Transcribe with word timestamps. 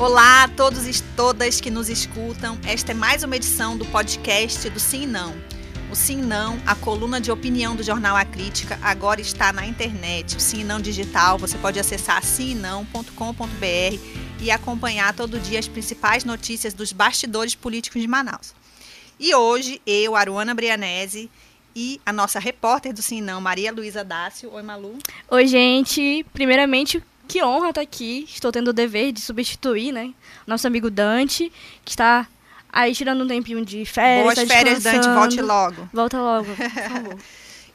Olá 0.00 0.44
a 0.44 0.48
todos 0.48 0.86
e 0.86 1.02
todas 1.14 1.60
que 1.60 1.70
nos 1.70 1.90
escutam. 1.90 2.58
Esta 2.66 2.92
é 2.92 2.94
mais 2.94 3.22
uma 3.22 3.36
edição 3.36 3.76
do 3.76 3.84
podcast 3.84 4.70
do 4.70 4.80
Sim 4.80 5.06
Não. 5.06 5.34
O 5.92 5.94
Sim 5.94 6.22
Não, 6.22 6.58
a 6.66 6.74
coluna 6.74 7.20
de 7.20 7.30
opinião 7.30 7.76
do 7.76 7.82
jornal 7.82 8.16
A 8.16 8.24
Crítica, 8.24 8.78
agora 8.80 9.20
está 9.20 9.52
na 9.52 9.66
internet. 9.66 10.38
O 10.38 10.40
Sim 10.40 10.64
Não 10.64 10.80
digital, 10.80 11.36
você 11.36 11.58
pode 11.58 11.78
acessar 11.78 12.24
simonão.com.br 12.24 13.98
e 14.40 14.50
acompanhar 14.50 15.14
todo 15.14 15.38
dia 15.38 15.58
as 15.58 15.68
principais 15.68 16.24
notícias 16.24 16.72
dos 16.72 16.94
bastidores 16.94 17.54
políticos 17.54 18.00
de 18.00 18.08
Manaus. 18.08 18.54
E 19.18 19.34
hoje, 19.34 19.82
eu, 19.86 20.16
Aruana 20.16 20.54
Brianese, 20.54 21.30
e 21.76 22.00
a 22.06 22.12
nossa 22.12 22.40
repórter 22.40 22.94
do 22.94 23.02
Sim 23.02 23.20
Não, 23.20 23.38
Maria 23.38 23.70
Luísa 23.70 24.02
Dácio. 24.02 24.50
Oi, 24.50 24.62
Malu. 24.62 24.96
Oi, 25.28 25.46
gente. 25.46 26.24
Primeiramente, 26.32 27.02
que 27.30 27.44
honra 27.44 27.68
estar 27.68 27.80
aqui. 27.80 28.26
Estou 28.28 28.50
tendo 28.50 28.68
o 28.68 28.72
dever 28.72 29.12
de 29.12 29.20
substituir, 29.20 29.92
né? 29.92 30.12
Nosso 30.44 30.66
amigo 30.66 30.90
Dante, 30.90 31.52
que 31.84 31.92
está 31.92 32.26
aí 32.72 32.92
tirando 32.92 33.22
um 33.22 33.28
tempinho 33.28 33.64
de 33.64 33.84
férias. 33.84 34.34
Boas 34.34 34.48
férias, 34.48 34.82
Dante. 34.82 35.08
Volte 35.08 35.40
logo. 35.40 35.88
Volta 35.92 36.20
logo, 36.20 36.52
por 36.56 36.70
favor. 36.90 37.16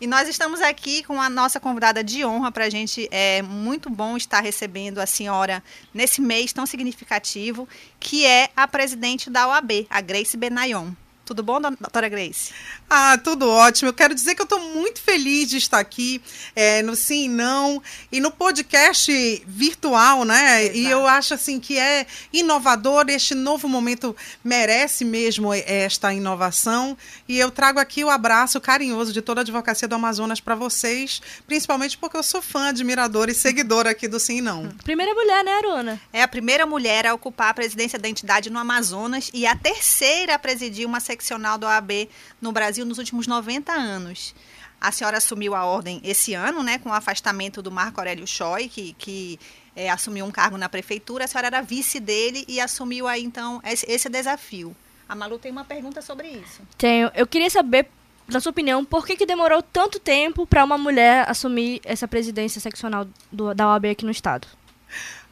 E 0.02 0.08
nós 0.08 0.28
estamos 0.28 0.60
aqui 0.60 1.04
com 1.04 1.22
a 1.22 1.30
nossa 1.30 1.58
convidada 1.58 2.04
de 2.04 2.26
honra 2.26 2.52
para 2.52 2.66
a 2.66 2.70
gente. 2.70 3.08
É 3.10 3.42
muito 3.42 3.90
bom 3.90 4.18
estar 4.18 4.42
recebendo 4.42 5.00
a 5.00 5.06
senhora 5.06 5.64
nesse 5.94 6.20
mês 6.20 6.52
tão 6.52 6.66
significativo, 6.66 7.66
que 7.98 8.26
é 8.26 8.50
a 8.58 8.68
presidente 8.68 9.30
da 9.30 9.48
OAB, 9.48 9.88
a 9.90 10.02
Grace 10.02 10.36
Benayon. 10.36 10.92
Tudo 11.26 11.42
bom, 11.42 11.62
doutora 11.62 12.10
Grace? 12.10 12.54
Ah, 12.90 13.18
tudo 13.18 13.50
ótimo. 13.50 13.90
Eu 13.90 13.94
quero 13.94 14.14
dizer 14.14 14.36
que 14.36 14.42
eu 14.42 14.46
estou 14.46 14.60
muito 14.60 15.02
feliz 15.02 15.50
de 15.50 15.58
estar 15.58 15.80
aqui 15.80 16.22
é, 16.56 16.84
no 16.84 16.96
Sim 16.96 17.26
e 17.26 17.30
Não 17.30 17.82
e 18.12 18.20
no 18.20 18.30
podcast 18.30 19.44
virtual, 19.48 20.24
né? 20.24 20.66
Exato. 20.66 20.78
E 20.78 20.86
eu 20.90 21.08
acho 21.08 21.34
assim 21.34 21.60
que 21.60 21.80
é 21.80 22.06
inovador. 22.32 23.06
Este 23.10 23.34
novo 23.34 23.68
momento 23.68 24.16
merece 24.44 25.04
mesmo 25.04 25.52
esta 25.52 26.14
inovação. 26.14 26.96
E 27.28 27.40
eu 27.40 27.50
trago 27.50 27.80
aqui 27.80 28.04
o 28.04 28.10
abraço 28.10 28.62
carinhoso 28.62 29.12
de 29.12 29.22
toda 29.22 29.42
a 29.42 29.44
advocacia 29.44 29.88
do 29.88 29.96
Amazonas 29.96 30.40
para 30.40 30.54
vocês, 30.54 31.22
principalmente 31.48 31.98
porque 31.98 32.18
eu 32.18 32.24
sou 32.24 32.42
fã, 32.42 32.68
admiradora 32.68 33.32
e 33.32 33.36
seguidora 33.36 33.90
aqui 33.90 34.08
do 34.08 34.20
Sim 34.20 34.38
e 34.38 34.42
Não. 34.42 34.70
Primeira 34.84 35.14
mulher, 35.14 35.44
né, 35.44 35.52
Aruna? 35.54 36.02
É 36.14 36.22
a 36.22 36.28
primeira 36.28 36.66
mulher 36.68 37.08
a 37.08 37.14
ocupar 37.14 37.50
a 37.50 37.54
presidência 37.54 37.98
da 37.98 38.08
entidade 38.08 38.52
no 38.52 38.60
Amazonas 38.60 39.32
e 39.34 39.48
a 39.48 39.56
terceira 39.56 40.36
a 40.36 40.40
presidir 40.40 40.86
uma 40.86 41.00
seccional 41.00 41.58
do 41.58 41.66
OAB 41.66 42.10
no 42.42 42.52
Brasil 42.52 42.75
nos 42.84 42.98
últimos 42.98 43.28
90 43.28 43.72
anos. 43.72 44.36
A 44.82 44.92
senhora 44.92 45.18
assumiu 45.18 45.56
a 45.56 45.64
ordem 45.64 46.02
esse 46.04 46.34
ano, 46.34 46.62
né, 46.62 46.78
com 46.78 46.90
o 46.90 46.94
afastamento 46.94 47.62
do 47.62 47.72
Marco 47.72 48.00
Aurélio 48.00 48.28
Choi, 48.28 48.68
que, 48.68 48.94
que 48.94 49.40
é, 49.76 49.90
assumiu 49.90 50.26
um 50.26 50.32
cargo 50.32 50.58
na 50.58 50.68
prefeitura. 50.68 51.26
A 51.26 51.28
senhora 51.28 51.48
era 51.48 51.62
vice 51.62 52.00
dele 52.00 52.44
e 52.48 52.60
assumiu 52.60 53.08
aí, 53.08 53.24
então, 53.24 53.62
esse, 53.64 53.90
esse 53.90 54.10
desafio. 54.10 54.76
A 55.08 55.16
Malu 55.16 55.38
tem 55.38 55.52
uma 55.52 55.64
pergunta 55.64 56.02
sobre 56.02 56.28
isso. 56.28 56.62
Tenho. 56.78 57.12
Eu 57.14 57.28
queria 57.28 57.50
saber, 57.50 57.88
na 58.28 58.40
sua 58.40 58.50
opinião, 58.50 58.84
por 58.84 59.06
que, 59.06 59.16
que 59.16 59.26
demorou 59.26 59.62
tanto 59.62 60.00
tempo 60.00 60.48
para 60.48 60.64
uma 60.64 60.78
mulher 60.78 61.30
assumir 61.30 61.80
essa 61.84 62.08
presidência 62.08 62.60
seccional 62.60 63.08
do, 63.32 63.54
da 63.54 63.68
OAB 63.68 63.86
aqui 63.86 64.04
no 64.04 64.12
Estado? 64.12 64.48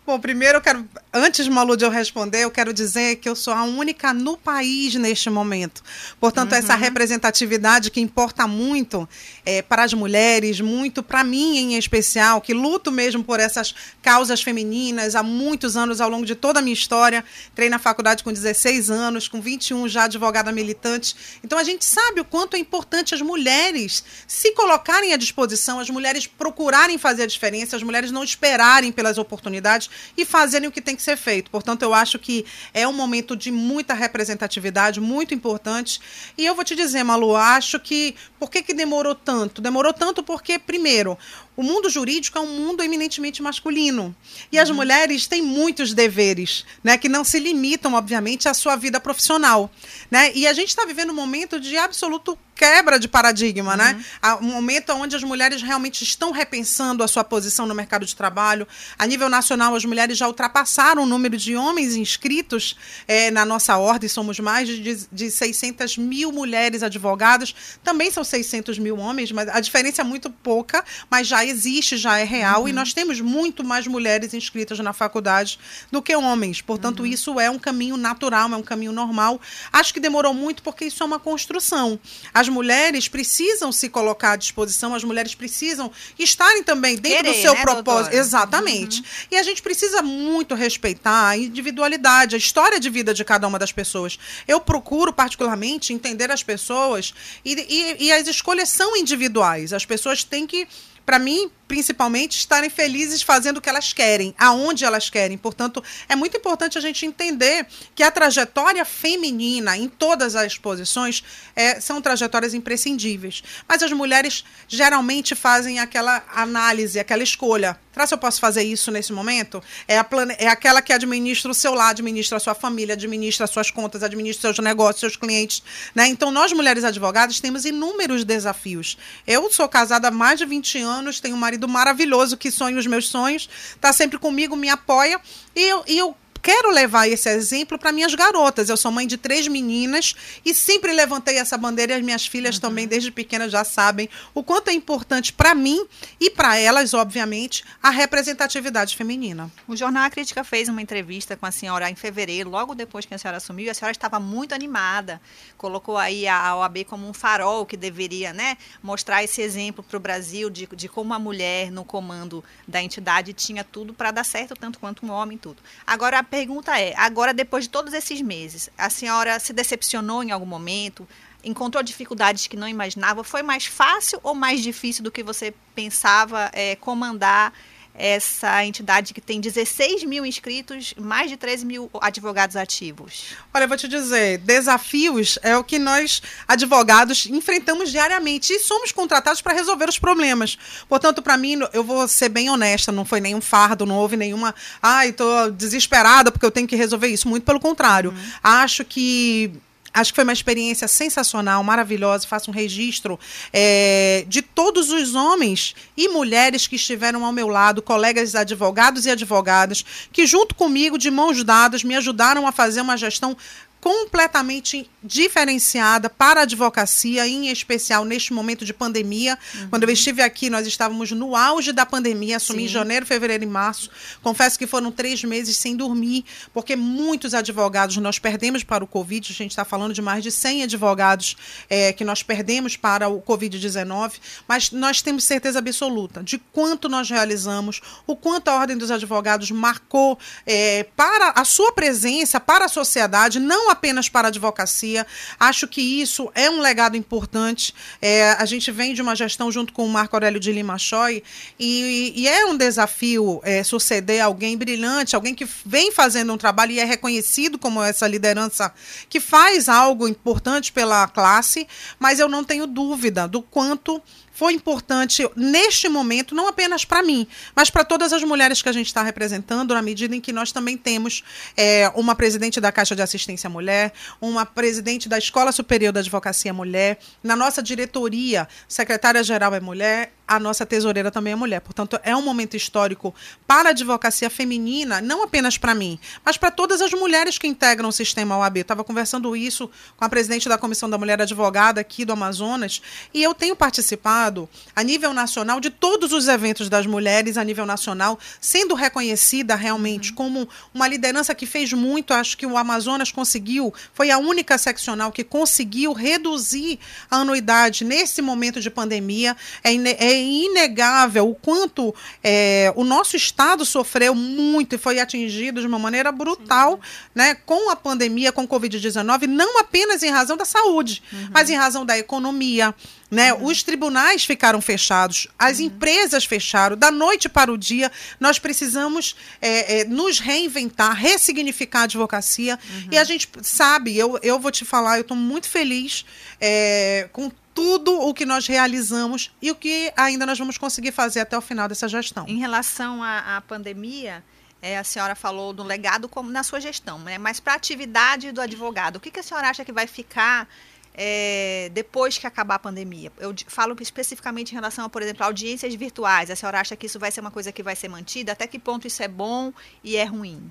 Bom, 0.05 0.19
primeiro 0.19 0.57
eu 0.57 0.61
quero, 0.61 0.85
antes, 1.13 1.47
Malu, 1.47 1.77
de 1.77 1.85
eu 1.85 1.89
responder, 1.89 2.43
eu 2.43 2.51
quero 2.51 2.73
dizer 2.73 3.15
que 3.15 3.29
eu 3.29 3.37
sou 3.37 3.53
a 3.53 3.63
única 3.63 4.13
no 4.13 4.35
país 4.35 4.95
neste 4.95 5.29
momento. 5.29 5.81
Portanto, 6.19 6.51
uhum. 6.51 6.57
essa 6.57 6.75
representatividade 6.75 7.89
que 7.89 8.01
importa 8.01 8.45
muito 8.45 9.07
é, 9.45 9.61
para 9.61 9.81
as 9.83 9.93
mulheres, 9.93 10.59
muito 10.59 11.01
para 11.01 11.23
mim 11.23 11.57
em 11.57 11.77
especial, 11.77 12.41
que 12.41 12.53
luto 12.53 12.91
mesmo 12.91 13.23
por 13.23 13.39
essas 13.39 13.73
causas 14.01 14.43
femininas 14.43 15.15
há 15.15 15.23
muitos 15.23 15.77
anos, 15.77 16.01
ao 16.01 16.09
longo 16.09 16.25
de 16.25 16.35
toda 16.35 16.59
a 16.59 16.61
minha 16.61 16.73
história. 16.73 17.23
Entrei 17.53 17.69
na 17.69 17.79
faculdade 17.79 18.25
com 18.25 18.33
16 18.33 18.91
anos, 18.91 19.29
com 19.29 19.39
21 19.39 19.87
já 19.87 20.03
advogada 20.03 20.51
militante. 20.51 21.15
Então, 21.41 21.57
a 21.57 21.63
gente 21.63 21.85
sabe 21.85 22.19
o 22.19 22.25
quanto 22.25 22.57
é 22.57 22.59
importante 22.59 23.15
as 23.15 23.21
mulheres 23.21 24.03
se 24.27 24.51
colocarem 24.51 25.13
à 25.13 25.17
disposição, 25.17 25.79
as 25.79 25.89
mulheres 25.89 26.27
procurarem 26.27 26.97
fazer 26.97 27.23
a 27.23 27.27
diferença, 27.27 27.77
as 27.77 27.83
mulheres 27.83 28.11
não 28.11 28.21
esperarem 28.21 28.91
pelas 28.91 29.17
oportunidades 29.17 29.92
e 30.17 30.25
fazerem 30.25 30.67
o 30.67 30.71
que 30.71 30.81
tem 30.81 30.95
que 30.95 31.01
ser 31.01 31.17
feito. 31.17 31.49
Portanto, 31.51 31.83
eu 31.83 31.93
acho 31.93 32.17
que 32.19 32.45
é 32.73 32.87
um 32.87 32.93
momento 32.93 33.35
de 33.35 33.51
muita 33.51 33.93
representatividade, 33.93 34.99
muito 34.99 35.33
importante. 35.33 35.99
E 36.37 36.45
eu 36.45 36.55
vou 36.55 36.63
te 36.63 36.75
dizer, 36.75 37.03
Malu, 37.03 37.35
acho 37.35 37.79
que 37.79 38.15
por 38.39 38.49
que, 38.49 38.61
que 38.61 38.73
demorou 38.73 39.15
tanto? 39.15 39.61
Demorou 39.61 39.93
tanto 39.93 40.23
porque, 40.23 40.59
primeiro, 40.59 41.17
o 41.55 41.63
mundo 41.63 41.89
jurídico 41.89 42.37
é 42.37 42.41
um 42.41 42.47
mundo 42.47 42.83
eminentemente 42.83 43.41
masculino. 43.41 44.15
E 44.51 44.57
uhum. 44.57 44.63
as 44.63 44.71
mulheres 44.71 45.27
têm 45.27 45.41
muitos 45.41 45.93
deveres, 45.93 46.65
né, 46.83 46.97
que 46.97 47.07
não 47.07 47.23
se 47.23 47.39
limitam, 47.39 47.93
obviamente, 47.93 48.47
à 48.47 48.53
sua 48.53 48.75
vida 48.75 48.99
profissional. 48.99 49.71
Né? 50.09 50.31
E 50.33 50.47
a 50.47 50.53
gente 50.53 50.69
está 50.69 50.85
vivendo 50.85 51.11
um 51.11 51.15
momento 51.15 51.59
de 51.59 51.77
absoluto 51.77 52.37
quebra 52.55 52.99
de 52.99 53.07
paradigma, 53.07 53.75
né? 53.75 53.91
uhum. 53.91 54.29
né? 54.29 54.37
Um 54.41 54.53
momento 54.53 54.93
onde 54.93 55.15
as 55.15 55.23
mulheres 55.23 55.61
realmente 55.61 56.03
estão 56.03 56.31
repensando 56.31 57.03
a 57.03 57.07
sua 57.07 57.23
posição 57.23 57.65
no 57.65 57.73
mercado 57.73 58.05
de 58.05 58.15
trabalho. 58.15 58.67
A 58.97 59.05
nível 59.05 59.27
nacional, 59.29 59.75
as 59.75 59.85
mulheres 59.85 60.17
já 60.17 60.27
ultrapassaram 60.27 61.03
o 61.03 61.05
número 61.05 61.35
de 61.35 61.55
homens 61.55 61.95
inscritos 61.95 62.77
é, 63.07 63.31
na 63.31 63.43
nossa 63.43 63.77
ordem. 63.77 64.07
Somos 64.07 64.39
mais 64.39 64.67
de, 64.67 65.07
de 65.11 65.31
600 65.31 65.97
mil 65.97 66.31
mulheres 66.31 66.83
advogadas. 66.83 67.55
Também 67.83 68.11
são 68.11 68.23
600 68.23 68.77
mil 68.79 68.97
homens, 68.97 69.31
mas 69.31 69.49
a 69.49 69.59
diferença 69.59 70.01
é 70.01 70.05
muito 70.05 70.29
pouca, 70.29 70.85
mas 71.09 71.27
já 71.27 71.42
existe, 71.45 71.97
já 71.97 72.17
é 72.17 72.23
real, 72.23 72.63
uhum. 72.63 72.67
e 72.67 72.73
nós 72.73 72.93
temos 72.93 73.19
muito 73.21 73.63
mais 73.63 73.87
mulheres 73.87 74.33
inscritas 74.33 74.79
na 74.79 74.93
faculdade 74.93 75.59
do 75.91 76.01
que 76.01 76.15
homens. 76.15 76.61
Portanto, 76.61 77.01
uhum. 77.01 77.05
isso 77.05 77.39
é 77.39 77.49
um 77.49 77.59
caminho 77.59 77.97
natural, 77.97 78.51
é 78.51 78.55
um 78.55 78.63
caminho 78.63 78.91
normal. 78.91 79.39
Acho 79.71 79.93
que 79.93 79.99
demorou 79.99 80.33
muito 80.33 80.63
porque 80.63 80.85
isso 80.85 81.03
é 81.03 81.05
uma 81.05 81.19
construção. 81.19 81.99
As 82.33 82.49
mulheres 82.49 83.07
precisam 83.07 83.71
se 83.71 83.89
colocar 83.89 84.33
à 84.33 84.35
disposição, 84.35 84.95
as 84.95 85.03
mulheres 85.03 85.35
precisam 85.35 85.91
estarem 86.17 86.63
também 86.63 86.95
dentro 86.95 87.23
Querer, 87.23 87.33
do 87.33 87.41
seu 87.41 87.53
né, 87.53 87.61
propósito. 87.61 87.83
Doutora? 87.83 88.15
Exatamente. 88.15 88.99
Uhum. 88.99 89.05
E 89.31 89.37
a 89.37 89.43
gente 89.43 89.61
precisa 89.61 90.01
muito 90.01 90.55
respeitar 90.55 91.29
a 91.29 91.37
individualidade, 91.37 92.35
a 92.35 92.37
história 92.37 92.79
de 92.79 92.89
vida 92.89 93.13
de 93.13 93.23
cada 93.23 93.47
uma 93.47 93.59
das 93.59 93.71
pessoas. 93.71 94.17
Eu 94.47 94.59
procuro, 94.59 95.13
particularmente, 95.13 95.93
entender 95.93 96.31
as 96.31 96.43
pessoas 96.43 97.13
e, 97.43 97.53
e, 97.53 98.05
e 98.05 98.11
as 98.11 98.27
escolhas 98.27 98.69
são 98.69 98.95
individuais. 98.95 99.73
As 99.73 99.85
pessoas 99.85 100.23
têm 100.23 100.47
que 100.47 100.67
para 101.05 101.19
mim, 101.19 101.49
principalmente, 101.73 102.37
estarem 102.37 102.69
felizes 102.69 103.23
fazendo 103.23 103.57
o 103.57 103.61
que 103.61 103.67
elas 103.67 103.91
querem, 103.93 104.35
aonde 104.37 104.85
elas 104.85 105.09
querem. 105.09 105.39
Portanto, 105.39 105.83
é 106.07 106.15
muito 106.15 106.37
importante 106.37 106.77
a 106.77 106.81
gente 106.81 107.03
entender 107.03 107.65
que 107.95 108.03
a 108.03 108.11
trajetória 108.11 108.85
feminina 108.85 109.75
em 109.75 109.89
todas 109.89 110.35
as 110.35 110.55
posições 110.55 111.23
é, 111.55 111.81
são 111.81 111.99
trajetórias 111.99 112.53
imprescindíveis. 112.53 113.43
Mas 113.67 113.81
as 113.81 113.91
mulheres 113.91 114.45
geralmente 114.67 115.33
fazem 115.33 115.79
aquela 115.79 116.23
análise, 116.35 116.99
aquela 116.99 117.23
escolha. 117.23 117.75
Será 117.93 118.07
que 118.07 118.13
eu 118.15 118.17
posso 118.17 118.41
fazer 118.41 118.63
isso 118.63 118.91
nesse 118.91 119.13
momento? 119.13 119.61
É, 119.87 119.99
a 119.99 120.03
plane... 120.03 120.35
é 120.39 120.47
aquela 120.47 120.81
que 120.81 120.91
administra 120.91 121.51
o 121.51 121.53
seu 121.53 121.75
lar, 121.75 121.91
administra 121.91 122.37
a 122.37 122.39
sua 122.39 122.55
família, 122.55 122.95
administra 122.95 123.43
as 123.43 123.51
suas 123.51 123.69
contas, 123.69 124.01
administra 124.01 124.51
seus 124.51 124.65
negócios, 124.65 124.99
seus 124.99 125.15
clientes. 125.15 125.61
Né? 125.93 126.07
Então, 126.07 126.31
nós, 126.31 126.51
mulheres 126.51 126.83
advogadas, 126.83 127.39
temos 127.39 127.65
inúmeros 127.65 128.23
desafios. 128.23 128.97
Eu 129.27 129.51
sou 129.51 129.69
casada 129.69 130.07
há 130.07 130.11
mais 130.11 130.39
de 130.39 130.45
20 130.45 130.79
anos, 130.79 131.19
tenho 131.19 131.35
um 131.35 131.39
marido 131.39 131.62
maravilhoso 131.67 132.37
que 132.37 132.51
sonha 132.51 132.77
os 132.77 132.87
meus 132.87 133.07
sonhos, 133.07 133.49
está 133.75 133.91
sempre 133.93 134.17
comigo, 134.17 134.55
me 134.55 134.69
apoia. 134.69 135.19
E 135.55 135.63
e 135.87 135.97
eu 135.97 136.15
quero 136.43 136.69
levar 136.71 137.07
esse 137.07 137.29
exemplo 137.29 137.79
para 137.79 137.93
minhas 137.93 138.13
garotas. 138.13 138.67
Eu 138.67 138.75
sou 138.75 138.91
mãe 138.91 139.07
de 139.07 139.15
três 139.15 139.47
meninas 139.47 140.13
e 140.45 140.53
sempre 140.53 140.91
levantei 140.91 141.37
essa 141.37 141.57
bandeira 141.57 141.93
e 141.93 141.95
as 141.95 142.03
minhas 142.03 142.27
filhas 142.27 142.55
uhum. 142.55 142.61
também, 142.61 142.85
desde 142.85 143.09
pequenas, 143.09 143.49
já 143.49 143.63
sabem 143.63 144.09
o 144.33 144.43
quanto 144.43 144.67
é 144.67 144.73
importante 144.73 145.31
para 145.31 145.55
mim 145.55 145.87
e 146.19 146.29
para 146.29 146.57
elas, 146.57 146.93
obviamente, 146.93 147.63
a 147.81 147.89
representatividade 147.89 148.97
feminina. 148.97 149.49
O 149.65 149.75
Jornal 149.75 150.03
A 150.03 150.09
Crítica 150.09 150.43
fez 150.43 150.67
uma 150.67 150.81
entrevista 150.81 151.37
com 151.37 151.45
a 151.45 151.51
senhora 151.51 151.89
em 151.89 151.95
fevereiro, 151.95 152.49
logo 152.49 152.75
depois 152.75 153.05
que 153.05 153.13
a 153.13 153.17
senhora 153.17 153.37
assumiu, 153.37 153.67
e 153.67 153.69
a 153.69 153.73
senhora 153.73 153.93
estava 153.93 154.19
muito 154.19 154.53
animada. 154.53 155.21
Colocou 155.57 155.97
aí 155.97 156.27
a 156.27 156.57
OAB 156.57 156.83
como 156.83 157.07
um 157.07 157.13
farol 157.13 157.65
que 157.65 157.77
deveria 157.77 158.33
né, 158.33 158.57
mostrar 158.81 159.23
esse 159.23 159.41
exemplo 159.41 159.81
para 159.81 159.95
o 159.95 159.99
Brasil 159.99 160.49
de, 160.49 160.67
de 160.75 160.89
como 160.89 161.13
a 161.13 161.19
mulher 161.19 161.71
no 161.71 161.85
comando 161.85 162.43
da 162.67 162.83
entidade 162.83 163.31
tinha 163.31 163.63
tudo 163.63 163.93
para 163.93 164.11
dar 164.11 164.25
certo, 164.25 164.55
tanto 164.55 164.77
quanto 164.77 165.05
um 165.05 165.09
homem, 165.09 165.37
tudo. 165.37 165.63
Agora, 165.87 166.19
pergunta 166.33 166.79
é: 166.79 166.95
agora, 166.97 167.31
depois 167.31 167.65
de 167.65 167.69
todos 167.69 167.93
esses 167.93 168.19
meses, 168.19 168.67
a 168.75 168.89
senhora 168.89 169.39
se 169.39 169.53
decepcionou 169.53 170.23
em 170.23 170.31
algum 170.31 170.47
momento? 170.47 171.07
Encontrou 171.43 171.83
dificuldades 171.83 172.47
que 172.47 172.57
não 172.57 172.67
imaginava? 172.67 173.23
Foi 173.23 173.43
mais 173.43 173.67
fácil 173.67 174.19
ou 174.23 174.33
mais 174.33 174.63
difícil 174.63 175.03
do 175.03 175.11
que 175.11 175.21
você 175.21 175.53
pensava 175.75 176.49
é, 176.51 176.75
comandar 176.77 177.53
essa 177.95 178.65
entidade 178.65 179.13
que 179.13 179.21
tem 179.21 179.39
16 179.39 180.03
mil 180.03 180.25
inscritos, 180.25 180.93
mais 180.97 181.29
de 181.29 181.37
13 181.37 181.65
mil 181.65 181.89
advogados 182.01 182.55
ativos? 182.55 183.35
Olha, 183.53 183.65
eu 183.65 183.67
vou 183.67 183.77
te 183.77 183.87
dizer, 183.87 184.39
desafios 184.39 185.37
é 185.41 185.55
o 185.55 185.63
que 185.63 185.77
nós, 185.77 186.21
advogados, 186.47 187.25
enfrentamos 187.27 187.91
diariamente 187.91 188.53
e 188.53 188.59
somos 188.59 188.91
contratados 188.91 189.41
para 189.41 189.53
resolver 189.53 189.87
os 189.87 189.99
problemas. 189.99 190.57
Portanto, 190.89 191.21
para 191.21 191.37
mim, 191.37 191.59
eu 191.71 191.83
vou 191.83 192.07
ser 192.07 192.29
bem 192.29 192.49
honesta, 192.49 192.91
não 192.91 193.05
foi 193.05 193.21
nenhum 193.21 193.41
fardo, 193.41 193.85
não 193.85 193.95
houve 193.95 194.17
nenhuma, 194.17 194.55
ai, 194.81 195.09
estou 195.09 195.51
desesperada 195.51 196.31
porque 196.31 196.45
eu 196.45 196.51
tenho 196.51 196.67
que 196.67 196.75
resolver 196.75 197.07
isso. 197.07 197.27
Muito 197.27 197.43
pelo 197.43 197.59
contrário. 197.59 198.11
Uhum. 198.11 198.31
Acho 198.41 198.83
que 198.83 199.51
Acho 199.93 200.11
que 200.11 200.15
foi 200.15 200.23
uma 200.23 200.33
experiência 200.33 200.87
sensacional, 200.87 201.63
maravilhosa. 201.63 202.27
Faço 202.27 202.49
um 202.49 202.53
registro 202.53 203.19
é, 203.51 204.25
de 204.27 204.41
todos 204.41 204.89
os 204.89 205.13
homens 205.13 205.75
e 205.95 206.09
mulheres 206.09 206.65
que 206.65 206.75
estiveram 206.75 207.23
ao 207.23 207.31
meu 207.31 207.47
lado, 207.47 207.81
colegas 207.81 208.33
advogados 208.33 209.05
e 209.05 209.11
advogadas, 209.11 209.85
que 210.11 210.25
junto 210.25 210.55
comigo, 210.55 210.97
de 210.97 211.11
mãos 211.11 211.43
dadas, 211.43 211.83
me 211.83 211.95
ajudaram 211.95 212.47
a 212.47 212.51
fazer 212.51 212.81
uma 212.81 212.97
gestão 212.97 213.37
completamente 213.83 214.89
diferenciada 215.03 216.09
para 216.09 216.39
a 216.39 216.43
advocacia, 216.43 217.27
em 217.27 217.49
especial 217.49 218.05
neste 218.05 218.31
momento 218.31 218.63
de 218.63 218.73
pandemia. 218.73 219.37
Uhum. 219.55 219.69
Quando 219.71 219.83
eu 219.83 219.89
estive 219.89 220.21
aqui, 220.21 220.49
nós 220.49 220.65
estávamos 220.65 221.11
no 221.11 221.35
auge 221.35 221.73
da 221.73 221.85
pandemia, 221.85 222.37
assumi 222.37 222.59
Sim. 222.59 222.65
em 222.65 222.67
janeiro, 222.69 223.05
fevereiro 223.05 223.43
e 223.43 223.45
março. 223.45 223.89
Confesso 224.21 224.57
que 224.57 224.65
foram 224.65 224.89
três 224.89 225.21
meses 225.25 225.57
sem 225.57 225.75
dormir, 225.75 226.23
porque 226.53 226.77
muitos 226.77 227.33
advogados 227.33 227.97
nós 227.97 228.17
perdemos 228.17 228.63
para 228.63 228.85
o 228.85 228.87
Covid. 228.87 229.33
A 229.33 229.35
gente 229.35 229.51
está 229.51 229.65
falando 229.65 229.93
de 229.93 230.01
mais 230.01 230.23
de 230.23 230.31
100 230.31 230.63
advogados 230.63 231.35
é, 231.69 231.91
que 231.91 232.05
nós 232.05 232.23
perdemos 232.23 232.77
para 232.77 233.09
o 233.09 233.21
Covid-19, 233.21 234.13
mas 234.47 234.71
nós 234.71 235.01
temos 235.01 235.25
certeza 235.25 235.59
absoluta 235.59 236.23
de 236.23 236.37
quanto 236.37 236.87
nós 236.87 237.09
realizamos, 237.09 237.81
o 238.07 238.15
quanto 238.15 238.47
a 238.47 238.55
Ordem 238.55 238.77
dos 238.77 238.91
Advogados 238.91 239.51
marcou 239.51 240.17
é, 240.45 240.85
para 240.95 241.31
a 241.31 241.43
sua 241.43 241.73
presença, 241.73 242.39
para 242.39 242.63
a 242.63 242.69
sociedade, 242.69 243.41
não 243.41 243.72
apenas 243.73 244.07
para 244.07 244.27
a 244.27 244.29
advocacia. 244.29 245.05
Acho 245.39 245.67
que 245.67 245.81
isso 245.81 246.31
é 246.33 246.49
um 246.49 246.61
legado 246.61 246.95
importante. 246.95 247.75
É, 248.01 248.31
a 248.31 248.45
gente 248.45 248.71
vem 248.71 248.93
de 248.93 249.01
uma 249.01 249.15
gestão 249.15 249.51
junto 249.51 249.73
com 249.73 249.85
o 249.85 249.89
Marco 249.89 250.15
Aurélio 250.15 250.39
de 250.39 250.51
Lima 250.51 250.77
Choi 250.77 251.21
e, 251.59 252.13
e 252.15 252.27
é 252.27 252.45
um 252.45 252.55
desafio 252.55 253.41
é, 253.43 253.63
suceder 253.63 254.21
alguém 254.21 254.57
brilhante, 254.57 255.15
alguém 255.15 255.35
que 255.35 255.47
vem 255.65 255.91
fazendo 255.91 256.33
um 256.33 256.37
trabalho 256.37 256.71
e 256.71 256.79
é 256.79 256.85
reconhecido 256.85 257.59
como 257.59 257.83
essa 257.83 258.07
liderança 258.07 258.73
que 259.09 259.19
faz 259.19 259.67
algo 259.67 260.07
importante 260.07 260.71
pela 260.71 261.07
classe, 261.07 261.67
mas 261.99 262.19
eu 262.19 262.29
não 262.29 262.43
tenho 262.43 262.65
dúvida 262.65 263.27
do 263.27 263.41
quanto 263.41 264.01
foi 264.33 264.53
importante 264.53 265.27
neste 265.35 265.87
momento, 265.87 266.33
não 266.33 266.47
apenas 266.47 266.83
para 266.83 267.03
mim, 267.03 267.27
mas 267.55 267.69
para 267.69 267.85
todas 267.85 268.11
as 268.11 268.23
mulheres 268.23 268.61
que 268.61 268.67
a 268.67 268.73
gente 268.73 268.87
está 268.87 269.03
representando, 269.03 269.73
na 269.73 269.81
medida 269.81 270.15
em 270.15 270.19
que 270.19 270.33
nós 270.33 270.51
também 270.51 270.75
temos 270.75 271.23
é, 271.55 271.91
uma 271.95 272.15
presidente 272.15 272.59
da 272.59 272.71
Caixa 272.71 272.95
de 272.95 273.01
Assistência 273.01 273.49
Mulher, 273.49 273.93
uma 274.19 274.45
presidente 274.45 275.07
da 275.07 275.17
Escola 275.17 275.51
Superior 275.51 275.93
da 275.93 275.99
Advocacia 275.99 276.51
Mulher, 276.53 276.97
na 277.23 277.35
nossa 277.35 277.61
diretoria, 277.61 278.47
secretária-geral 278.67 279.53
é 279.53 279.59
mulher, 279.59 280.11
a 280.27 280.39
nossa 280.39 280.65
tesoureira 280.65 281.11
também 281.11 281.33
é 281.33 281.35
mulher. 281.35 281.59
Portanto, 281.59 281.99
é 282.03 282.15
um 282.15 282.21
momento 282.21 282.55
histórico 282.55 283.13
para 283.45 283.69
a 283.69 283.71
advocacia 283.71 284.29
feminina, 284.29 285.01
não 285.01 285.23
apenas 285.23 285.57
para 285.57 285.75
mim, 285.75 285.99
mas 286.23 286.37
para 286.37 286.49
todas 286.49 286.81
as 286.81 286.91
mulheres 286.91 287.37
que 287.37 287.47
integram 287.47 287.89
o 287.89 287.91
sistema 287.91 288.37
OAB. 288.37 288.57
Estava 288.57 288.83
conversando 288.83 289.35
isso 289.35 289.69
com 289.97 290.05
a 290.05 290.09
presidente 290.09 290.47
da 290.47 290.57
Comissão 290.57 290.89
da 290.89 290.97
Mulher 290.97 291.21
Advogada 291.21 291.81
aqui 291.81 292.05
do 292.05 292.13
Amazonas, 292.13 292.81
e 293.13 293.21
eu 293.21 293.33
tenho 293.33 293.55
participado 293.55 294.49
a 294.75 294.83
nível 294.83 295.13
nacional 295.13 295.59
de 295.59 295.69
todos 295.69 296.13
os 296.13 296.27
eventos 296.27 296.69
das 296.69 296.85
mulheres 296.85 297.37
a 297.37 297.43
nível 297.43 297.65
nacional, 297.65 298.17
sendo 298.39 298.73
reconhecida 298.73 299.55
realmente 299.55 300.09
uhum. 300.09 300.15
como 300.15 300.49
uma 300.73 300.87
liderança 300.87 301.35
que 301.35 301.45
fez 301.45 301.73
muito. 301.73 302.13
Acho 302.13 302.37
que 302.37 302.45
o 302.45 302.57
Amazonas 302.57 303.11
conseguiu, 303.11 303.73
foi 303.93 304.11
a 304.11 304.17
única 304.17 304.57
seccional 304.57 305.11
que 305.11 305.23
conseguiu 305.23 305.93
reduzir 305.93 306.79
a 307.09 307.17
anuidade 307.17 307.83
nesse 307.83 308.21
momento 308.21 308.61
de 308.61 308.69
pandemia. 308.69 309.35
É, 309.63 309.73
é 309.73 310.12
inegável 310.15 311.29
o 311.29 311.35
quanto 311.35 311.93
é, 312.23 312.71
o 312.75 312.83
nosso 312.83 313.15
Estado 313.15 313.65
sofreu 313.65 314.13
muito 314.13 314.75
e 314.75 314.77
foi 314.77 314.99
atingido 314.99 315.61
de 315.61 315.67
uma 315.67 315.79
maneira 315.79 316.11
brutal 316.11 316.79
né, 317.13 317.35
com 317.45 317.69
a 317.69 317.75
pandemia, 317.75 318.31
com 318.31 318.43
o 318.43 318.47
Covid-19, 318.47 319.27
não 319.27 319.59
apenas 319.59 320.03
em 320.03 320.09
razão 320.09 320.37
da 320.37 320.45
saúde, 320.45 321.01
uhum. 321.11 321.29
mas 321.31 321.49
em 321.49 321.55
razão 321.55 321.85
da 321.85 321.97
economia. 321.97 322.73
Né? 323.09 323.31
Uhum. 323.31 323.45
Os 323.45 323.61
tribunais 323.61 324.25
ficaram 324.25 324.59
fechados, 324.59 325.27
as 325.37 325.59
uhum. 325.59 325.65
empresas 325.65 326.25
fecharam, 326.25 326.75
da 326.75 326.89
noite 326.89 327.29
para 327.29 327.51
o 327.51 327.57
dia. 327.57 327.91
Nós 328.19 328.39
precisamos 328.39 329.15
é, 329.39 329.81
é, 329.81 329.85
nos 329.85 330.19
reinventar, 330.19 330.95
ressignificar 330.95 331.81
a 331.81 331.83
advocacia. 331.83 332.57
E 332.91 332.97
a 332.97 333.01
uhum. 333.01 333.05
gente 333.05 333.29
sabe, 333.43 333.95
eu, 333.95 334.17
eu 334.23 334.39
vou 334.39 334.51
te 334.51 334.65
falar, 334.65 334.97
eu 334.97 335.01
estou 335.01 335.15
muito 335.15 335.47
feliz 335.47 336.03
é, 336.41 337.07
com 337.11 337.31
tudo 337.53 337.99
o 337.99 338.13
que 338.13 338.25
nós 338.25 338.47
realizamos 338.47 339.31
e 339.41 339.51
o 339.51 339.55
que 339.55 339.93
ainda 339.95 340.25
nós 340.25 340.37
vamos 340.37 340.57
conseguir 340.57 340.91
fazer 340.91 341.19
até 341.21 341.37
o 341.37 341.41
final 341.41 341.67
dessa 341.67 341.87
gestão. 341.87 342.25
Em 342.27 342.37
relação 342.37 343.03
à, 343.03 343.37
à 343.37 343.41
pandemia, 343.41 344.23
é, 344.61 344.77
a 344.77 344.83
senhora 344.83 345.13
falou 345.13 345.51
do 345.51 345.61
legado 345.61 346.07
como 346.07 346.31
na 346.31 346.41
sua 346.41 346.59
gestão, 346.59 346.97
né? 346.99 347.17
mas 347.17 347.39
para 347.39 347.53
a 347.53 347.55
atividade 347.57 348.31
do 348.31 348.39
advogado, 348.39 348.95
o 348.95 348.99
que, 348.99 349.11
que 349.11 349.19
a 349.19 349.23
senhora 349.23 349.49
acha 349.49 349.65
que 349.65 349.73
vai 349.73 349.85
ficar 349.85 350.47
é, 350.95 351.69
depois 351.73 352.17
que 352.17 352.25
acabar 352.25 352.55
a 352.55 352.59
pandemia? 352.59 353.11
Eu 353.17 353.35
falo 353.47 353.75
especificamente 353.81 354.51
em 354.51 354.55
relação 354.55 354.85
a, 354.85 354.89
por 354.89 355.01
exemplo, 355.01 355.25
audiências 355.25 355.73
virtuais. 355.75 356.29
A 356.31 356.35
senhora 356.35 356.61
acha 356.61 356.75
que 356.75 356.85
isso 356.85 356.97
vai 356.97 357.11
ser 357.11 357.19
uma 357.19 357.31
coisa 357.31 357.51
que 357.51 357.61
vai 357.61 357.75
ser 357.75 357.89
mantida? 357.89 358.31
Até 358.31 358.47
que 358.47 358.57
ponto 358.57 358.87
isso 358.87 359.03
é 359.03 359.07
bom 359.07 359.51
e 359.83 359.97
é 359.97 360.05
ruim? 360.05 360.49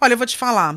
Olha, 0.00 0.14
eu 0.14 0.18
vou 0.18 0.26
te 0.26 0.36
falar. 0.36 0.76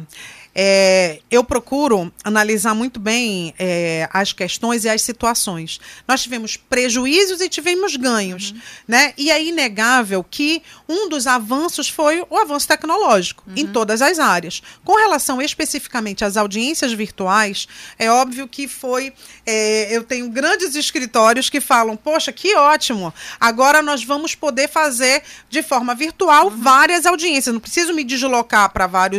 É, 0.54 1.20
eu 1.32 1.44
procuro 1.44 2.12
analisar 2.24 2.74
muito 2.74 3.00
bem 3.00 3.54
é, 3.58 4.10
as 4.12 4.34
questões 4.34 4.84
e 4.84 4.90
as 4.90 5.02
situações. 5.02 5.80
Nós 6.08 6.22
tivemos 6.22 6.58
prejuízos 6.58 7.40
e 7.40 7.48
tivemos 7.48 7.96
ganhos. 7.96 8.52
Uhum. 8.52 8.62
Né? 8.88 9.14
E 9.18 9.32
é 9.32 9.42
inegável 9.42 10.24
que 10.24 10.62
um 10.88 11.08
dos 11.08 11.26
avanços 11.26 11.88
foi 11.88 12.26
o 12.30 12.38
avanço 12.38 12.68
tecnológico 12.68 13.44
uhum. 13.48 13.54
em 13.56 13.68
todas 13.68 14.02
as 14.02 14.20
áreas. 14.20 14.62
Com 14.84 14.96
relação 14.96 15.42
especificamente 15.42 16.26
às 16.26 16.36
audiências 16.36 16.92
virtuais, 16.92 17.68
é 17.98 18.12
óbvio 18.12 18.48
que 18.48 18.68
foi. 18.68 19.14
É, 19.46 19.96
eu 19.96 20.04
tenho 20.04 20.30
grandes 20.30 20.76
escritórios 20.76 21.50
que 21.50 21.62
falam: 21.62 21.96
poxa, 21.96 22.32
que 22.34 22.56
ótimo! 22.56 23.14
Agora 23.40 23.82
nós 23.82 24.04
vamos 24.04 24.36
poder 24.36 24.68
fazer 24.68 25.24
de 25.50 25.64
forma 25.64 25.96
virtual 25.96 26.48
uhum. 26.48 26.58
várias 26.58 27.06
audiências. 27.06 27.54
Não 27.54 27.62
preciso 27.62 27.94
me 27.94 28.04
deslocar 28.04 28.70
para 28.72 28.86
vários 28.86 29.11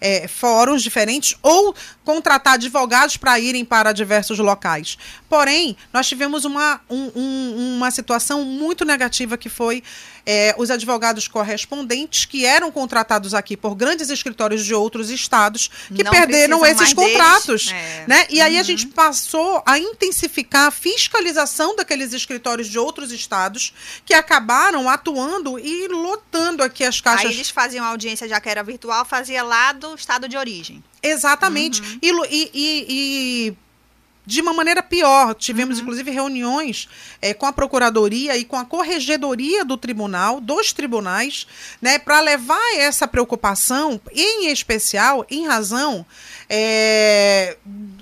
é, 0.00 0.28
fóruns 0.28 0.82
diferentes 0.82 1.36
ou 1.42 1.74
contratar 2.04 2.54
advogados 2.54 3.16
para 3.16 3.38
irem 3.38 3.64
para 3.64 3.92
diversos 3.92 4.38
locais. 4.38 4.98
Porém, 5.28 5.76
nós 5.92 6.08
tivemos 6.08 6.44
uma, 6.44 6.80
um, 6.88 7.10
um, 7.14 7.76
uma 7.76 7.90
situação 7.90 8.44
muito 8.44 8.84
negativa 8.84 9.36
que 9.36 9.48
foi 9.48 9.82
é, 10.24 10.54
os 10.58 10.70
advogados 10.70 11.28
correspondentes 11.28 12.24
que 12.24 12.44
eram 12.44 12.70
contratados 12.70 13.34
aqui 13.34 13.56
por 13.56 13.74
grandes 13.74 14.10
escritórios 14.10 14.64
de 14.64 14.74
outros 14.74 15.10
estados 15.10 15.70
que 15.94 16.02
Não 16.02 16.10
perderam 16.10 16.64
esses 16.64 16.92
contratos. 16.92 17.72
É. 17.72 18.04
Né? 18.06 18.26
E 18.30 18.38
uhum. 18.38 18.44
aí 18.44 18.56
a 18.56 18.58
uhum. 18.58 18.64
gente 18.64 18.86
passou 18.88 19.62
a 19.66 19.78
intensificar 19.78 20.68
a 20.68 20.70
fiscalização 20.70 21.76
daqueles 21.76 22.12
escritórios 22.12 22.68
de 22.68 22.78
outros 22.78 23.12
estados 23.12 23.72
que 24.04 24.14
acabaram 24.14 24.88
atuando 24.88 25.58
e 25.58 25.88
lotando 25.88 26.62
aqui 26.62 26.84
as 26.84 27.00
caixas. 27.00 27.26
Aí 27.26 27.34
eles 27.34 27.50
faziam 27.50 27.84
audiência, 27.84 28.28
já 28.28 28.40
que 28.40 28.48
era 28.48 28.62
virtual, 28.62 29.04
fazia 29.04 29.42
lá 29.42 29.72
do 29.72 29.94
estado 29.94 30.28
de 30.28 30.36
origem. 30.36 30.82
Exatamente. 31.02 31.80
Uhum. 31.80 31.98
E, 32.02 32.10
e, 32.30 32.50
e, 32.54 33.56
de 34.28 34.42
uma 34.42 34.52
maneira 34.52 34.82
pior. 34.82 35.34
Tivemos, 35.34 35.78
uhum. 35.78 35.84
inclusive, 35.84 36.10
reuniões 36.10 36.86
é, 37.22 37.32
com 37.32 37.46
a 37.46 37.52
Procuradoria 37.52 38.36
e 38.36 38.44
com 38.44 38.56
a 38.56 38.64
Corregedoria 38.64 39.64
do 39.64 39.78
Tribunal, 39.78 40.38
dos 40.38 40.70
tribunais, 40.70 41.46
né, 41.80 41.98
para 41.98 42.20
levar 42.20 42.76
essa 42.76 43.08
preocupação, 43.08 43.98
em 44.12 44.50
especial, 44.50 45.24
em 45.30 45.46
razão 45.46 46.04
é, 46.46 47.56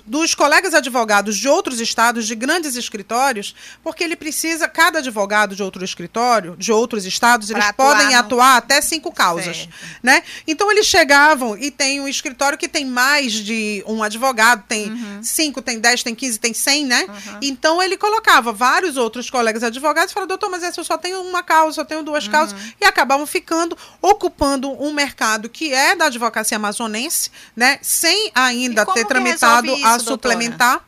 dos 0.07 0.33
colegas 0.33 0.73
advogados 0.73 1.37
de 1.37 1.49
outros 1.49 1.81
estados, 1.81 2.25
de 2.25 2.33
grandes 2.33 2.75
escritórios, 2.75 3.53
porque 3.83 4.03
ele 4.03 4.15
precisa, 4.15 4.67
cada 4.67 4.99
advogado 4.99 5.55
de 5.55 5.61
outro 5.61 5.83
escritório, 5.83 6.55
de 6.57 6.71
outros 6.71 7.05
estados, 7.05 7.49
pra 7.49 7.59
eles 7.59 7.71
podem 7.73 8.07
no... 8.07 8.17
atuar 8.17 8.57
até 8.57 8.81
cinco 8.81 9.11
causas. 9.11 9.67
Né? 10.01 10.23
Então 10.47 10.71
eles 10.71 10.85
chegavam 10.85 11.57
e 11.57 11.69
tem 11.69 11.99
um 11.99 12.07
escritório 12.07 12.57
que 12.57 12.67
tem 12.67 12.85
mais 12.85 13.33
de 13.33 13.83
um 13.85 14.01
advogado, 14.01 14.63
tem 14.67 14.89
uhum. 14.89 15.19
cinco, 15.21 15.61
tem 15.61 15.79
dez, 15.79 16.01
tem 16.01 16.15
quinze, 16.15 16.39
tem 16.39 16.53
cem, 16.53 16.85
né? 16.85 17.05
Uhum. 17.07 17.39
Então 17.41 17.81
ele 17.81 17.97
colocava 17.97 18.53
vários 18.53 18.95
outros 18.95 19.29
colegas 19.29 19.61
advogados 19.61 20.11
e 20.11 20.13
falava, 20.13 20.29
doutor, 20.29 20.49
mas 20.49 20.63
essa 20.63 20.79
eu 20.79 20.85
só 20.85 20.97
tenho 20.97 21.21
uma 21.21 21.43
causa, 21.43 21.75
só 21.75 21.85
tenho 21.85 22.01
duas 22.01 22.25
uhum. 22.25 22.31
causas, 22.31 22.59
e 22.79 22.85
acabavam 22.85 23.27
ficando, 23.27 23.77
ocupando 24.01 24.71
um 24.81 24.93
mercado 24.93 25.49
que 25.49 25.73
é 25.73 25.95
da 25.95 26.05
advocacia 26.05 26.55
amazonense, 26.55 27.29
né? 27.55 27.77
Sem 27.81 28.31
ainda 28.33 28.85
ter 28.85 29.05
tramitado 29.05 29.75
a 29.83 29.96
suplementar. 29.99 30.85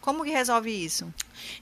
Como 0.00 0.24
que 0.24 0.30
resolve 0.30 0.70
isso? 0.70 1.12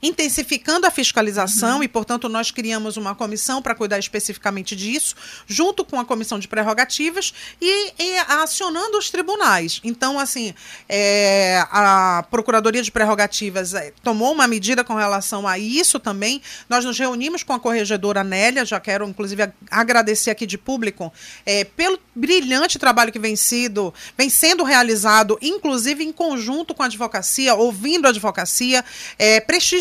Intensificando 0.01 0.87
a 0.87 0.91
fiscalização 0.91 1.77
uhum. 1.77 1.83
e, 1.83 1.87
portanto, 1.87 2.29
nós 2.29 2.51
criamos 2.51 2.97
uma 2.97 3.13
comissão 3.15 3.61
para 3.61 3.75
cuidar 3.75 3.99
especificamente 3.99 4.75
disso, 4.75 5.15
junto 5.47 5.83
com 5.83 5.99
a 5.99 6.05
comissão 6.05 6.39
de 6.39 6.47
prerrogativas 6.47 7.33
e, 7.61 7.93
e 7.99 8.17
acionando 8.27 8.97
os 8.97 9.09
tribunais. 9.09 9.79
Então, 9.83 10.19
assim, 10.19 10.53
é, 10.87 11.63
a 11.71 12.25
Procuradoria 12.29 12.81
de 12.81 12.91
Prerrogativas 12.91 13.73
é, 13.73 13.93
tomou 14.03 14.31
uma 14.31 14.47
medida 14.47 14.83
com 14.83 14.95
relação 14.95 15.47
a 15.47 15.57
isso 15.57 15.99
também. 15.99 16.41
Nós 16.67 16.85
nos 16.85 16.97
reunimos 16.97 17.43
com 17.43 17.53
a 17.53 17.59
corregedora 17.59 18.23
Nélia, 18.23 18.65
já 18.65 18.79
quero, 18.79 19.07
inclusive, 19.07 19.51
agradecer 19.69 20.31
aqui 20.31 20.45
de 20.45 20.57
público 20.57 21.11
é, 21.45 21.63
pelo 21.63 21.99
brilhante 22.15 22.77
trabalho 22.77 23.11
que 23.11 23.19
vem, 23.19 23.35
sido, 23.35 23.93
vem 24.17 24.29
sendo 24.29 24.63
realizado, 24.63 25.37
inclusive 25.41 26.03
em 26.03 26.11
conjunto 26.11 26.73
com 26.73 26.83
a 26.83 26.85
advocacia, 26.85 27.55
ouvindo 27.55 28.05
a 28.05 28.09
advocacia, 28.09 28.83
é, 29.17 29.39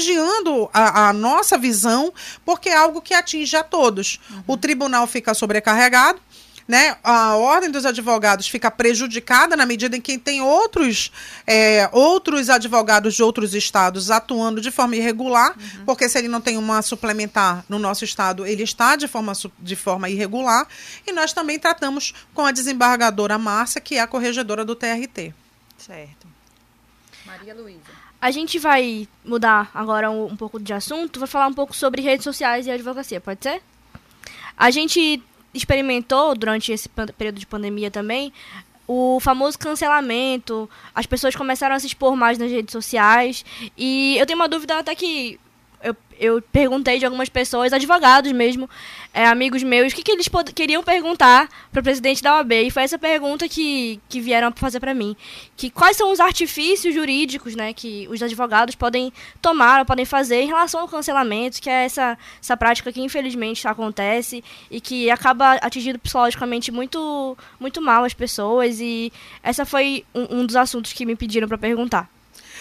prestigiando 0.08 0.70
a, 0.72 1.08
a, 1.08 1.12
nossa 1.12 1.58
visão, 1.58 2.12
porque 2.44 2.68
é 2.68 2.76
algo 2.76 3.02
que 3.02 3.14
atinge 3.14 3.56
a 3.56 3.62
todos. 3.62 4.18
Uhum. 4.30 4.42
O 4.48 4.56
tribunal 4.56 5.06
fica 5.06 5.34
sobrecarregado, 5.34 6.20
né, 6.66 6.98
a 7.02 7.34
ordem 7.34 7.70
dos 7.70 7.86
advogados 7.86 8.46
fica 8.46 8.70
prejudicada 8.70 9.56
na 9.56 9.64
medida 9.64 9.96
em 9.96 10.02
que 10.02 10.18
tem 10.18 10.42
outros, 10.42 11.10
é, 11.46 11.88
outros 11.92 12.50
advogados 12.50 13.14
de 13.14 13.22
outros 13.22 13.54
estados 13.54 14.10
atuando 14.10 14.60
de 14.60 14.70
forma 14.70 14.94
irregular, 14.94 15.56
uhum. 15.56 15.84
porque 15.86 16.06
se 16.10 16.18
ele 16.18 16.28
não 16.28 16.42
tem 16.42 16.58
uma 16.58 16.82
suplementar 16.82 17.64
no 17.70 17.78
nosso 17.78 18.04
estado, 18.04 18.44
ele 18.44 18.62
está 18.62 18.96
de 18.96 19.08
forma, 19.08 19.32
de 19.58 19.76
forma 19.76 20.10
irregular. 20.10 20.66
E 21.06 21.12
nós 21.12 21.32
também 21.32 21.58
tratamos 21.58 22.12
com 22.34 22.44
a 22.44 22.52
desembargadora 22.52 23.38
Márcia, 23.38 23.80
que 23.80 23.94
é 23.94 24.00
a 24.00 24.06
corregedora 24.06 24.62
do 24.62 24.76
TRT. 24.76 25.32
Certo. 25.78 26.28
Maria 27.24 27.54
Luísa. 27.54 28.07
A 28.20 28.30
gente 28.30 28.58
vai 28.58 29.06
mudar 29.24 29.70
agora 29.72 30.10
um, 30.10 30.26
um 30.26 30.36
pouco 30.36 30.58
de 30.58 30.72
assunto, 30.72 31.20
vai 31.20 31.28
falar 31.28 31.46
um 31.46 31.54
pouco 31.54 31.74
sobre 31.74 32.02
redes 32.02 32.24
sociais 32.24 32.66
e 32.66 32.70
advocacia, 32.70 33.20
pode 33.20 33.42
ser? 33.42 33.62
A 34.56 34.70
gente 34.70 35.22
experimentou 35.54 36.34
durante 36.34 36.72
esse 36.72 36.88
período 36.88 37.38
de 37.38 37.46
pandemia 37.46 37.90
também 37.90 38.32
o 38.88 39.20
famoso 39.20 39.58
cancelamento, 39.58 40.68
as 40.94 41.04
pessoas 41.04 41.36
começaram 41.36 41.76
a 41.76 41.78
se 41.78 41.86
expor 41.86 42.16
mais 42.16 42.38
nas 42.38 42.50
redes 42.50 42.72
sociais 42.72 43.44
e 43.76 44.16
eu 44.18 44.24
tenho 44.24 44.38
uma 44.38 44.48
dúvida 44.48 44.78
até 44.78 44.94
que 44.94 45.38
eu, 46.18 46.42
perguntei 46.42 46.98
de 46.98 47.04
algumas 47.04 47.28
pessoas, 47.28 47.72
advogados 47.72 48.30
mesmo, 48.32 48.68
é, 49.12 49.26
amigos 49.26 49.62
meus, 49.62 49.92
o 49.92 49.96
que, 49.96 50.02
que 50.02 50.12
eles 50.12 50.28
queriam 50.54 50.82
perguntar 50.82 51.48
para 51.72 51.80
o 51.80 51.82
presidente 51.82 52.22
da 52.22 52.36
OAB. 52.36 52.52
E 52.52 52.70
foi 52.70 52.82
essa 52.82 52.98
pergunta 52.98 53.48
que, 53.48 54.00
que 54.08 54.20
vieram 54.20 54.52
fazer 54.54 54.80
para 54.80 54.94
mim. 54.94 55.16
Que 55.56 55.70
quais 55.70 55.96
são 55.96 56.12
os 56.12 56.20
artifícios 56.20 56.94
jurídicos 56.94 57.54
né, 57.54 57.72
que 57.72 58.06
os 58.10 58.22
advogados 58.22 58.74
podem 58.74 59.12
tomar 59.40 59.80
ou 59.80 59.86
podem 59.86 60.04
fazer 60.04 60.42
em 60.42 60.46
relação 60.46 60.80
ao 60.80 60.88
cancelamento, 60.88 61.60
que 61.60 61.70
é 61.70 61.84
essa, 61.84 62.18
essa 62.40 62.56
prática 62.56 62.92
que 62.92 63.00
infelizmente 63.00 63.66
acontece 63.66 64.42
e 64.70 64.80
que 64.80 65.10
acaba 65.10 65.54
atingindo 65.54 65.98
psicologicamente 65.98 66.70
muito, 66.70 67.36
muito 67.58 67.80
mal 67.80 68.04
as 68.04 68.14
pessoas. 68.14 68.80
E 68.80 69.12
essa 69.42 69.64
foi 69.64 70.04
um, 70.14 70.40
um 70.40 70.46
dos 70.46 70.56
assuntos 70.56 70.92
que 70.92 71.06
me 71.06 71.16
pediram 71.16 71.48
para 71.48 71.58
perguntar. 71.58 72.17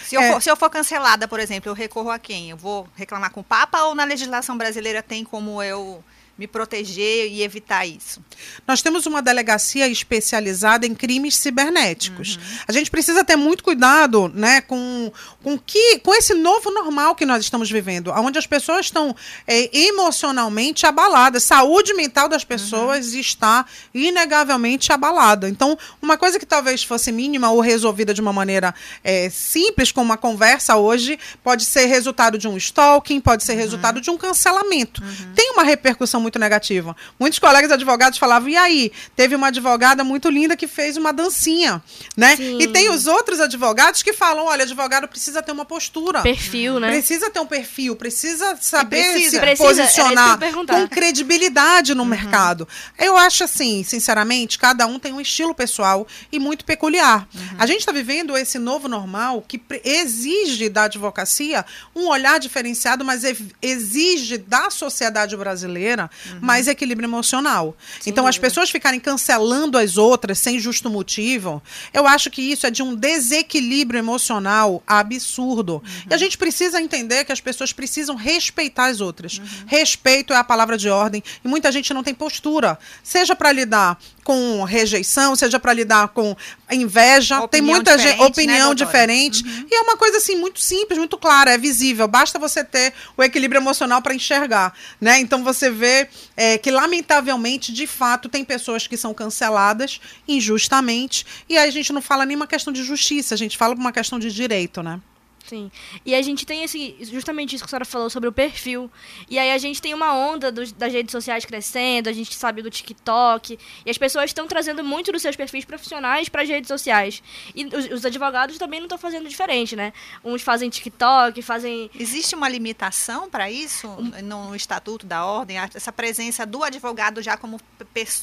Se 0.08 0.14
eu, 0.14 0.22
é. 0.22 0.32
for, 0.32 0.42
se 0.42 0.50
eu 0.50 0.56
for 0.56 0.70
cancelada, 0.70 1.28
por 1.28 1.38
exemplo, 1.38 1.68
eu 1.68 1.74
recorro 1.74 2.10
a 2.10 2.18
quem? 2.18 2.48
Eu 2.48 2.56
vou 2.56 2.88
reclamar 2.96 3.30
com 3.30 3.40
o 3.40 3.44
Papa 3.44 3.82
ou 3.82 3.94
na 3.94 4.04
legislação 4.04 4.56
brasileira 4.56 5.02
tem 5.02 5.22
como 5.22 5.62
eu 5.62 6.02
me 6.38 6.46
proteger 6.46 7.30
e 7.30 7.42
evitar 7.42 7.84
isso? 7.84 8.22
Nós 8.66 8.80
temos 8.80 9.06
uma 9.06 9.20
delegacia 9.20 9.88
especializada 9.88 10.86
em 10.86 10.94
crimes 10.94 11.36
cibernéticos. 11.36 12.36
Uhum. 12.36 12.42
A 12.68 12.72
gente 12.72 12.90
precisa 12.90 13.24
ter 13.24 13.34
muito 13.34 13.64
cuidado 13.64 14.28
né, 14.28 14.60
com, 14.60 15.10
com, 15.42 15.58
que, 15.58 15.98
com 15.98 16.14
esse 16.14 16.34
novo 16.34 16.70
normal 16.70 17.16
que 17.16 17.26
nós 17.26 17.42
estamos 17.42 17.70
vivendo, 17.70 18.12
onde 18.12 18.38
as 18.38 18.46
pessoas 18.46 18.86
estão 18.86 19.14
é, 19.46 19.76
emocionalmente 19.76 20.86
abaladas. 20.86 21.42
Saúde 21.42 21.92
mental 21.94 22.28
das 22.28 22.44
pessoas 22.44 23.12
uhum. 23.12 23.18
está 23.18 23.66
inegavelmente 23.92 24.92
abalada. 24.92 25.48
Então, 25.48 25.76
uma 26.00 26.16
coisa 26.16 26.38
que 26.38 26.46
talvez 26.46 26.84
fosse 26.84 27.10
mínima 27.10 27.50
ou 27.50 27.60
resolvida 27.60 28.14
de 28.14 28.20
uma 28.20 28.32
maneira 28.32 28.74
é, 29.02 29.28
simples, 29.28 29.90
como 29.90 30.06
uma 30.10 30.16
conversa 30.16 30.76
hoje, 30.76 31.18
pode 31.42 31.64
ser 31.64 31.86
resultado 31.86 32.38
de 32.38 32.46
um 32.46 32.56
stalking, 32.56 33.20
pode 33.20 33.42
ser 33.42 33.52
uhum. 33.52 33.58
resultado 33.58 34.00
de 34.00 34.10
um 34.10 34.16
cancelamento. 34.16 35.02
Uhum. 35.02 35.32
Tem 35.34 35.50
uma 35.52 35.62
repercussão 35.62 36.20
muito 36.20 36.27
negativa. 36.36 36.96
Muitos 37.18 37.38
colegas 37.38 37.70
advogados 37.70 38.18
falavam, 38.18 38.48
e 38.48 38.56
aí? 38.56 38.92
Teve 39.14 39.36
uma 39.36 39.46
advogada 39.46 40.02
muito 40.02 40.28
linda 40.28 40.56
que 40.56 40.66
fez 40.66 40.96
uma 40.96 41.12
dancinha, 41.12 41.80
né? 42.16 42.34
Sim. 42.34 42.58
E 42.60 42.66
tem 42.66 42.90
os 42.90 43.06
outros 43.06 43.38
advogados 43.38 44.02
que 44.02 44.12
falam, 44.12 44.46
olha, 44.46 44.64
advogado 44.64 45.06
precisa 45.06 45.40
ter 45.40 45.52
uma 45.52 45.64
postura. 45.64 46.22
Perfil, 46.22 46.80
né? 46.80 46.88
Precisa 46.88 47.30
ter 47.30 47.38
um 47.38 47.46
perfil, 47.46 47.94
precisa 47.94 48.56
saber 48.60 49.04
precisa, 49.04 49.30
se 49.30 49.40
precisa, 49.40 49.68
posicionar 49.68 50.38
com 50.66 50.88
credibilidade 50.88 51.94
no 51.94 52.02
uhum. 52.02 52.08
mercado. 52.08 52.66
Eu 52.98 53.16
acho 53.16 53.44
assim, 53.44 53.84
sinceramente, 53.84 54.58
cada 54.58 54.86
um 54.86 54.98
tem 54.98 55.12
um 55.12 55.20
estilo 55.20 55.54
pessoal 55.54 56.06
e 56.32 56.38
muito 56.38 56.64
peculiar. 56.64 57.28
Uhum. 57.34 57.56
A 57.58 57.66
gente 57.66 57.80
está 57.80 57.92
vivendo 57.92 58.36
esse 58.36 58.58
novo 58.58 58.88
normal 58.88 59.44
que 59.46 59.60
exige 59.84 60.68
da 60.68 60.84
advocacia 60.84 61.64
um 61.94 62.08
olhar 62.08 62.38
diferenciado, 62.38 63.04
mas 63.04 63.22
exige 63.62 64.38
da 64.38 64.70
sociedade 64.70 65.36
brasileira 65.36 66.10
uhum. 66.32 66.38
mais 66.40 66.68
equilíbrio 66.68 67.06
emocional. 67.06 67.76
Sim, 68.00 68.10
então, 68.10 68.26
as 68.26 68.38
pessoas 68.38 68.70
ficarem 68.70 69.00
cancelando 69.00 69.78
as 69.78 69.96
outras 69.96 70.38
sem 70.38 70.58
justo 70.58 70.90
motivo, 70.90 71.62
eu 71.92 72.06
acho 72.06 72.30
que 72.30 72.42
isso 72.42 72.66
é 72.66 72.70
de 72.70 72.82
um 72.82 72.94
desequilíbrio 72.94 73.98
emocional 73.98 74.82
absurdo. 74.86 75.74
Uhum. 75.74 76.02
E 76.10 76.14
a 76.14 76.18
gente 76.18 76.36
precisa 76.36 76.80
entender 76.80 77.24
que 77.24 77.32
as 77.32 77.40
pessoas 77.40 77.72
precisam 77.72 78.16
respeitar 78.16 78.86
as 78.86 79.00
outras. 79.00 79.38
Uhum. 79.38 79.46
Respeito 79.66 80.32
é 80.32 80.36
a 80.36 80.44
palavra 80.44 80.76
de 80.76 80.88
ordem 80.88 81.22
e 81.44 81.48
muita 81.48 81.70
gente 81.72 81.92
não 81.94 82.02
tem 82.02 82.14
postura, 82.14 82.78
seja 83.02 83.34
para 83.34 83.52
lidar 83.52 83.98
com 84.28 84.62
rejeição, 84.62 85.34
seja 85.34 85.58
para 85.58 85.72
lidar 85.72 86.08
com 86.08 86.36
inveja, 86.70 87.40
opinião 87.40 87.48
tem 87.48 87.62
muita 87.62 87.96
gente, 87.96 88.20
opinião 88.20 88.68
né, 88.70 88.74
diferente. 88.74 89.42
Uhum. 89.42 89.66
E 89.70 89.74
é 89.74 89.80
uma 89.80 89.96
coisa 89.96 90.18
assim 90.18 90.36
muito 90.36 90.60
simples, 90.60 90.98
muito 90.98 91.16
clara, 91.16 91.54
é 91.54 91.56
visível. 91.56 92.06
Basta 92.06 92.38
você 92.38 92.62
ter 92.62 92.92
o 93.16 93.22
equilíbrio 93.22 93.58
emocional 93.58 94.02
para 94.02 94.14
enxergar, 94.14 94.74
né? 95.00 95.18
Então 95.18 95.42
você 95.42 95.70
vê 95.70 95.97
é, 96.36 96.58
que 96.58 96.70
lamentavelmente, 96.70 97.72
de 97.72 97.86
fato, 97.86 98.28
tem 98.28 98.44
pessoas 98.44 98.86
que 98.86 98.96
são 98.96 99.14
canceladas 99.14 100.00
injustamente. 100.26 101.24
E 101.48 101.56
aí 101.56 101.68
a 101.68 101.72
gente 101.72 101.92
não 101.92 102.02
fala 102.02 102.26
nem 102.26 102.36
uma 102.36 102.46
questão 102.46 102.72
de 102.72 102.82
justiça, 102.84 103.34
a 103.34 103.38
gente 103.38 103.56
fala 103.56 103.74
uma 103.74 103.92
questão 103.92 104.18
de 104.18 104.30
direito, 104.30 104.82
né? 104.82 105.00
Sim. 105.48 105.70
E 106.04 106.14
a 106.14 106.20
gente 106.20 106.44
tem 106.44 106.62
esse, 106.62 106.96
justamente 107.00 107.56
isso 107.56 107.64
que 107.64 107.68
a 107.68 107.70
senhora 107.70 107.84
falou 107.86 108.10
sobre 108.10 108.28
o 108.28 108.32
perfil. 108.32 108.90
E 109.30 109.38
aí 109.38 109.50
a 109.50 109.56
gente 109.56 109.80
tem 109.80 109.94
uma 109.94 110.14
onda 110.14 110.52
dos, 110.52 110.72
das 110.72 110.92
redes 110.92 111.10
sociais 111.10 111.44
crescendo, 111.46 112.08
a 112.08 112.12
gente 112.12 112.34
sabe 112.34 112.60
do 112.60 112.70
TikTok. 112.70 113.58
E 113.86 113.90
as 113.90 113.96
pessoas 113.96 114.26
estão 114.26 114.46
trazendo 114.46 114.84
muito 114.84 115.10
dos 115.10 115.22
seus 115.22 115.36
perfis 115.36 115.64
profissionais 115.64 116.28
para 116.28 116.42
as 116.42 116.48
redes 116.48 116.68
sociais. 116.68 117.22
E 117.54 117.64
os, 117.64 117.86
os 117.90 118.04
advogados 118.04 118.58
também 118.58 118.78
não 118.78 118.84
estão 118.84 118.98
fazendo 118.98 119.26
diferente, 119.26 119.74
né? 119.74 119.94
Uns 120.22 120.42
fazem 120.42 120.68
TikTok, 120.68 121.40
fazem. 121.40 121.90
Existe 121.98 122.34
uma 122.34 122.48
limitação 122.48 123.30
para 123.30 123.50
isso 123.50 123.88
no, 124.22 124.48
no, 124.48 124.54
Estatuto 124.54 125.06
da 125.06 125.24
Ordem? 125.24 125.56
Essa 125.58 125.90
presença 125.90 126.44
do 126.44 126.62
advogado 126.62 127.22
já 127.22 127.38
como 127.38 127.58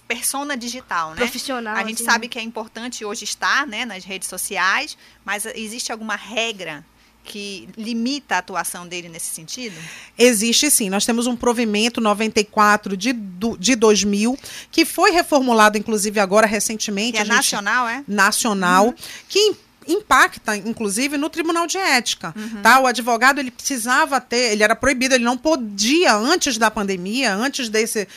persona 0.07 0.55
digital, 0.55 1.11
né? 1.11 1.17
Profissional. 1.17 1.75
A 1.75 1.79
gente 1.79 1.95
assim, 1.95 2.05
sabe 2.05 2.27
né? 2.27 2.29
que 2.29 2.37
é 2.37 2.43
importante 2.43 3.03
hoje 3.03 3.23
estar 3.23 3.65
né, 3.65 3.83
nas 3.83 4.03
redes 4.03 4.29
sociais, 4.29 4.95
mas 5.23 5.45
existe 5.47 5.91
alguma 5.91 6.15
regra 6.15 6.85
que 7.25 7.67
limita 7.75 8.35
a 8.35 8.37
atuação 8.37 8.87
dele 8.87 9.09
nesse 9.09 9.33
sentido? 9.33 9.75
Existe 10.17 10.69
sim. 10.69 10.89
Nós 10.89 11.05
temos 11.05 11.27
um 11.27 11.35
provimento 11.35 11.99
94 11.99 12.95
de, 12.95 13.11
de 13.59 13.75
2000, 13.75 14.37
que 14.71 14.85
foi 14.85 15.11
reformulado, 15.11 15.77
inclusive, 15.77 16.19
agora 16.19 16.47
recentemente. 16.47 17.13
Que 17.13 17.17
é 17.17 17.25
gente, 17.25 17.35
nacional, 17.35 17.87
é? 17.87 18.03
Nacional, 18.07 18.85
uhum. 18.87 18.93
que 19.27 19.55
impacta, 19.87 20.55
inclusive, 20.55 21.17
no 21.17 21.29
Tribunal 21.29 21.67
de 21.67 21.77
Ética. 21.77 22.33
Uhum. 22.35 22.61
Tá? 22.61 22.79
O 22.79 22.87
advogado 22.87 23.39
ele 23.39 23.51
precisava 23.51 24.19
ter, 24.19 24.51
ele 24.51 24.63
era 24.63 24.75
proibido, 24.75 25.15
ele 25.15 25.23
não 25.23 25.37
podia, 25.37 26.15
antes 26.15 26.57
da 26.57 26.71
pandemia, 26.71 27.33
antes, 27.33 27.69
desse, 27.69 28.07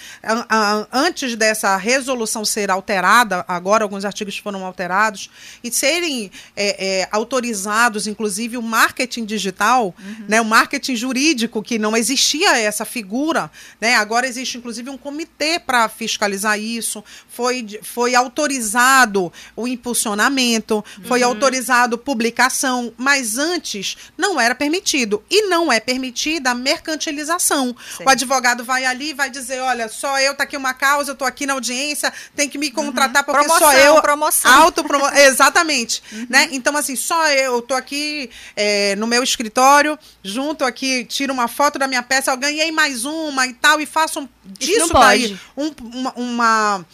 antes 0.93 1.35
dessa 1.37 1.77
resolução 1.77 2.45
ser 2.45 2.71
alterada, 2.71 3.45
agora 3.47 3.85
alguns 3.85 4.05
artigos 4.05 4.39
foram 4.39 4.65
alterados, 4.65 5.31
e 5.63 5.71
serem 5.71 6.31
é, 6.57 7.01
é, 7.01 7.09
autorizados, 7.11 8.07
inclusive, 8.07 8.57
o 8.57 8.63
marketing 8.63 9.25
digital, 9.25 9.95
uhum. 9.99 10.25
né, 10.29 10.41
o 10.41 10.45
marketing 10.45 10.97
jurídico, 10.97 11.63
que 11.63 11.79
não 11.79 11.97
existia 11.97 12.57
essa 12.59 12.85
figura, 12.85 13.51
né, 13.81 13.95
agora 13.97 14.27
existe, 14.27 14.57
inclusive, 14.57 14.89
um 14.89 14.99
comitê 14.99 15.59
para 15.59 15.89
fiscalizar 15.89 16.59
isso, 16.59 17.05
foi, 17.29 17.67
foi 17.83 18.15
autorizado 18.15 19.33
o 19.55 19.69
impulsionamento, 19.69 20.85
foi 21.05 21.23
uhum. 21.23 21.29
autorizado 21.29 21.58
autorizado 21.59 21.99
publicação, 21.99 22.93
mas 22.97 23.37
antes 23.37 23.97
não 24.17 24.41
era 24.41 24.55
permitido. 24.55 25.23
E 25.29 25.43
não 25.49 25.73
é 25.73 25.81
permitida 25.81 26.51
a 26.51 26.55
mercantilização. 26.55 27.75
Sim. 27.97 28.05
O 28.05 28.09
advogado 28.09 28.65
vai 28.65 28.85
ali 28.85 29.11
e 29.11 29.15
vai 29.15 29.29
dizer: 29.29 29.61
olha, 29.61 29.89
só 29.89 30.19
eu, 30.21 30.35
tá 30.35 30.45
aqui 30.45 30.57
uma 30.57 30.73
causa, 30.73 31.11
eu 31.11 31.15
tô 31.15 31.25
aqui 31.25 31.47
na 31.47 31.55
audiência, 31.55 32.13
tem 32.35 32.49
que 32.49 32.59
me 32.59 32.71
contratar 32.71 33.23
uhum. 33.23 33.33
porque 33.33 33.45
promoção, 33.45 33.71
só 33.71 33.79
eu. 33.79 34.03
Promoção. 34.03 34.53
Autopromo... 34.53 35.09
Exatamente. 35.19 36.03
Uhum. 36.13 36.27
Né? 36.31 36.49
Então, 36.53 36.77
assim, 36.77 36.97
só 36.97 37.29
eu 37.29 37.61
tô 37.61 37.75
aqui 37.75 38.31
é, 38.55 38.95
no 38.97 39.07
meu 39.07 39.23
escritório, 39.23 39.99
junto 40.23 40.65
aqui, 40.65 41.05
tiro 41.05 41.33
uma 41.33 41.49
foto 41.49 41.79
da 41.79 41.89
minha 41.89 42.03
peça, 42.03 42.31
eu 42.31 42.37
ganhei 42.37 42.71
mais 42.71 43.05
uma 43.05 43.47
e 43.47 43.53
tal, 43.55 43.81
e 43.81 43.87
faço 43.87 44.21
um, 44.21 44.29
disso 44.45 44.93
daí 44.93 45.39
um, 45.57 45.71
uma, 45.95 46.13
uma 46.15 46.87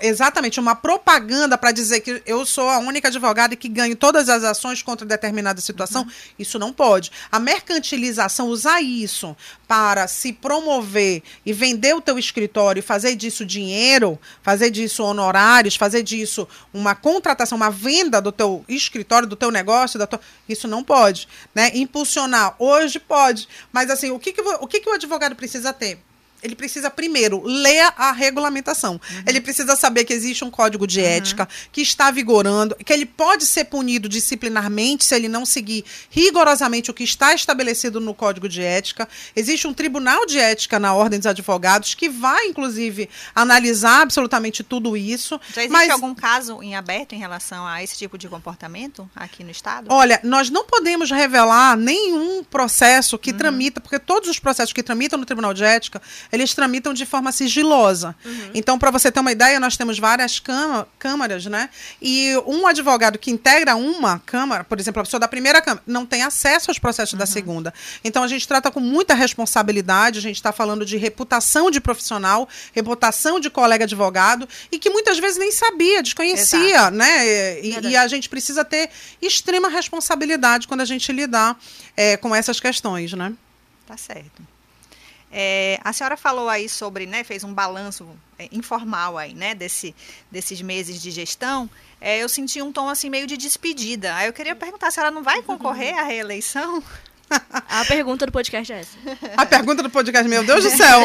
exatamente 0.00 0.60
uma 0.60 0.74
propaganda 0.74 1.56
para 1.56 1.72
dizer 1.72 2.00
que 2.00 2.22
eu 2.26 2.44
sou 2.46 2.68
a 2.68 2.78
única 2.78 3.08
advogada 3.08 3.56
que 3.56 3.68
ganho 3.68 3.96
todas 3.96 4.28
as 4.28 4.44
ações 4.44 4.82
contra 4.82 5.06
determinada 5.06 5.60
situação, 5.60 6.02
uhum. 6.02 6.10
isso 6.38 6.58
não 6.58 6.72
pode. 6.72 7.10
A 7.30 7.38
mercantilização, 7.38 8.48
usar 8.48 8.80
isso 8.80 9.36
para 9.66 10.06
se 10.06 10.32
promover 10.32 11.22
e 11.44 11.52
vender 11.52 11.94
o 11.94 12.00
teu 12.00 12.18
escritório 12.18 12.80
e 12.80 12.82
fazer 12.82 13.16
disso 13.16 13.44
dinheiro, 13.44 14.18
fazer 14.42 14.70
disso 14.70 15.02
honorários, 15.02 15.76
fazer 15.76 16.02
disso 16.02 16.46
uma 16.72 16.94
contratação, 16.94 17.56
uma 17.56 17.70
venda 17.70 18.20
do 18.20 18.32
teu 18.32 18.64
escritório, 18.68 19.28
do 19.28 19.36
teu 19.36 19.50
negócio, 19.50 19.98
da 19.98 20.06
tua... 20.06 20.20
isso 20.48 20.68
não 20.68 20.82
pode. 20.82 21.28
Né? 21.54 21.70
Impulsionar, 21.74 22.54
hoje 22.58 22.98
pode. 22.98 23.48
Mas 23.72 23.90
assim, 23.90 24.10
o 24.10 24.18
que, 24.18 24.32
que, 24.32 24.40
o, 24.40 24.66
que, 24.66 24.80
que 24.80 24.88
o 24.88 24.94
advogado 24.94 25.34
precisa 25.34 25.72
ter? 25.72 25.98
Ele 26.44 26.54
precisa 26.54 26.90
primeiro 26.90 27.42
ler 27.42 27.90
a 27.96 28.12
regulamentação. 28.12 28.92
Uhum. 28.92 29.22
Ele 29.26 29.40
precisa 29.40 29.74
saber 29.74 30.04
que 30.04 30.12
existe 30.12 30.44
um 30.44 30.50
código 30.50 30.86
de 30.86 31.00
uhum. 31.00 31.06
ética 31.06 31.48
que 31.72 31.80
está 31.80 32.10
vigorando, 32.10 32.76
que 32.76 32.92
ele 32.92 33.06
pode 33.06 33.46
ser 33.46 33.64
punido 33.64 34.08
disciplinarmente 34.08 35.04
se 35.04 35.14
ele 35.14 35.26
não 35.26 35.46
seguir 35.46 35.84
rigorosamente 36.10 36.90
o 36.90 36.94
que 36.94 37.02
está 37.02 37.34
estabelecido 37.34 37.98
no 37.98 38.14
código 38.14 38.46
de 38.46 38.62
ética. 38.62 39.08
Existe 39.34 39.66
um 39.66 39.72
tribunal 39.72 40.26
de 40.26 40.38
ética 40.38 40.78
na 40.78 40.94
Ordem 40.94 41.18
dos 41.18 41.26
Advogados 41.26 41.94
que 41.94 42.10
vai, 42.10 42.46
inclusive, 42.46 43.08
analisar 43.34 44.02
absolutamente 44.02 44.62
tudo 44.62 44.96
isso. 44.96 45.40
Já 45.54 45.62
existe 45.62 45.72
mas... 45.72 45.90
algum 45.90 46.14
caso 46.14 46.62
em 46.62 46.76
aberto 46.76 47.14
em 47.14 47.18
relação 47.18 47.66
a 47.66 47.82
esse 47.82 47.96
tipo 47.96 48.18
de 48.18 48.28
comportamento 48.28 49.08
aqui 49.16 49.42
no 49.42 49.50
Estado? 49.50 49.86
Olha, 49.90 50.20
nós 50.22 50.50
não 50.50 50.66
podemos 50.66 51.10
revelar 51.10 51.74
nenhum 51.74 52.44
processo 52.44 53.18
que 53.18 53.30
uhum. 53.30 53.38
tramita, 53.38 53.80
porque 53.80 53.98
todos 53.98 54.28
os 54.28 54.38
processos 54.38 54.74
que 54.74 54.82
tramitam 54.82 55.18
no 55.18 55.24
Tribunal 55.24 55.54
de 55.54 55.64
Ética, 55.64 56.02
eles 56.34 56.54
tramitam 56.54 56.92
de 56.92 57.06
forma 57.06 57.32
sigilosa. 57.32 58.14
Uhum. 58.24 58.50
Então, 58.54 58.78
para 58.78 58.90
você 58.90 59.10
ter 59.10 59.20
uma 59.20 59.32
ideia, 59.32 59.58
nós 59.60 59.76
temos 59.76 59.98
várias 59.98 60.42
câmaras, 60.98 61.46
né? 61.46 61.70
E 62.00 62.36
um 62.46 62.66
advogado 62.66 63.18
que 63.18 63.30
integra 63.30 63.76
uma 63.76 64.18
câmara, 64.18 64.64
por 64.64 64.78
exemplo, 64.78 65.00
a 65.00 65.04
pessoa 65.04 65.20
da 65.20 65.28
primeira 65.28 65.62
câmara, 65.62 65.82
não 65.86 66.04
tem 66.04 66.22
acesso 66.22 66.70
aos 66.70 66.78
processos 66.78 67.12
uhum. 67.12 67.18
da 67.18 67.26
segunda. 67.26 67.72
Então, 68.02 68.22
a 68.22 68.28
gente 68.28 68.46
trata 68.46 68.70
com 68.70 68.80
muita 68.80 69.14
responsabilidade, 69.14 70.18
a 70.18 70.22
gente 70.22 70.36
está 70.36 70.52
falando 70.52 70.84
de 70.84 70.96
reputação 70.96 71.70
de 71.70 71.80
profissional, 71.80 72.48
reputação 72.72 73.38
de 73.38 73.48
colega 73.48 73.84
advogado, 73.84 74.48
e 74.70 74.78
que 74.78 74.90
muitas 74.90 75.18
vezes 75.18 75.38
nem 75.38 75.52
sabia, 75.52 76.02
desconhecia, 76.02 76.76
Exato. 76.76 76.96
né? 76.96 77.60
E, 77.60 77.78
e, 77.90 77.96
a 77.96 78.08
gente 78.08 78.28
precisa 78.28 78.64
ter 78.64 78.90
extrema 79.20 79.68
responsabilidade 79.68 80.66
quando 80.66 80.80
a 80.80 80.84
gente 80.84 81.12
lidar 81.12 81.58
é, 81.96 82.16
com 82.16 82.34
essas 82.34 82.60
questões, 82.60 83.12
né? 83.12 83.32
Tá 83.86 83.96
certo. 83.96 84.53
É, 85.36 85.80
a 85.82 85.92
senhora 85.92 86.16
falou 86.16 86.48
aí 86.48 86.68
sobre, 86.68 87.06
né, 87.06 87.24
fez 87.24 87.42
um 87.42 87.52
balanço 87.52 88.06
é, 88.38 88.48
informal 88.52 89.18
aí, 89.18 89.34
né, 89.34 89.52
desse, 89.52 89.92
desses 90.30 90.62
meses 90.62 91.02
de 91.02 91.10
gestão. 91.10 91.68
É, 92.00 92.22
eu 92.22 92.28
senti 92.28 92.62
um 92.62 92.70
tom 92.70 92.88
assim 92.88 93.10
meio 93.10 93.26
de 93.26 93.36
despedida. 93.36 94.14
Aí 94.14 94.28
eu 94.28 94.32
queria 94.32 94.54
perguntar 94.54 94.92
se 94.92 95.00
ela 95.00 95.10
não 95.10 95.24
vai 95.24 95.42
concorrer 95.42 95.98
à 95.98 96.04
reeleição. 96.04 96.80
A 97.28 97.84
pergunta 97.86 98.26
do 98.26 98.30
podcast 98.30 98.72
é 98.72 98.80
essa. 98.80 98.96
A 99.36 99.44
pergunta 99.44 99.82
do 99.82 99.90
podcast, 99.90 100.28
meu 100.28 100.44
Deus 100.44 100.62
do 100.62 100.70
céu. 100.70 101.00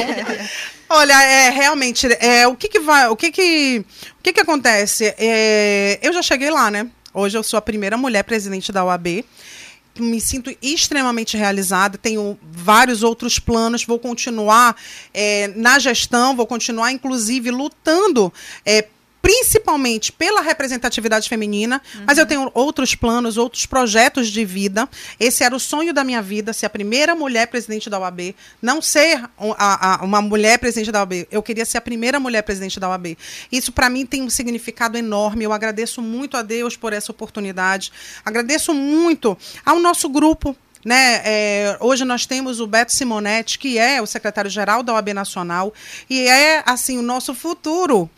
Olha, 0.88 1.24
é 1.24 1.50
realmente, 1.50 2.06
é, 2.20 2.46
o 2.46 2.56
que 2.56 2.68
que 2.68 2.80
vai, 2.80 3.08
o 3.08 3.16
que 3.16 3.32
que, 3.32 3.84
o 4.20 4.22
que 4.22 4.34
que 4.34 4.42
acontece? 4.42 5.16
É, 5.18 5.98
eu 6.04 6.14
já 6.14 6.22
cheguei 6.22 6.52
lá, 6.52 6.70
né? 6.70 6.88
Hoje 7.14 7.36
eu 7.36 7.42
sou 7.42 7.58
a 7.58 7.62
primeira 7.62 7.98
mulher 7.98 8.24
presidente 8.24 8.72
da 8.72 8.86
OAB 8.86 9.26
me 9.98 10.22
sinto 10.22 10.56
extremamente 10.62 11.36
realizada, 11.36 11.98
tenho 11.98 12.38
vários 12.42 13.04
outros 13.04 13.40
planos, 13.40 13.84
vou 13.84 14.00
continuar 14.00 14.76
é, 15.14 15.48
na 15.56 15.80
gestão, 15.80 16.36
vou 16.36 16.48
continuar, 16.48 16.92
inclusive, 16.92 17.52
lutando 17.52 18.32
é, 18.66 18.88
principalmente 19.22 20.12
pela 20.12 20.42
representatividade 20.42 21.28
feminina, 21.28 21.82
uhum. 21.94 22.04
mas 22.06 22.18
eu 22.18 22.26
tenho 22.26 22.50
outros 22.54 22.96
planos, 22.96 23.38
outros 23.38 23.66
projetos 23.66 24.30
de 24.30 24.46
vida. 24.46 24.88
Esse 25.20 25.44
era 25.44 25.56
o 25.56 25.60
sonho 25.60 25.94
da 25.94 26.04
minha 26.04 26.22
vida, 26.22 26.54
ser 26.54 26.66
a 26.66 26.70
primeira 26.70 27.16
mulher 27.16 27.48
presidente 27.48 27.90
da 27.90 28.00
UAB, 28.00 28.36
não 28.62 28.82
ser 28.82 29.24
a, 29.58 30.02
a, 30.02 30.06
uma 30.06 30.22
mulher 30.22 30.58
presidente 30.58 30.92
da 30.92 31.00
UAB, 31.00 31.28
eu 31.32 31.44
queria 31.44 31.66
ser 31.66 31.78
a 31.78 31.82
primeira 31.82 32.20
mulher 32.20 32.42
presidente 32.44 32.80
da 32.80 32.90
UAB. 32.90 33.18
Isso 33.52 33.72
para 33.72 33.90
mim 33.90 34.06
tem 34.06 34.22
um 34.22 34.30
significado 34.30 34.98
enorme, 34.98 35.44
eu 35.44 35.54
agradeço 35.54 36.02
muito 36.02 36.38
a 36.38 36.42
Deus 36.42 36.78
por 36.78 36.94
essa 36.94 37.12
oportunidade, 37.12 37.92
agradeço 38.24 38.74
muito 38.74 39.38
ao 39.66 39.80
nosso 39.80 40.08
grupo 40.10 40.56
né, 40.86 41.22
é, 41.26 41.78
hoje 41.82 42.06
nós 42.06 42.26
temos 42.26 42.62
o 42.62 42.68
Beto 42.68 42.94
Simonetti, 42.94 43.60
que 43.60 43.78
é 43.78 44.02
o 44.02 44.06
secretário-geral 44.06 44.82
da 44.82 44.94
OAB 44.94 45.10
Nacional, 45.10 45.74
e 46.10 46.22
é 46.22 46.64
assim 46.66 46.98
o 46.98 47.02
nosso 47.02 47.36
futuro 47.36 48.10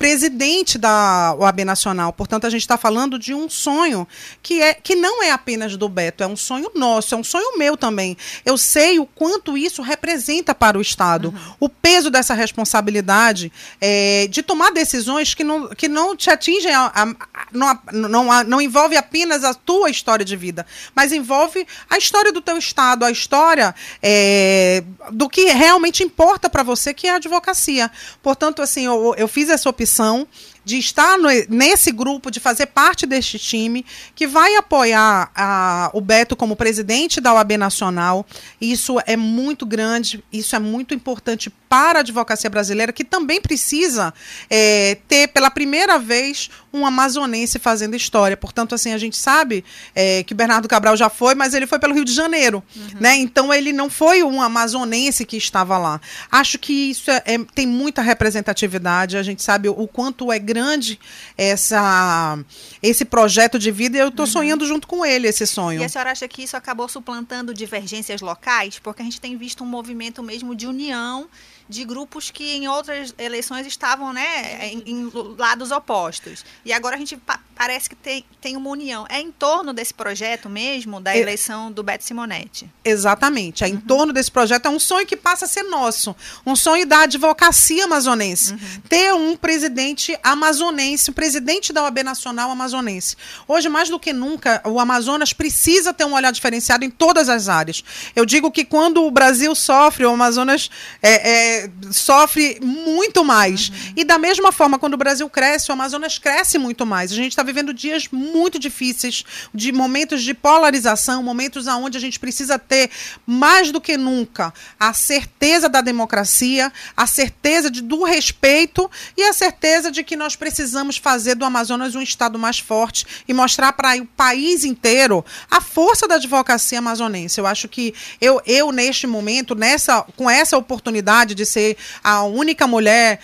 presidente 0.00 0.78
da 0.78 1.36
OAB 1.38 1.62
Nacional. 1.62 2.10
Portanto, 2.10 2.46
a 2.46 2.50
gente 2.50 2.62
está 2.62 2.78
falando 2.78 3.18
de 3.18 3.34
um 3.34 3.50
sonho 3.50 4.08
que, 4.42 4.62
é, 4.62 4.72
que 4.72 4.96
não 4.96 5.22
é 5.22 5.30
apenas 5.30 5.76
do 5.76 5.90
Beto, 5.90 6.24
é 6.24 6.26
um 6.26 6.36
sonho 6.36 6.70
nosso, 6.74 7.14
é 7.14 7.18
um 7.18 7.22
sonho 7.22 7.58
meu 7.58 7.76
também. 7.76 8.16
Eu 8.42 8.56
sei 8.56 8.98
o 8.98 9.04
quanto 9.04 9.58
isso 9.58 9.82
representa 9.82 10.54
para 10.54 10.78
o 10.78 10.80
Estado, 10.80 11.28
uhum. 11.28 11.54
o 11.60 11.68
peso 11.68 12.08
dessa 12.10 12.32
responsabilidade 12.32 13.52
é, 13.78 14.26
de 14.30 14.42
tomar 14.42 14.72
decisões 14.72 15.34
que 15.34 15.44
não, 15.44 15.68
que 15.68 15.86
não 15.86 16.16
te 16.16 16.30
atingem, 16.30 16.72
a, 16.72 16.86
a, 16.86 17.06
não, 17.52 17.78
não, 17.92 18.44
não 18.44 18.60
envolve 18.62 18.96
apenas 18.96 19.44
a 19.44 19.52
tua 19.52 19.90
história 19.90 20.24
de 20.24 20.34
vida, 20.34 20.66
mas 20.94 21.12
envolve 21.12 21.66
a 21.90 21.98
história 21.98 22.32
do 22.32 22.40
teu 22.40 22.56
Estado, 22.56 23.04
a 23.04 23.10
história 23.10 23.74
é, 24.02 24.82
do 25.12 25.28
que 25.28 25.44
realmente 25.50 26.02
importa 26.02 26.48
para 26.48 26.62
você, 26.62 26.94
que 26.94 27.06
é 27.06 27.10
a 27.10 27.16
advocacia. 27.16 27.90
Portanto, 28.22 28.62
assim, 28.62 28.86
eu, 28.86 29.14
eu 29.18 29.28
fiz 29.28 29.50
essa 29.50 29.68
opção 29.68 29.89
posição 29.90 30.26
de 30.64 30.78
estar 30.78 31.18
no, 31.18 31.28
nesse 31.48 31.90
grupo, 31.90 32.30
de 32.30 32.40
fazer 32.40 32.66
parte 32.66 33.06
deste 33.06 33.38
time, 33.38 33.84
que 34.14 34.26
vai 34.26 34.56
apoiar 34.56 35.30
a, 35.34 35.90
o 35.92 36.00
Beto 36.00 36.36
como 36.36 36.56
presidente 36.56 37.20
da 37.20 37.32
OAB 37.34 37.52
Nacional. 37.52 38.26
Isso 38.60 38.98
é 39.06 39.16
muito 39.16 39.64
grande, 39.64 40.22
isso 40.32 40.54
é 40.54 40.58
muito 40.58 40.94
importante 40.94 41.50
para 41.68 41.98
a 41.98 42.00
advocacia 42.00 42.50
brasileira, 42.50 42.92
que 42.92 43.04
também 43.04 43.40
precisa 43.40 44.12
é, 44.50 44.98
ter, 45.06 45.28
pela 45.28 45.50
primeira 45.50 46.00
vez, 46.00 46.50
um 46.72 46.84
amazonense 46.84 47.60
fazendo 47.60 47.94
história. 47.94 48.36
Portanto, 48.36 48.74
assim, 48.74 48.92
a 48.92 48.98
gente 48.98 49.16
sabe 49.16 49.64
é, 49.94 50.24
que 50.24 50.34
Bernardo 50.34 50.66
Cabral 50.66 50.96
já 50.96 51.08
foi, 51.08 51.36
mas 51.36 51.54
ele 51.54 51.68
foi 51.68 51.78
pelo 51.78 51.94
Rio 51.94 52.04
de 52.04 52.12
Janeiro. 52.12 52.62
Uhum. 52.74 53.00
Né? 53.00 53.16
Então, 53.16 53.54
ele 53.54 53.72
não 53.72 53.88
foi 53.88 54.22
um 54.24 54.42
amazonense 54.42 55.24
que 55.24 55.36
estava 55.36 55.78
lá. 55.78 56.00
Acho 56.30 56.58
que 56.58 56.90
isso 56.90 57.08
é, 57.08 57.22
é 57.24 57.38
tem 57.54 57.68
muita 57.68 58.02
representatividade, 58.02 59.16
a 59.16 59.22
gente 59.22 59.42
sabe 59.42 59.68
o 59.68 59.86
quanto 59.86 60.32
é 60.32 60.40
grande 60.50 60.98
essa, 61.38 62.36
esse 62.82 63.04
projeto 63.04 63.58
de 63.58 63.70
vida 63.70 63.96
e 63.96 64.00
eu 64.00 64.08
estou 64.08 64.26
uhum. 64.26 64.32
sonhando 64.32 64.66
junto 64.66 64.88
com 64.88 65.06
ele 65.06 65.28
esse 65.28 65.46
sonho. 65.46 65.80
E 65.80 65.84
a 65.84 65.88
senhora 65.88 66.10
acha 66.10 66.26
que 66.26 66.42
isso 66.42 66.56
acabou 66.56 66.88
suplantando 66.88 67.54
divergências 67.54 68.20
locais? 68.20 68.80
Porque 68.80 69.00
a 69.00 69.04
gente 69.04 69.20
tem 69.20 69.36
visto 69.36 69.62
um 69.62 69.66
movimento 69.66 70.22
mesmo 70.22 70.54
de 70.56 70.66
união 70.66 71.28
de 71.68 71.84
grupos 71.84 72.32
que 72.32 72.56
em 72.56 72.66
outras 72.66 73.14
eleições 73.16 73.64
estavam 73.64 74.12
né, 74.12 74.66
em, 74.66 74.82
em 74.86 75.10
lados 75.38 75.70
opostos. 75.70 76.44
E 76.64 76.72
agora 76.72 76.96
a 76.96 76.98
gente 76.98 77.16
parece 77.60 77.90
que 77.90 77.94
tem, 77.94 78.24
tem 78.40 78.56
uma 78.56 78.70
união. 78.70 79.04
É 79.10 79.20
em 79.20 79.30
torno 79.30 79.74
desse 79.74 79.92
projeto 79.92 80.48
mesmo, 80.48 80.98
da 80.98 81.14
é, 81.14 81.20
eleição 81.20 81.70
do 81.70 81.82
Beto 81.82 82.02
Simonetti? 82.02 82.66
Exatamente. 82.82 83.62
É 83.62 83.66
uhum. 83.66 83.74
em 83.74 83.76
torno 83.76 84.14
desse 84.14 84.30
projeto. 84.30 84.64
É 84.64 84.70
um 84.70 84.78
sonho 84.78 85.06
que 85.06 85.14
passa 85.14 85.44
a 85.44 85.48
ser 85.48 85.64
nosso. 85.64 86.16
Um 86.46 86.56
sonho 86.56 86.86
da 86.86 87.00
advocacia 87.00 87.84
amazonense. 87.84 88.54
Uhum. 88.54 88.58
Ter 88.88 89.12
um 89.12 89.36
presidente 89.36 90.18
amazonense, 90.22 91.10
um 91.10 91.12
presidente 91.12 91.70
da 91.70 91.82
OAB 91.82 92.02
Nacional 92.02 92.50
amazonense. 92.50 93.14
Hoje, 93.46 93.68
mais 93.68 93.90
do 93.90 94.00
que 94.00 94.14
nunca, 94.14 94.62
o 94.64 94.80
Amazonas 94.80 95.34
precisa 95.34 95.92
ter 95.92 96.06
um 96.06 96.14
olhar 96.14 96.32
diferenciado 96.32 96.82
em 96.82 96.90
todas 96.90 97.28
as 97.28 97.46
áreas. 97.46 97.84
Eu 98.16 98.24
digo 98.24 98.50
que 98.50 98.64
quando 98.64 99.04
o 99.04 99.10
Brasil 99.10 99.54
sofre, 99.54 100.06
o 100.06 100.14
Amazonas 100.14 100.70
é, 101.02 101.64
é 101.64 101.70
sofre 101.92 102.58
muito 102.62 103.22
mais. 103.22 103.68
Uhum. 103.68 103.92
E 103.96 104.04
da 104.04 104.16
mesma 104.16 104.50
forma, 104.50 104.78
quando 104.78 104.94
o 104.94 104.96
Brasil 104.96 105.28
cresce, 105.28 105.70
o 105.70 105.74
Amazonas 105.74 106.16
cresce 106.16 106.56
muito 106.56 106.86
mais. 106.86 107.12
A 107.12 107.14
gente 107.14 107.32
está 107.32 107.49
vivendo 107.50 107.74
dias 107.74 108.08
muito 108.12 108.58
difíceis, 108.58 109.24
de 109.52 109.72
momentos 109.72 110.22
de 110.22 110.32
polarização, 110.32 111.22
momentos 111.22 111.66
onde 111.66 111.98
a 111.98 112.00
gente 112.00 112.18
precisa 112.18 112.58
ter 112.58 112.90
mais 113.26 113.72
do 113.72 113.80
que 113.80 113.96
nunca 113.96 114.54
a 114.78 114.94
certeza 114.94 115.68
da 115.68 115.80
democracia, 115.80 116.72
a 116.96 117.06
certeza 117.06 117.70
de, 117.70 117.82
do 117.82 118.04
respeito 118.04 118.88
e 119.16 119.24
a 119.24 119.32
certeza 119.32 119.90
de 119.90 120.04
que 120.04 120.16
nós 120.16 120.36
precisamos 120.36 120.96
fazer 120.96 121.34
do 121.34 121.44
Amazonas 121.44 121.94
um 121.94 122.00
estado 122.00 122.38
mais 122.38 122.60
forte 122.60 123.04
e 123.26 123.34
mostrar 123.34 123.72
para 123.72 123.96
o 123.96 124.06
país 124.06 124.64
inteiro 124.64 125.24
a 125.50 125.60
força 125.60 126.06
da 126.06 126.14
advocacia 126.14 126.78
amazonense. 126.78 127.40
Eu 127.40 127.46
acho 127.46 127.68
que 127.68 127.92
eu, 128.20 128.40
eu 128.46 128.70
neste 128.70 129.06
momento, 129.06 129.54
nessa, 129.54 130.02
com 130.16 130.30
essa 130.30 130.56
oportunidade 130.56 131.34
de 131.34 131.44
ser 131.44 131.76
a 132.04 132.22
única 132.22 132.66
mulher 132.66 133.20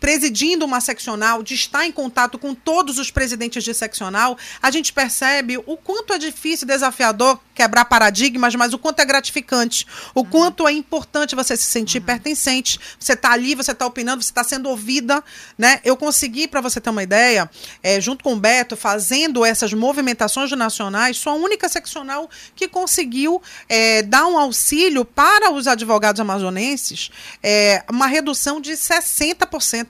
presidindo 0.00 0.64
uma 0.64 0.80
seccional, 0.80 1.42
de 1.42 1.54
estar 1.54 1.84
em 1.84 1.92
contato 1.92 2.38
com 2.38 2.54
todos 2.54 2.98
os 2.98 3.10
presidentes 3.10 3.62
de 3.62 3.74
seccional, 3.74 4.38
a 4.62 4.70
gente 4.70 4.92
percebe 4.92 5.58
o 5.58 5.76
quanto 5.76 6.14
é 6.14 6.18
difícil 6.18 6.64
e 6.64 6.68
desafiador 6.68 7.38
quebrar 7.54 7.84
paradigmas, 7.84 8.54
mas 8.54 8.72
o 8.72 8.78
quanto 8.78 9.00
é 9.00 9.04
gratificante, 9.04 9.86
o 10.14 10.20
uhum. 10.20 10.26
quanto 10.26 10.66
é 10.66 10.72
importante 10.72 11.36
você 11.36 11.56
se 11.56 11.64
sentir 11.64 11.98
uhum. 11.98 12.04
pertencente. 12.04 12.80
Você 12.98 13.12
está 13.12 13.32
ali, 13.32 13.54
você 13.54 13.72
está 13.72 13.86
opinando, 13.86 14.22
você 14.22 14.30
está 14.30 14.42
sendo 14.42 14.68
ouvida. 14.68 15.22
Né? 15.56 15.80
Eu 15.84 15.96
consegui, 15.96 16.48
para 16.48 16.60
você 16.60 16.80
ter 16.80 16.90
uma 16.90 17.02
ideia, 17.02 17.48
é, 17.82 18.00
junto 18.00 18.24
com 18.24 18.32
o 18.32 18.36
Beto, 18.36 18.76
fazendo 18.76 19.44
essas 19.44 19.72
movimentações 19.72 20.50
nacionais, 20.52 21.18
sou 21.18 21.32
a 21.32 21.36
única 21.36 21.68
seccional 21.68 22.28
que 22.56 22.66
conseguiu 22.66 23.40
é, 23.68 24.02
dar 24.02 24.26
um 24.26 24.38
auxílio 24.38 25.04
para 25.04 25.52
os 25.52 25.68
advogados 25.68 26.20
amazonenses, 26.20 27.10
é, 27.42 27.84
uma 27.90 28.06
redução 28.06 28.60
de 28.60 28.72
60%, 28.72 29.33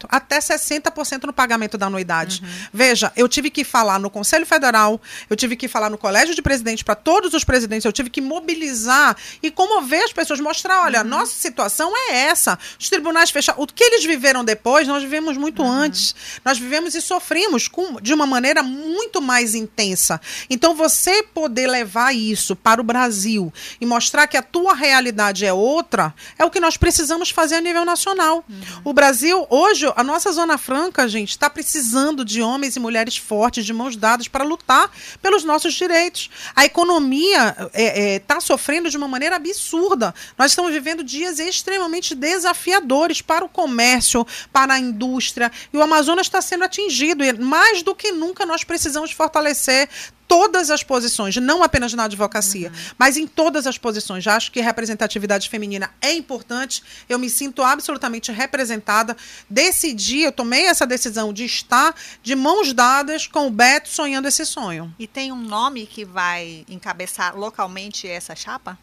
até 0.09 0.39
60% 0.39 1.25
no 1.25 1.33
pagamento 1.33 1.77
da 1.77 1.87
anuidade. 1.87 2.41
Uhum. 2.43 2.49
Veja, 2.73 3.13
eu 3.17 3.29
tive 3.29 3.51
que 3.51 3.65
falar 3.65 3.99
no 3.99 4.11
Conselho 4.11 4.47
Federal, 4.47 5.01
eu 5.29 5.37
tive 5.37 5.57
que 5.57 5.69
falar 5.69 5.91
no 5.91 5.99
Colégio 5.99 6.35
de 6.35 6.43
Presidentes 6.43 6.83
para 6.83 6.95
todos 6.95 7.35
os 7.35 7.45
presidentes, 7.45 7.85
eu 7.85 7.93
tive 7.93 8.11
que 8.11 8.21
mobilizar 8.21 9.17
e 9.43 9.51
comover 9.51 10.03
as 10.05 10.13
pessoas, 10.13 10.41
mostrar, 10.41 10.83
olha, 10.83 11.03
uhum. 11.03 11.09
nossa 11.09 11.35
situação 11.35 11.93
é 11.97 12.27
essa. 12.27 12.59
Os 12.79 12.89
tribunais 12.89 13.31
fecharam. 13.31 13.63
O 13.63 13.67
que 13.67 13.85
eles 13.85 14.05
viveram 14.05 14.45
depois, 14.45 14.87
nós 14.87 15.03
vivemos 15.03 15.37
muito 15.37 15.63
uhum. 15.63 15.71
antes. 15.71 16.15
Nós 16.45 16.59
vivemos 16.59 16.95
e 16.95 17.01
sofrimos 17.01 17.69
com, 17.69 18.01
de 18.01 18.13
uma 18.13 18.27
maneira 18.27 18.63
muito 18.63 19.21
mais 19.21 19.55
intensa. 19.55 20.21
Então, 20.49 20.75
você 20.75 21.23
poder 21.23 21.67
levar 21.67 22.15
isso 22.15 22.55
para 22.55 22.81
o 22.81 22.85
Brasil 22.85 23.53
e 23.81 23.87
mostrar 23.87 24.27
que 24.27 24.37
a 24.37 24.43
tua 24.43 24.75
realidade 24.75 25.45
é 25.45 25.53
outra, 25.53 26.15
é 26.39 26.45
o 26.45 26.51
que 26.51 26.61
nós 26.61 26.77
precisamos 26.77 27.31
fazer 27.31 27.57
a 27.57 27.61
nível 27.61 27.85
nacional. 27.85 28.45
Uhum. 28.49 28.63
O 28.85 28.93
Brasil, 28.93 29.34
hoje, 29.49 29.91
a 29.97 30.05
nossa 30.05 30.33
Zona 30.33 30.59
Franca, 30.59 31.09
gente, 31.09 31.31
está 31.31 31.49
precisando 31.49 32.25
de 32.25 32.43
homens 32.43 32.77
e 32.77 32.81
mulheres 32.81 33.17
fortes, 33.17 33.65
de 33.65 33.73
mãos 33.73 33.97
dadas, 33.97 34.29
para 34.29 34.45
lutar 34.45 34.91
pelos 35.23 35.45
nossos 35.45 35.75
direitos. 35.75 36.31
A 36.55 36.65
economia 36.65 37.51
está 37.59 37.71
é, 37.75 38.15
é, 38.15 38.19
tá 38.19 38.41
sofrendo 38.41 38.91
de 38.91 38.97
uma 38.97 39.09
maneira 39.09 39.37
absurda. 39.37 40.15
Nós 40.37 40.53
estamos 40.53 40.73
vivendo 40.73 41.03
dias 41.03 41.39
extremamente 41.39 42.15
desafiadores 42.15 43.21
para 43.23 43.45
o 43.45 43.49
comércio, 43.49 44.27
para 44.53 44.75
a 44.75 44.79
indústria, 44.79 45.51
e 45.73 45.77
o 45.77 45.83
Amazonas 45.83 46.27
está 46.27 46.41
sendo 46.41 46.65
atingido. 46.65 47.25
E 47.25 47.33
mais 47.33 47.83
do 47.83 47.95
que 47.95 48.13
nunca 48.13 48.45
nós 48.45 48.65
precisamos 48.65 49.13
fortalecer 49.13 49.89
todas 50.27 50.71
as 50.71 50.83
posições, 50.83 51.37
não 51.37 51.63
apenas 51.63 51.93
na 51.95 52.05
advocacia, 52.05 52.69
uhum. 52.69 52.95
mas 52.99 53.17
em 53.17 53.27
todas 53.27 53.67
as 53.67 53.79
posições. 53.79 54.25
Já 54.25 54.37
acho 54.37 54.51
que 54.51 54.61
representatividade 54.61 55.49
feminina 55.49 55.91
é 56.01 56.13
importante. 56.13 56.83
Eu 57.09 57.19
me 57.19 57.31
sinto 57.31 57.63
absolutamente 57.63 58.33
representada. 58.33 59.17
Decidi, 59.49 60.21
eu 60.21 60.33
tomei 60.33 60.67
essa 60.67 60.87
decisão 60.87 61.33
de 61.33 61.45
estar 61.45 61.95
de 62.23 62.35
mãos 62.35 62.73
dadas 62.73 63.27
com 63.27 63.47
o 63.47 63.51
Beto 63.51 63.89
sonhando 63.89 64.29
esse 64.29 64.45
sonho. 64.45 64.95
E 64.99 65.07
tem 65.07 65.33
um 65.33 65.41
nome 65.41 65.87
que 65.87 66.05
vai 66.05 66.65
encabeçar 66.69 67.37
localmente 67.37 68.09
essa 68.09 68.35
chapa? 68.35 68.79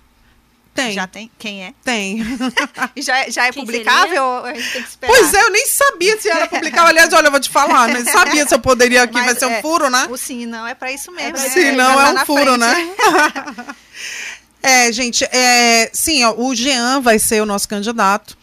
Tem. 0.74 0.94
Já 0.94 1.06
tem? 1.06 1.30
Quem 1.38 1.66
é? 1.66 1.74
Tem. 1.84 2.24
já, 2.98 3.30
já 3.30 3.48
é 3.48 3.52
Quem 3.52 3.66
publicável? 3.66 4.44
Pois 5.02 5.34
é, 5.34 5.44
eu 5.44 5.52
nem 5.52 5.66
sabia 5.66 6.20
se 6.20 6.30
era 6.30 6.48
publicável. 6.48 6.90
Aliás, 6.90 7.12
olha, 7.12 7.28
eu 7.28 7.32
vou 7.32 7.40
te 7.40 7.50
falar, 7.50 7.90
nem 7.90 8.06
sabia 8.06 8.48
se 8.48 8.56
eu 8.56 8.60
poderia 8.60 9.04
aqui, 9.04 9.14
Mas 9.14 9.26
vai 9.26 9.36
ser 9.36 9.46
um 9.48 9.52
é, 9.52 9.62
furo, 9.62 9.90
né? 9.90 10.08
O 10.10 10.18
sim 10.18 10.46
não 10.46 10.66
é 10.66 10.74
para 10.74 10.92
isso 10.92 11.12
mesmo. 11.12 11.38
É, 11.38 11.42
né? 11.42 11.50
sim 11.50 11.72
não 11.74 12.00
é, 12.00 12.14
um 12.14 12.26
furo, 12.26 12.56
né? 12.58 12.90
é, 14.64 14.92
gente, 14.94 15.26
é, 15.26 15.90
sim, 15.92 16.24
ó, 16.24 16.34
o 16.38 16.56
Jean 16.56 17.02
vai 17.02 17.20
ser 17.20 17.42
o 17.42 17.46
nosso 17.46 17.68
candidato. 17.68 18.38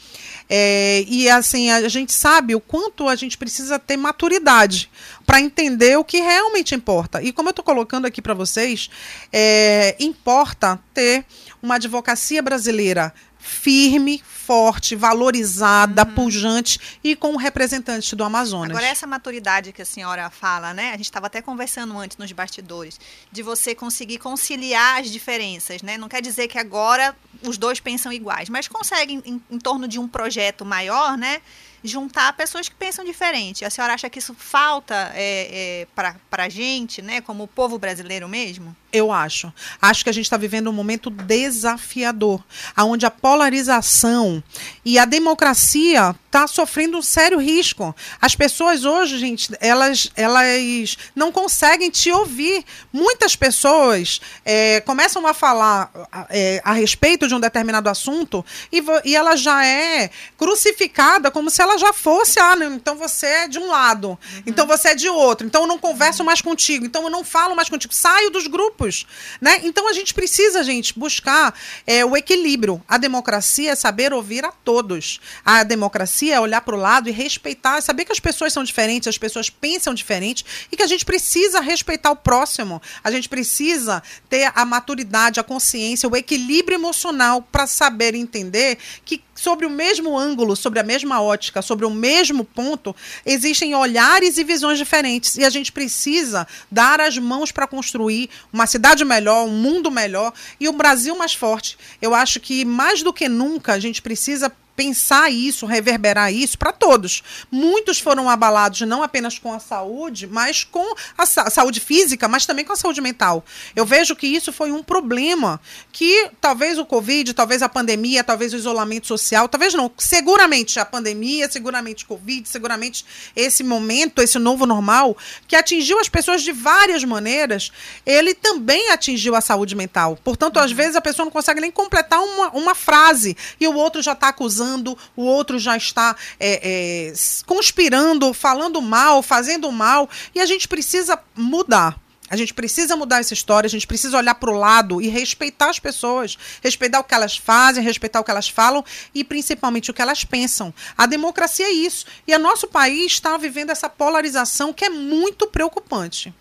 É, 0.48 1.04
e 1.06 1.28
assim, 1.28 1.70
a 1.70 1.88
gente 1.88 2.12
sabe 2.12 2.54
o 2.54 2.60
quanto 2.60 3.08
a 3.08 3.14
gente 3.14 3.36
precisa 3.36 3.78
ter 3.78 3.96
maturidade 3.96 4.90
para 5.26 5.40
entender 5.40 5.98
o 5.98 6.04
que 6.04 6.20
realmente 6.20 6.74
importa. 6.74 7.22
E 7.22 7.32
como 7.32 7.48
eu 7.48 7.50
estou 7.50 7.64
colocando 7.64 8.06
aqui 8.06 8.22
para 8.22 8.32
vocês, 8.32 8.88
é, 9.32 9.94
importa 10.00 10.80
ter 10.94 11.24
uma 11.62 11.74
advocacia 11.74 12.40
brasileira 12.40 13.12
firme, 13.38 14.22
forte, 14.24 14.96
valorizada, 14.96 16.04
uhum. 16.04 16.14
pujante 16.14 16.98
e 17.02 17.14
com 17.14 17.36
representantes 17.36 18.12
do 18.14 18.24
Amazonas. 18.24 18.70
Agora, 18.70 18.86
essa 18.86 19.06
maturidade 19.06 19.72
que 19.72 19.82
a 19.82 19.84
senhora 19.84 20.30
fala, 20.30 20.74
né? 20.74 20.90
A 20.90 20.96
gente 20.96 21.06
estava 21.06 21.26
até 21.26 21.40
conversando 21.42 21.96
antes 21.98 22.16
nos 22.16 22.32
bastidores, 22.32 22.98
de 23.30 23.42
você 23.42 23.74
conseguir 23.74 24.18
conciliar 24.18 25.00
as 25.00 25.10
diferenças, 25.10 25.82
né? 25.82 25.98
Não 25.98 26.08
quer 26.08 26.22
dizer 26.22 26.48
que 26.48 26.58
agora 26.58 27.14
os 27.42 27.58
dois 27.58 27.78
pensam 27.78 28.12
iguais, 28.12 28.48
mas 28.48 28.68
conseguem, 28.68 29.22
em, 29.24 29.42
em 29.50 29.58
torno 29.58 29.86
de 29.86 29.98
um 29.98 30.08
projeto 30.08 30.64
maior, 30.64 31.16
né? 31.16 31.40
Juntar 31.82 32.32
pessoas 32.34 32.68
que 32.68 32.74
pensam 32.74 33.04
diferente. 33.04 33.64
A 33.64 33.70
senhora 33.70 33.94
acha 33.94 34.10
que 34.10 34.18
isso 34.18 34.34
falta 34.34 35.12
é, 35.14 35.82
é, 35.82 35.86
para 35.94 36.44
a 36.44 36.48
gente, 36.48 37.00
né, 37.02 37.20
como 37.20 37.44
o 37.44 37.48
povo 37.48 37.78
brasileiro 37.78 38.28
mesmo? 38.28 38.76
Eu 38.92 39.12
acho. 39.12 39.52
Acho 39.80 40.02
que 40.02 40.10
a 40.10 40.12
gente 40.12 40.24
está 40.24 40.36
vivendo 40.36 40.70
um 40.70 40.72
momento 40.72 41.10
desafiador, 41.10 42.42
onde 42.76 43.04
a 43.04 43.10
polarização 43.10 44.42
e 44.84 44.98
a 44.98 45.04
democracia 45.04 46.14
está 46.28 46.46
sofrendo 46.46 46.98
um 46.98 47.02
sério 47.02 47.38
risco. 47.38 47.94
As 48.20 48.34
pessoas 48.34 48.84
hoje, 48.84 49.18
gente, 49.18 49.50
elas, 49.60 50.10
elas 50.14 50.96
não 51.14 51.32
conseguem 51.32 51.90
te 51.90 52.12
ouvir. 52.12 52.64
Muitas 52.92 53.34
pessoas 53.34 54.20
é, 54.44 54.80
começam 54.82 55.26
a 55.26 55.34
falar 55.34 55.90
é, 56.28 56.60
a 56.62 56.72
respeito 56.72 57.26
de 57.26 57.34
um 57.34 57.40
determinado 57.40 57.88
assunto 57.88 58.44
e, 58.70 58.82
e 59.04 59.16
ela 59.16 59.36
já 59.36 59.64
é 59.64 60.10
crucificada 60.36 61.30
como 61.30 61.50
se 61.50 61.62
ela 61.62 61.78
já 61.78 61.92
fosse, 61.92 62.38
ah, 62.38 62.54
não, 62.54 62.74
então 62.74 62.96
você 62.96 63.26
é 63.26 63.48
de 63.48 63.58
um 63.58 63.68
lado, 63.68 64.10
uhum. 64.10 64.42
então 64.46 64.66
você 64.66 64.88
é 64.88 64.94
de 64.94 65.08
outro, 65.08 65.46
então 65.46 65.62
eu 65.62 65.66
não 65.66 65.78
converso 65.78 66.22
mais 66.24 66.40
contigo, 66.40 66.84
então 66.84 67.04
eu 67.04 67.10
não 67.10 67.24
falo 67.24 67.56
mais 67.56 67.68
contigo, 67.68 67.94
saio 67.94 68.30
dos 68.30 68.46
grupos, 68.46 69.06
né? 69.40 69.60
Então 69.64 69.88
a 69.88 69.92
gente 69.92 70.12
precisa, 70.12 70.62
gente, 70.62 70.98
buscar 70.98 71.54
é, 71.86 72.04
o 72.04 72.16
equilíbrio. 72.16 72.82
A 72.86 72.98
democracia 72.98 73.72
é 73.72 73.74
saber 73.74 74.12
ouvir 74.12 74.44
a 74.44 74.52
todos. 74.52 75.20
A 75.44 75.62
democracia 75.62 76.17
é 76.26 76.40
olhar 76.40 76.60
para 76.60 76.74
o 76.74 76.78
lado 76.78 77.08
e 77.08 77.12
respeitar, 77.12 77.80
saber 77.80 78.04
que 78.04 78.12
as 78.12 78.20
pessoas 78.20 78.52
são 78.52 78.64
diferentes, 78.64 79.08
as 79.08 79.18
pessoas 79.18 79.48
pensam 79.48 79.94
diferente 79.94 80.44
e 80.70 80.76
que 80.76 80.82
a 80.82 80.86
gente 80.86 81.04
precisa 81.04 81.60
respeitar 81.60 82.10
o 82.10 82.16
próximo. 82.16 82.82
A 83.02 83.10
gente 83.10 83.28
precisa 83.28 84.02
ter 84.28 84.52
a 84.54 84.64
maturidade, 84.64 85.40
a 85.40 85.44
consciência, 85.44 86.08
o 86.08 86.16
equilíbrio 86.16 86.76
emocional 86.76 87.42
para 87.42 87.66
saber 87.66 88.14
entender 88.14 88.78
que 89.04 89.22
sobre 89.38 89.64
o 89.64 89.70
mesmo 89.70 90.18
ângulo, 90.18 90.56
sobre 90.56 90.80
a 90.80 90.82
mesma 90.82 91.22
ótica, 91.22 91.62
sobre 91.62 91.86
o 91.86 91.90
mesmo 91.90 92.44
ponto, 92.44 92.94
existem 93.24 93.74
olhares 93.74 94.36
e 94.36 94.44
visões 94.44 94.78
diferentes. 94.78 95.36
E 95.36 95.44
a 95.44 95.50
gente 95.50 95.70
precisa 95.70 96.46
dar 96.70 97.00
as 97.00 97.16
mãos 97.16 97.52
para 97.52 97.66
construir 97.66 98.28
uma 98.52 98.66
cidade 98.66 99.04
melhor, 99.04 99.46
um 99.46 99.52
mundo 99.52 99.90
melhor 99.90 100.32
e 100.58 100.68
um 100.68 100.76
Brasil 100.76 101.16
mais 101.16 101.34
forte. 101.34 101.78
Eu 102.02 102.14
acho 102.14 102.40
que 102.40 102.64
mais 102.64 103.02
do 103.02 103.12
que 103.12 103.28
nunca 103.28 103.74
a 103.74 103.78
gente 103.78 104.02
precisa 104.02 104.52
pensar 104.78 105.28
isso, 105.28 105.66
reverberar 105.66 106.32
isso 106.32 106.56
para 106.56 106.70
todos. 106.70 107.24
Muitos 107.50 107.98
foram 107.98 108.30
abalados 108.30 108.82
não 108.82 109.02
apenas 109.02 109.36
com 109.36 109.52
a 109.52 109.58
saúde, 109.58 110.28
mas 110.28 110.62
com 110.62 110.94
a 111.16 111.26
sa 111.26 111.50
saúde 111.50 111.80
física, 111.80 112.28
mas 112.28 112.46
também 112.46 112.64
com 112.64 112.72
a 112.72 112.76
saúde 112.76 113.00
mental. 113.00 113.44
Eu 113.74 113.84
vejo 113.84 114.14
que 114.14 114.28
isso 114.28 114.52
foi 114.52 114.70
um 114.70 114.80
problema 114.80 115.60
que 115.90 116.30
talvez 116.40 116.78
o 116.78 116.86
Covid, 116.86 117.34
talvez 117.34 117.60
a 117.60 117.68
pandemia, 117.68 118.22
talvez 118.22 118.52
o 118.52 118.56
isolamento 118.56 119.08
social, 119.08 119.48
talvez 119.48 119.74
não, 119.74 119.90
seguramente 119.98 120.78
a 120.78 120.84
pandemia, 120.84 121.50
seguramente 121.50 122.04
o 122.04 122.06
Covid, 122.06 122.48
seguramente 122.48 123.04
esse 123.34 123.64
momento, 123.64 124.22
esse 124.22 124.38
novo 124.38 124.64
normal, 124.64 125.16
que 125.48 125.56
atingiu 125.56 125.98
as 125.98 126.08
pessoas 126.08 126.42
de 126.42 126.52
várias 126.52 127.02
maneiras, 127.02 127.72
ele 128.06 128.32
também 128.32 128.90
atingiu 128.90 129.34
a 129.34 129.40
saúde 129.40 129.74
mental. 129.74 130.16
Portanto, 130.22 130.60
às 130.60 130.70
uhum. 130.70 130.76
vezes 130.76 130.94
a 130.94 131.00
pessoa 131.00 131.24
não 131.24 131.32
consegue 131.32 131.60
nem 131.60 131.72
completar 131.72 132.20
uma, 132.20 132.50
uma 132.50 132.74
frase 132.76 133.36
e 133.60 133.66
o 133.66 133.74
outro 133.74 134.00
já 134.00 134.12
está 134.12 134.28
acusando 134.28 134.67
o 135.16 135.22
outro 135.22 135.58
já 135.58 135.76
está 135.76 136.16
é, 136.38 137.10
é, 137.10 137.12
conspirando, 137.46 138.32
falando 138.34 138.80
mal, 138.80 139.22
fazendo 139.22 139.70
mal, 139.72 140.08
e 140.34 140.40
a 140.40 140.46
gente 140.46 140.68
precisa 140.68 141.18
mudar. 141.36 141.98
A 142.30 142.36
gente 142.36 142.52
precisa 142.52 142.94
mudar 142.94 143.20
essa 143.20 143.32
história, 143.32 143.66
a 143.66 143.70
gente 143.70 143.86
precisa 143.86 144.18
olhar 144.18 144.34
para 144.34 144.50
o 144.50 144.58
lado 144.58 145.00
e 145.00 145.08
respeitar 145.08 145.70
as 145.70 145.78
pessoas, 145.78 146.36
respeitar 146.62 147.00
o 147.00 147.04
que 147.04 147.14
elas 147.14 147.36
fazem, 147.36 147.82
respeitar 147.82 148.20
o 148.20 148.24
que 148.24 148.30
elas 148.30 148.48
falam 148.48 148.84
e 149.14 149.24
principalmente 149.24 149.90
o 149.90 149.94
que 149.94 150.02
elas 150.02 150.24
pensam. 150.24 150.72
A 150.96 151.06
democracia 151.06 151.66
é 151.66 151.72
isso. 151.72 152.04
E 152.26 152.34
o 152.34 152.38
nosso 152.38 152.66
país 152.66 153.12
está 153.12 153.36
vivendo 153.38 153.70
essa 153.70 153.88
polarização 153.88 154.74
que 154.74 154.84
é 154.84 154.90
muito 154.90 155.46
preocupante. 155.46 156.34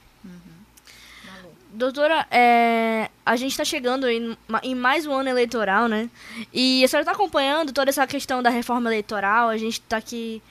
Doutora, 1.78 2.26
é, 2.32 3.08
a 3.24 3.36
gente 3.36 3.52
está 3.52 3.64
chegando 3.64 4.10
em, 4.10 4.36
em, 4.64 4.74
mais 4.74 5.06
um 5.06 5.14
ano 5.14 5.30
eleitoral, 5.30 5.88
né? 5.88 6.10
E 6.52 6.84
a 6.84 6.88
senhora 6.88 7.04
está 7.04 7.12
acompanhando 7.12 7.72
toda 7.72 7.92
essa 7.92 8.08
questão 8.08 8.42
da 8.42 8.50
reforma 8.50 8.90
eleitoral. 8.90 9.50
A 9.50 9.58
gente 9.58 9.74
está 9.74 9.98
aqui 9.98 10.42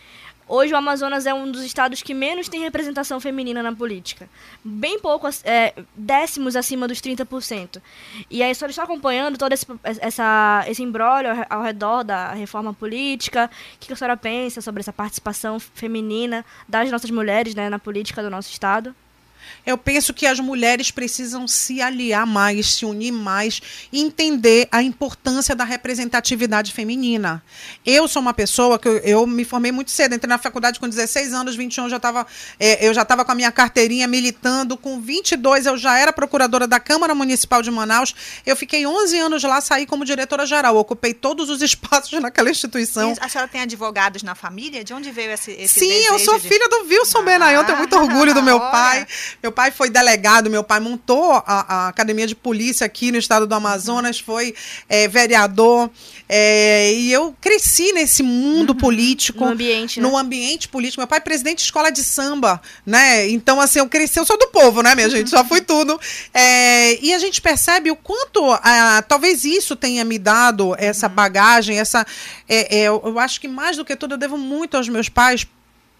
Hoje 0.49 0.73
o 0.73 0.77
Amazonas 0.77 1.27
é 1.27 1.35
um 1.35 1.51
dos 1.51 1.65
estados 1.65 2.01
que 2.03 2.15
menos 2.15 2.49
tem 2.49 2.61
representação 2.61 3.19
feminina 3.19 3.61
na 3.65 3.75
política. 3.75 4.29
Bem 4.65 5.01
pouco, 5.01 5.29
é, 5.43 5.75
décimos 5.97 6.55
acima 6.55 6.87
dos 6.87 7.01
30%. 7.01 7.83
E 8.31 8.41
aí, 8.45 8.53
a 8.53 8.55
senhora 8.55 8.71
está 8.71 8.85
acompanhando 8.85 9.37
todo 9.37 9.53
esse, 9.53 9.67
essa, 9.83 10.65
esse 10.69 10.81
embrólio 10.85 11.31
ao 11.51 11.63
redor 11.63 12.05
da 12.05 12.35
reforma 12.35 12.73
política. 12.73 13.51
O 13.75 13.79
que 13.81 13.93
a 13.93 13.97
senhora 13.97 14.17
pensa 14.17 14.61
sobre 14.61 14.79
essa 14.79 14.93
participação 14.93 15.59
feminina 15.59 16.45
das 16.69 16.89
nossas 16.93 17.11
mulheres 17.11 17.53
né, 17.57 17.69
na 17.69 17.81
política 17.81 18.23
do 18.23 18.31
nosso 18.31 18.49
estado? 18.53 18.95
Eu 19.65 19.77
penso 19.77 20.15
que 20.15 20.27
as 20.27 20.41
mulheres 20.41 20.91
precisam 20.91 21.47
se 21.49 21.83
aliar 21.83 22.27
mais, 22.27 22.75
se 22.75 22.85
unir 22.85 23.13
mais 23.13 23.61
e 23.93 24.01
entender 24.01 24.69
a 24.71 24.83
importância 24.83 25.55
da 25.55 25.65
representatividade 25.65 26.73
feminina. 26.73 27.43
Eu 27.85 28.07
sou 28.09 28.23
uma 28.23 28.35
pessoa 28.35 28.79
que 28.79 28.89
eu, 28.89 28.99
eu 28.99 29.27
me 29.27 29.45
formei 29.45 29.73
muito 29.73 29.91
cedo, 29.91 30.15
entrei 30.15 30.29
na 30.29 30.39
faculdade 30.39 30.79
com 30.79 30.89
16 30.89 31.33
anos, 31.35 31.57
21 31.57 31.89
já 31.89 31.99
tava, 31.99 32.27
é, 32.59 32.87
eu 32.87 32.95
já 32.95 33.03
estava 33.03 33.25
com 33.25 33.33
a 33.33 33.35
minha 33.35 33.53
carteirinha 33.53 34.07
militando, 34.07 34.77
com 34.77 35.01
22 35.01 35.67
eu 35.67 35.77
já 35.77 35.99
era 35.99 36.13
procuradora 36.13 36.67
da 36.67 36.79
Câmara 36.79 37.15
Municipal 37.15 37.63
de 37.63 37.71
Manaus. 37.71 38.15
Eu 38.45 38.57
fiquei 38.57 38.87
11 38.87 39.19
anos 39.19 39.43
lá, 39.43 39.61
saí 39.61 39.87
como 39.87 40.05
diretora 40.05 40.47
geral, 40.47 40.77
ocupei 40.77 41.15
todos 41.15 41.51
os 41.51 41.63
espaços 41.63 42.21
naquela 42.21 42.51
instituição. 42.51 43.13
E 43.13 43.17
a 43.21 43.29
senhora 43.29 43.49
tem 43.49 43.61
advogados 43.61 44.23
na 44.23 44.35
família? 44.35 44.85
De 44.85 44.93
onde 44.95 45.11
veio 45.11 45.33
esse, 45.33 45.53
esse 45.53 45.81
Sim, 45.81 45.93
eu 46.07 46.19
sou 46.19 46.39
de... 46.39 46.49
filha 46.49 46.69
do 46.69 46.89
Wilson 46.89 47.19
ah, 47.19 47.23
Benayon, 47.23 47.65
tenho 47.65 47.79
muito 47.79 47.97
orgulho 47.97 48.35
do 48.35 48.43
meu 48.43 48.59
pai. 48.59 49.07
Meu 49.43 49.53
pai 49.53 49.71
foi 49.71 49.91
delegado, 49.91 50.51
meu 50.51 50.65
pai 50.65 50.81
montou 50.81 51.33
a, 51.33 51.45
a 51.47 51.89
academia 51.89 52.27
de 52.27 52.35
polícia 52.35 52.85
aqui 52.85 53.13
no 53.13 53.19
estado 53.19 53.47
do 53.47 53.55
Amazonas, 53.55 54.19
foi 54.19 54.55
é, 54.89 55.09
vereador. 55.09 55.91
É, 56.29 56.93
e 56.93 57.13
eu 57.13 57.35
cresci 57.41 57.93
nesse 57.93 58.23
mundo 58.23 58.71
uhum. 58.71 58.77
político. 58.77 59.45
No 59.45 59.53
ambiente, 59.53 60.01
né? 60.01 60.09
No 60.09 60.17
ambiente 60.17 60.69
político. 60.69 61.01
Meu 61.01 61.07
pai 61.07 61.19
é 61.19 61.21
presidente 61.21 61.59
de 61.59 61.65
escola 61.65 61.91
de 61.91 62.03
samba, 62.03 62.61
né? 62.85 63.29
Então, 63.29 63.61
assim, 63.61 63.79
eu 63.79 63.89
cresci, 63.89 64.19
eu 64.19 64.25
sou 64.25 64.39
do 64.39 64.49
povo, 64.49 64.83
né, 64.83 64.95
minha 64.95 65.09
gente? 65.09 65.31
Já 65.31 65.45
fui 65.45 65.61
tudo. 65.61 65.99
É, 66.35 66.99
e 67.03 67.15
a 67.15 67.19
gente 67.19 67.41
percebe 67.41 67.91
o 67.91 67.97
quanto, 67.97 68.43
ah, 68.51 69.05
talvez 69.07 69.45
isso 69.45 69.77
tenha 69.77 70.05
me 70.05 70.19
dado 70.19 70.75
essa 70.79 71.07
uhum. 71.07 71.15
bagagem, 71.15 71.79
essa. 71.79 72.07
É, 72.49 72.79
é, 72.79 72.83
eu 72.87 73.19
acho 73.19 73.41
que 73.41 73.49
mais 73.49 73.77
do 73.77 73.85
que 73.85 73.95
tudo 73.95 74.15
eu 74.15 74.19
devo 74.19 74.37
muito 74.37 74.77
aos 74.77 74.89
meus 74.89 75.09
pais 75.09 75.47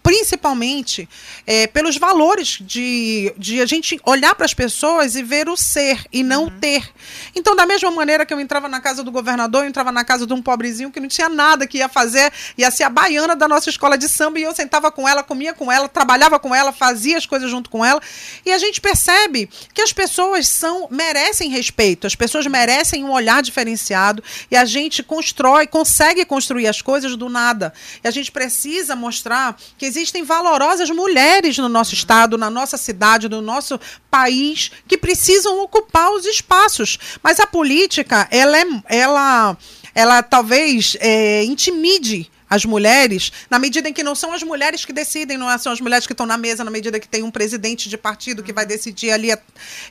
principalmente 0.07 1.07
é, 1.45 1.67
pelos 1.67 1.97
valores 1.97 2.59
de, 2.61 3.33
de 3.37 3.59
a 3.59 3.65
gente 3.65 3.99
olhar 4.05 4.33
para 4.35 4.45
as 4.45 4.53
pessoas 4.53 5.17
e 5.17 5.21
ver 5.21 5.49
o 5.49 5.57
ser 5.57 6.05
e 6.13 6.23
não 6.23 6.43
uhum. 6.43 6.47
o 6.47 6.51
ter. 6.51 6.89
Então, 7.35 7.53
da 7.57 7.65
mesma 7.65 7.91
maneira 7.91 8.25
que 8.25 8.33
eu 8.33 8.39
entrava 8.39 8.69
na 8.69 8.79
casa 8.79 9.03
do 9.03 9.11
governador, 9.11 9.63
eu 9.63 9.67
entrava 9.67 9.91
na 9.91 10.05
casa 10.05 10.25
de 10.25 10.31
um 10.31 10.41
pobrezinho 10.41 10.91
que 10.91 11.01
não 11.01 11.09
tinha 11.09 11.27
nada 11.27 11.67
que 11.67 11.79
ia 11.79 11.89
fazer, 11.89 12.31
ia 12.57 12.71
ser 12.71 12.83
a 12.83 12.89
baiana 12.89 13.35
da 13.35 13.49
nossa 13.49 13.69
escola 13.69 13.97
de 13.97 14.07
samba, 14.07 14.39
e 14.39 14.43
eu 14.43 14.55
sentava 14.55 14.89
com 14.89 15.05
ela, 15.05 15.23
comia 15.23 15.53
com 15.53 15.69
ela, 15.69 15.89
trabalhava 15.89 16.39
com 16.39 16.55
ela, 16.55 16.71
fazia 16.71 17.17
as 17.17 17.25
coisas 17.25 17.51
junto 17.51 17.69
com 17.69 17.83
ela. 17.83 18.01
E 18.45 18.51
a 18.53 18.57
gente 18.57 18.79
percebe 18.79 19.49
que 19.73 19.81
as 19.81 19.91
pessoas 19.91 20.47
são 20.47 20.87
merecem 20.89 21.49
respeito, 21.49 22.07
as 22.07 22.15
pessoas 22.15 22.47
merecem 22.47 23.03
um 23.03 23.11
olhar 23.11 23.43
diferenciado, 23.43 24.23
e 24.49 24.55
a 24.55 24.63
gente 24.63 25.03
constrói, 25.03 25.67
consegue 25.67 26.23
construir 26.23 26.67
as 26.67 26.81
coisas 26.81 27.17
do 27.17 27.27
nada. 27.27 27.73
E 28.01 28.07
a 28.07 28.11
gente 28.11 28.31
precisa 28.31 28.95
mostrar 28.95 29.57
que 29.77 29.96
existem 29.97 30.23
valorosas 30.23 30.89
mulheres 30.89 31.57
no 31.57 31.67
nosso 31.67 31.93
estado, 31.93 32.37
na 32.37 32.49
nossa 32.49 32.77
cidade, 32.77 33.27
no 33.27 33.41
nosso 33.41 33.79
país, 34.09 34.71
que 34.87 34.97
precisam 34.97 35.61
ocupar 35.61 36.11
os 36.11 36.25
espaços. 36.25 36.97
Mas 37.21 37.39
a 37.39 37.47
política, 37.47 38.27
ela, 38.31 38.57
é, 38.57 38.65
ela, 38.87 39.57
ela 39.93 40.23
talvez 40.23 40.95
é, 40.99 41.43
intimide 41.43 42.29
as 42.49 42.63
mulheres, 42.65 43.31
na 43.49 43.59
medida 43.59 43.89
em 43.89 43.93
que 43.93 44.03
não 44.03 44.15
são 44.15 44.31
as 44.33 44.41
mulheres 44.43 44.85
que 44.85 44.93
decidem, 44.93 45.37
não 45.37 45.55
são 45.57 45.71
as 45.71 45.81
mulheres 45.81 46.07
que 46.07 46.13
estão 46.13 46.25
na 46.25 46.37
mesa, 46.37 46.63
na 46.63 46.71
medida 46.71 46.99
que 46.99 47.07
tem 47.07 47.23
um 47.23 47.31
presidente 47.31 47.89
de 47.89 47.97
partido 47.97 48.41
que 48.41 48.53
vai 48.53 48.63
uhum. 48.63 48.69
decidir 48.69 49.11
ali. 49.11 49.29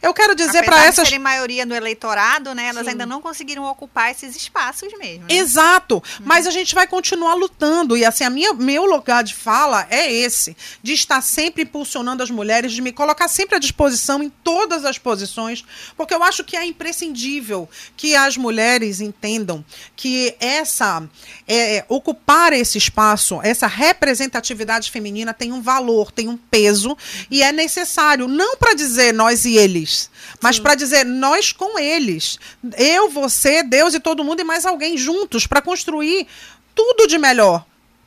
Eu 0.00 0.14
quero 0.14 0.34
dizer 0.34 0.64
para 0.64 0.84
essas. 0.84 1.08
Serem 1.08 1.18
maioria 1.18 1.66
no 1.66 1.74
eleitorado, 1.74 2.54
né? 2.54 2.68
Elas 2.68 2.84
Sim. 2.84 2.90
ainda 2.90 3.04
não 3.04 3.20
conseguiram 3.20 3.64
ocupar 3.64 4.10
esses 4.10 4.34
espaços 4.34 4.92
mesmo. 4.98 5.24
Né? 5.24 5.34
Exato. 5.34 5.96
Uhum. 5.96 6.24
Mas 6.24 6.46
a 6.46 6.50
gente 6.50 6.74
vai 6.74 6.86
continuar 6.86 7.34
lutando. 7.34 7.96
E 7.96 8.04
assim, 8.04 8.24
a 8.24 8.30
minha, 8.30 8.52
meu 8.54 8.86
lugar 8.86 9.22
de 9.22 9.34
fala 9.34 9.86
é 9.90 10.10
esse: 10.10 10.56
de 10.82 10.94
estar 10.94 11.20
sempre 11.20 11.62
impulsionando 11.64 12.22
as 12.22 12.30
mulheres, 12.30 12.72
de 12.72 12.80
me 12.80 12.92
colocar 12.92 13.28
sempre 13.28 13.56
à 13.56 13.58
disposição 13.58 14.22
em 14.22 14.30
todas 14.30 14.84
as 14.84 14.98
posições, 14.98 15.64
porque 15.96 16.14
eu 16.14 16.22
acho 16.22 16.42
que 16.42 16.56
é 16.56 16.64
imprescindível 16.64 17.68
que 17.96 18.14
as 18.16 18.36
mulheres 18.36 19.00
entendam 19.00 19.64
que 19.94 20.34
essa 20.40 21.06
é, 21.46 21.84
ocupar 21.88 22.45
ocupar 22.46 22.52
esse 22.52 22.78
espaço, 22.78 23.40
essa 23.42 23.66
representatividade 23.66 24.90
feminina 24.90 25.35
tem 25.35 25.52
um 25.52 25.61
valor, 25.61 26.12
tem 26.12 26.28
um 26.28 26.37
peso 26.37 26.96
e 27.30 27.42
é 27.42 27.50
necessário, 27.50 28.28
não 28.28 28.56
para 28.56 28.74
dizer 28.74 29.12
nós 29.12 29.44
e 29.44 29.56
eles, 29.56 30.11
mas 30.40 30.59
para 30.59 30.74
dizer 30.74 31.04
nós 31.04 31.52
com 31.52 31.78
eles. 31.78 32.38
Eu, 32.76 33.11
você, 33.11 33.62
Deus 33.62 33.94
e 33.94 34.00
todo 34.00 34.24
mundo 34.24 34.40
e 34.40 34.44
mais 34.44 34.64
alguém 34.64 34.96
juntos 34.96 35.46
para 35.46 35.62
construir 35.62 36.26
tudo 36.74 37.06
de 37.06 37.18
melhor 37.18 37.64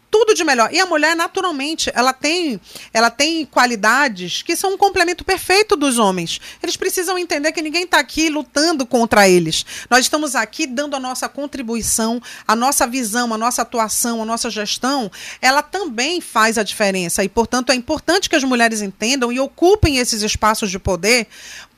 tudo 0.09 0.33
de 0.33 0.43
melhor. 0.43 0.73
E 0.73 0.79
a 0.79 0.85
mulher, 0.85 1.15
naturalmente, 1.15 1.91
ela 1.93 2.13
tem, 2.13 2.59
ela 2.93 3.09
tem 3.09 3.45
qualidades 3.45 4.41
que 4.41 4.55
são 4.55 4.73
um 4.73 4.77
complemento 4.77 5.23
perfeito 5.23 5.75
dos 5.75 5.97
homens. 5.97 6.39
Eles 6.61 6.75
precisam 6.75 7.17
entender 7.17 7.51
que 7.51 7.61
ninguém 7.61 7.83
está 7.83 7.99
aqui 7.99 8.29
lutando 8.29 8.85
contra 8.85 9.27
eles. 9.27 9.65
Nós 9.89 10.01
estamos 10.01 10.35
aqui 10.35 10.65
dando 10.65 10.95
a 10.95 10.99
nossa 10.99 11.29
contribuição, 11.29 12.21
a 12.47 12.55
nossa 12.55 12.87
visão, 12.87 13.33
a 13.33 13.37
nossa 13.37 13.61
atuação, 13.61 14.21
a 14.21 14.25
nossa 14.25 14.49
gestão. 14.49 15.11
Ela 15.41 15.61
também 15.61 16.19
faz 16.21 16.57
a 16.57 16.63
diferença. 16.63 17.23
E, 17.23 17.29
portanto, 17.29 17.71
é 17.71 17.75
importante 17.75 18.29
que 18.29 18.35
as 18.35 18.43
mulheres 18.43 18.81
entendam 18.81 19.31
e 19.31 19.39
ocupem 19.39 19.97
esses 19.97 20.21
espaços 20.21 20.71
de 20.71 20.79
poder 20.79 21.27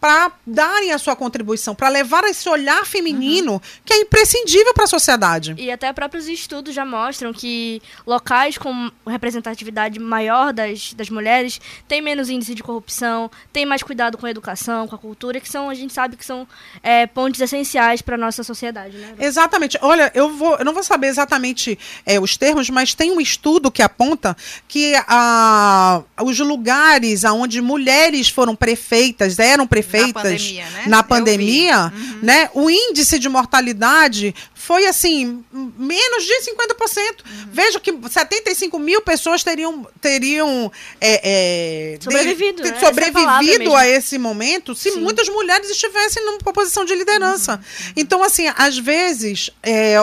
para 0.02 0.32
darem 0.48 0.92
a 0.92 0.98
sua 0.98 1.16
contribuição, 1.16 1.76
para 1.76 1.88
levar 1.88 2.24
esse 2.24 2.50
olhar 2.50 2.84
feminino 2.88 3.54
uhum. 3.54 3.62
que 3.86 3.94
é 3.94 4.02
imprescindível 4.02 4.74
para 4.74 4.86
a 4.86 4.88
sociedade. 4.88 5.54
E 5.60 5.70
até 5.70 5.94
próprios 5.94 6.28
estudos 6.28 6.74
já 6.74 6.84
mostram 6.84 7.32
que 7.32 7.80
locais 8.06 8.58
com 8.58 8.92
representatividade 9.06 10.00
maior 10.00 10.52
das, 10.52 10.94
das 10.94 11.08
mulheres 11.12 11.62
têm 11.88 12.02
menos 12.02 12.32
índice 12.32 12.56
de 12.56 12.64
corrupção, 12.64 13.30
têm 13.54 13.64
mais 13.64 13.84
cuidado 13.84 14.18
com 14.18 14.26
a 14.26 14.32
educação, 14.32 14.88
com 14.88 14.96
a 14.96 14.98
cultura, 14.98 15.40
que 15.40 15.48
são, 15.48 15.70
a 15.70 15.76
gente 15.76 15.94
sabe 15.94 16.18
que 16.18 16.26
são 16.26 16.48
é, 16.82 17.06
pontos 17.06 17.40
essenciais 17.40 18.02
para 18.02 18.16
a 18.16 18.18
nossa 18.18 18.44
sociedade. 18.44 18.98
Né? 18.98 19.14
Exatamente. 19.20 19.78
Olha, 19.84 20.12
eu, 20.16 20.30
vou, 20.36 20.56
eu 20.58 20.66
não 20.66 20.74
vou 20.74 20.84
saber 20.84 21.08
exatamente 21.08 21.78
é, 22.08 22.20
os 22.20 22.36
termos, 22.36 22.72
mas 22.72 22.96
tem 22.96 23.12
um 23.12 23.22
estudo 23.22 23.70
que 23.70 23.84
aponta 23.84 24.36
que 24.68 24.96
a, 25.08 26.02
os 26.24 26.40
lugares 26.40 27.24
onde 27.24 27.62
mulheres 27.62 28.30
foram 28.30 28.56
prefeitas, 28.56 29.38
eram 29.38 29.68
prefeitas, 29.68 29.91
feitas 29.92 30.14
na 30.16 30.24
pandemia, 30.24 30.70
né? 30.70 30.84
Na 30.88 31.04
pandemia 31.04 31.94
uhum. 31.94 32.20
né? 32.22 32.50
O 32.54 32.70
índice 32.70 33.20
de 33.20 33.30
mortalidade 33.30 34.34
foi 34.54 34.86
assim, 34.86 35.44
menos 35.52 36.24
de 36.24 36.52
50%. 36.52 36.56
Uhum. 37.26 37.48
Veja 37.52 37.80
que 37.80 37.92
75 38.10 38.78
mil 38.80 39.02
pessoas 39.02 39.44
teriam, 39.44 39.88
teriam 40.00 40.72
é, 41.00 41.96
é, 41.96 41.98
sobrevivido, 42.00 42.64
de, 42.64 42.72
né? 42.72 42.80
sobrevivido 42.80 43.76
a 43.76 43.88
esse 43.88 44.18
momento 44.18 44.76
se 44.76 44.92
Sim. 44.92 45.02
muitas 45.02 45.28
mulheres 45.30 45.70
estivessem 45.70 46.24
numa 46.26 46.54
posição 46.54 46.86
de 46.86 46.96
liderança. 46.96 47.54
Uhum. 47.54 47.58
uhum. 47.58 47.94
Então, 47.98 48.24
assim, 48.24 48.52
às 48.56 48.78
vezes. 48.78 49.50
É, 49.64 49.96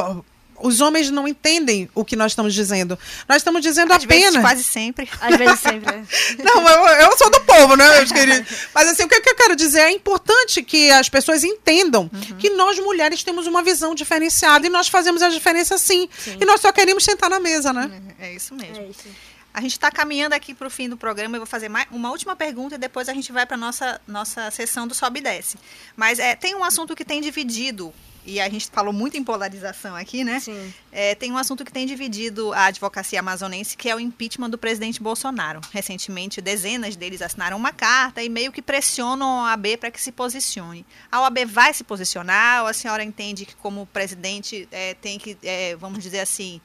os 0.61 0.81
homens 0.81 1.11
não 1.11 1.27
entendem 1.27 1.89
o 1.95 2.05
que 2.05 2.17
nós 2.17 2.33
estamos 2.33 2.55
dizendo. 2.55 2.99
Nós 3.29 3.39
estamos 3.39 3.63
dizendo 3.63 3.93
Às 3.93 4.05
apenas. 4.05 4.25
Vezes, 4.25 4.41
quase 4.41 4.65
sempre. 4.65 5.09
Às 5.21 5.37
vezes 5.37 5.61
sempre. 5.61 5.95
É. 5.95 6.43
não, 6.43 6.69
eu, 6.69 6.87
eu, 7.03 7.19
sou 7.19 7.31
do 7.31 7.41
povo, 7.41 7.77
né, 7.77 7.99
meus 7.99 8.13
queridos? 8.13 8.69
Mas 8.75 8.89
assim, 8.89 9.05
o 9.05 9.09
que, 9.09 9.17
eu 9.17 9.35
quero 9.35 9.57
dizer 9.57 9.81
é 9.81 9.93
importante 9.93 10.63
que 10.63 10.91
as 10.91 11.09
pessoas 11.09 11.45
entendam 11.45 12.11
uhum. 12.13 12.37
que 12.37 12.51
nós 12.51 12.79
mulheres 12.79 13.23
temos 13.23 13.47
uma 13.47 13.63
visão 13.63 13.95
diferenciada 13.95 14.67
e 14.67 14.71
nós 14.71 14.89
fazemos 14.89 15.23
a 15.23 15.29
diferença 15.29 15.79
sim. 15.79 16.09
sim. 16.19 16.37
E 16.41 16.45
nós 16.45 16.61
só 16.61 16.73
queremos 16.73 17.05
sentar 17.05 17.31
na 17.31 17.41
mesa, 17.41 17.73
né? 17.73 17.91
É, 18.19 18.29
é 18.29 18.35
isso 18.35 18.55
mesmo. 18.55 18.85
É 18.85 18.89
isso. 18.89 19.09
A 19.53 19.61
gente 19.61 19.73
está 19.73 19.91
caminhando 19.91 20.35
aqui 20.35 20.55
para 20.55 20.67
o 20.67 20.71
fim 20.71 20.89
do 20.89 20.97
programa. 20.97 21.37
Eu 21.37 21.41
vou 21.41 21.47
fazer 21.47 21.69
mais, 21.69 21.89
uma 21.91 22.11
última 22.11 22.37
pergunta 22.37 22.75
e 22.75 22.79
depois 22.79 23.09
a 23.09 23.15
gente 23.15 23.33
vai 23.33 23.47
para 23.47 23.57
a 23.57 23.59
nossa, 23.59 24.01
nossa 24.07 24.51
sessão 24.51 24.87
do 24.87 24.95
Sobe 24.95 25.21
e 25.21 25.23
Desce. 25.23 25.59
Mas 25.97 26.19
é, 26.19 26.37
tem 26.37 26.55
um 26.55 26.63
assunto 26.63 26.95
que 26.95 27.05
tem 27.05 27.21
dividido 27.21 27.93
e 28.29 28.41
a 28.41 28.49
gente 28.51 28.69
falou 28.71 28.93
muito 28.93 29.17
em 29.17 29.25
polarização 29.25 29.97
aqui, 29.97 30.23
né? 30.23 30.39
Sim. 30.39 30.75
É, 30.93 31.15
tem 31.15 31.33
um 31.33 31.39
assunto 31.39 31.65
que 31.65 31.73
tem 31.73 31.87
dividido 31.87 32.53
a 32.53 32.67
advocacia 32.67 33.21
amazonense, 33.21 33.75
que 33.75 33.89
é 33.89 33.97
o 33.97 33.99
impeachment 33.99 34.51
do 34.51 34.59
presidente 34.59 35.03
Bolsonaro. 35.03 35.63
Recentemente, 35.73 36.43
dezenas 36.43 36.95
deles 36.95 37.23
assinaram 37.23 37.57
uma 37.57 37.73
carta 37.73 38.23
e 38.23 38.29
meio 38.29 38.53
que 38.53 38.61
pressionam 38.61 39.47
a 39.47 39.53
OAB 39.53 39.79
para 39.81 39.91
que 39.91 39.99
se 39.99 40.13
posicione. 40.13 40.85
A 41.11 41.23
OAB 41.23 41.47
vai 41.47 41.73
se 41.73 41.83
posicionar 41.83 42.65
ou 42.65 42.69
a 42.69 42.75
senhora 42.75 43.03
entende 43.03 43.47
que, 43.47 43.57
como 43.57 43.87
presidente, 43.87 44.69
é, 44.71 44.93
tem 44.93 45.19
que, 45.19 45.39
é, 45.43 45.75
vamos 45.77 46.03
dizer 46.03 46.21
assim, 46.21 46.61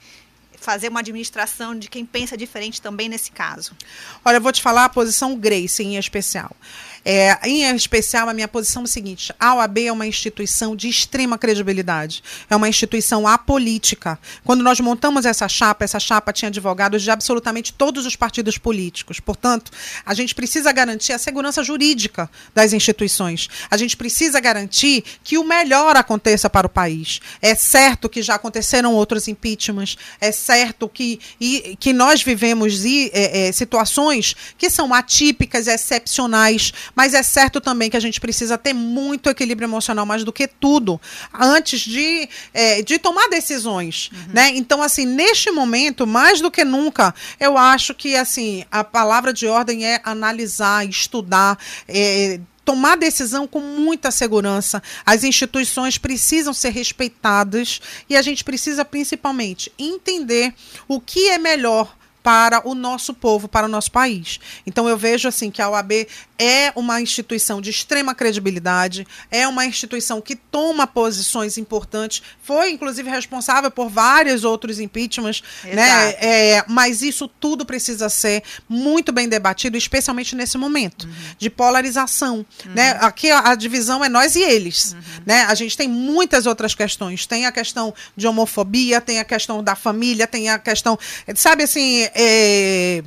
fazer 0.63 0.88
uma 0.88 1.02
administração 1.02 1.78
de 1.78 1.89
quem 1.89 2.06
pensa 2.06 2.38
diferente 2.38 2.82
também 2.82 3.10
nesse 3.10 3.32
caso? 3.32 3.76
Olha, 4.23 4.38
eu 4.38 4.41
vou 4.41 4.52
te 4.52 4.62
falar 4.62 4.86
a 4.86 4.89
posição 4.89 5.36
Grace 5.36 5.84
em 5.84 5.97
especial. 5.97 6.56
É, 7.05 7.37
em 7.47 7.63
especial, 7.75 8.29
a 8.29 8.33
minha 8.33 8.47
posição 8.47 8.83
é 8.83 8.85
a 8.85 8.87
seguinte: 8.87 9.33
a 9.39 9.55
OAB 9.55 9.79
é 9.79 9.91
uma 9.91 10.07
instituição 10.07 10.75
de 10.75 10.87
extrema 10.87 11.37
credibilidade, 11.37 12.23
é 12.49 12.55
uma 12.55 12.69
instituição 12.69 13.27
apolítica. 13.27 14.17
Quando 14.43 14.63
nós 14.63 14.79
montamos 14.79 15.25
essa 15.25 15.47
chapa, 15.47 15.83
essa 15.83 15.99
chapa 15.99 16.31
tinha 16.31 16.49
advogados 16.49 17.01
de 17.01 17.11
absolutamente 17.11 17.73
todos 17.73 18.05
os 18.05 18.15
partidos 18.15 18.57
políticos. 18.57 19.19
Portanto, 19.19 19.71
a 20.05 20.13
gente 20.13 20.33
precisa 20.33 20.71
garantir 20.71 21.11
a 21.13 21.17
segurança 21.17 21.63
jurídica 21.63 22.29
das 22.55 22.71
instituições. 22.71 23.49
A 23.69 23.75
gente 23.75 23.97
precisa 23.97 24.39
garantir 24.39 25.03
que 25.23 25.37
o 25.37 25.43
melhor 25.43 25.97
aconteça 25.97 26.49
para 26.49 26.67
o 26.67 26.69
país. 26.69 27.19
É 27.41 27.53
certo 27.55 28.07
que 28.07 28.21
já 28.21 28.35
aconteceram 28.35 28.93
outros 28.93 29.27
impeachments, 29.27 29.97
é 30.21 30.31
certo 30.31 30.87
que, 30.87 31.19
e, 31.39 31.75
que 31.79 31.91
nós 31.91 32.23
vivemos 32.23 32.85
e, 32.85 33.11
é, 33.13 33.47
é, 33.47 33.51
situações 33.51 34.35
que 34.57 34.69
são 34.69 34.93
atípicas, 34.93 35.67
excepcionais, 35.67 36.71
mas 36.95 37.13
é 37.13 37.23
certo 37.23 37.60
também 37.60 37.89
que 37.89 37.97
a 37.97 37.99
gente 37.99 38.19
precisa 38.19 38.58
ter 38.58 38.73
muito 38.73 39.29
equilíbrio 39.29 39.65
emocional, 39.65 40.06
mais 40.06 40.23
do 40.23 40.32
que 40.32 40.47
tudo, 40.47 40.99
antes 41.34 41.82
de, 41.82 42.29
é, 42.53 42.82
de 42.82 42.99
tomar 42.99 43.27
decisões. 43.29 44.10
Uhum. 44.12 44.34
Né? 44.34 44.49
Então, 44.56 44.82
assim, 44.82 45.06
neste 45.06 45.51
momento, 45.51 46.06
mais 46.06 46.41
do 46.41 46.51
que 46.51 46.63
nunca, 46.63 47.13
eu 47.39 47.58
acho 47.58 47.93
que 47.93 48.15
assim, 48.15 48.65
a 48.71 48.84
palavra 48.84 49.34
de 49.34 49.47
ordem 49.47 49.86
é 49.86 50.01
analisar, 50.03 50.88
estudar, 50.88 51.58
é, 51.88 52.39
tomar 52.63 52.95
decisão 52.95 53.47
com 53.47 53.60
muita 53.60 54.12
segurança. 54.12 54.82
As 55.06 55.23
instituições 55.23 55.97
precisam 55.97 56.53
ser 56.53 56.69
respeitadas 56.69 57.82
e 58.10 58.15
a 58.15 58.21
gente 58.21 58.43
precisa 58.43 58.86
principalmente 58.86 59.71
entender 59.77 60.53
o 60.88 60.99
que 60.99 61.29
é 61.29 61.38
melhor 61.38 61.95
para 62.23 62.65
o 62.67 62.73
nosso 62.73 63.13
povo, 63.13 63.49
para 63.49 63.65
o 63.65 63.69
nosso 63.69 63.91
país. 63.91 64.39
Então 64.65 64.88
eu 64.88 64.97
vejo 64.97 65.27
assim 65.27 65.51
que 65.51 65.62
a 65.62 65.69
OAB 65.69 66.07
é 66.39 66.71
uma 66.75 67.01
instituição 67.01 67.62
de 67.62 67.69
extrema 67.69 68.15
credibilidade, 68.15 69.05
é 69.29 69.47
uma 69.47 69.65
instituição 69.65 70.21
que 70.21 70.36
toma 70.36 70.88
posições 70.88 71.57
importantes, 71.57 72.23
foi 72.41 72.71
inclusive 72.71 73.09
responsável 73.09 73.69
por 73.69 73.89
vários 73.89 74.43
outros 74.43 74.79
impeachments, 74.79 75.43
né? 75.65 76.09
É, 76.19 76.63
mas 76.67 77.01
isso 77.01 77.27
tudo 77.27 77.65
precisa 77.65 78.07
ser 78.07 78.43
muito 78.69 79.12
bem 79.12 79.27
debatido, 79.27 79.77
especialmente 79.77 80.36
nesse 80.36 80.57
momento 80.57 81.03
uhum. 81.05 81.13
de 81.38 81.49
polarização, 81.49 82.45
uhum. 82.65 82.73
né? 82.73 82.97
Aqui 83.01 83.29
a, 83.29 83.51
a, 83.51 83.55
divisão 83.55 84.03
é 84.03 84.09
nós 84.09 84.36
e 84.36 84.41
eles, 84.41 84.93
uhum. 84.93 84.99
né? 85.25 85.43
A 85.43 85.55
gente 85.55 85.75
tem 85.75 85.89
muitas 85.89 86.45
outras 86.45 86.73
questões, 86.73 87.25
tem 87.25 87.45
a 87.45 87.51
questão 87.51 87.93
de 88.15 88.25
homofobia, 88.27 89.01
tem 89.01 89.19
a 89.19 89.25
questão 89.25 89.63
da 89.63 89.75
família, 89.75 90.25
tem 90.25 90.49
a 90.49 90.57
questão, 90.57 90.97
sabe 91.36 91.63
assim, 91.63 92.07
é, 92.15 93.04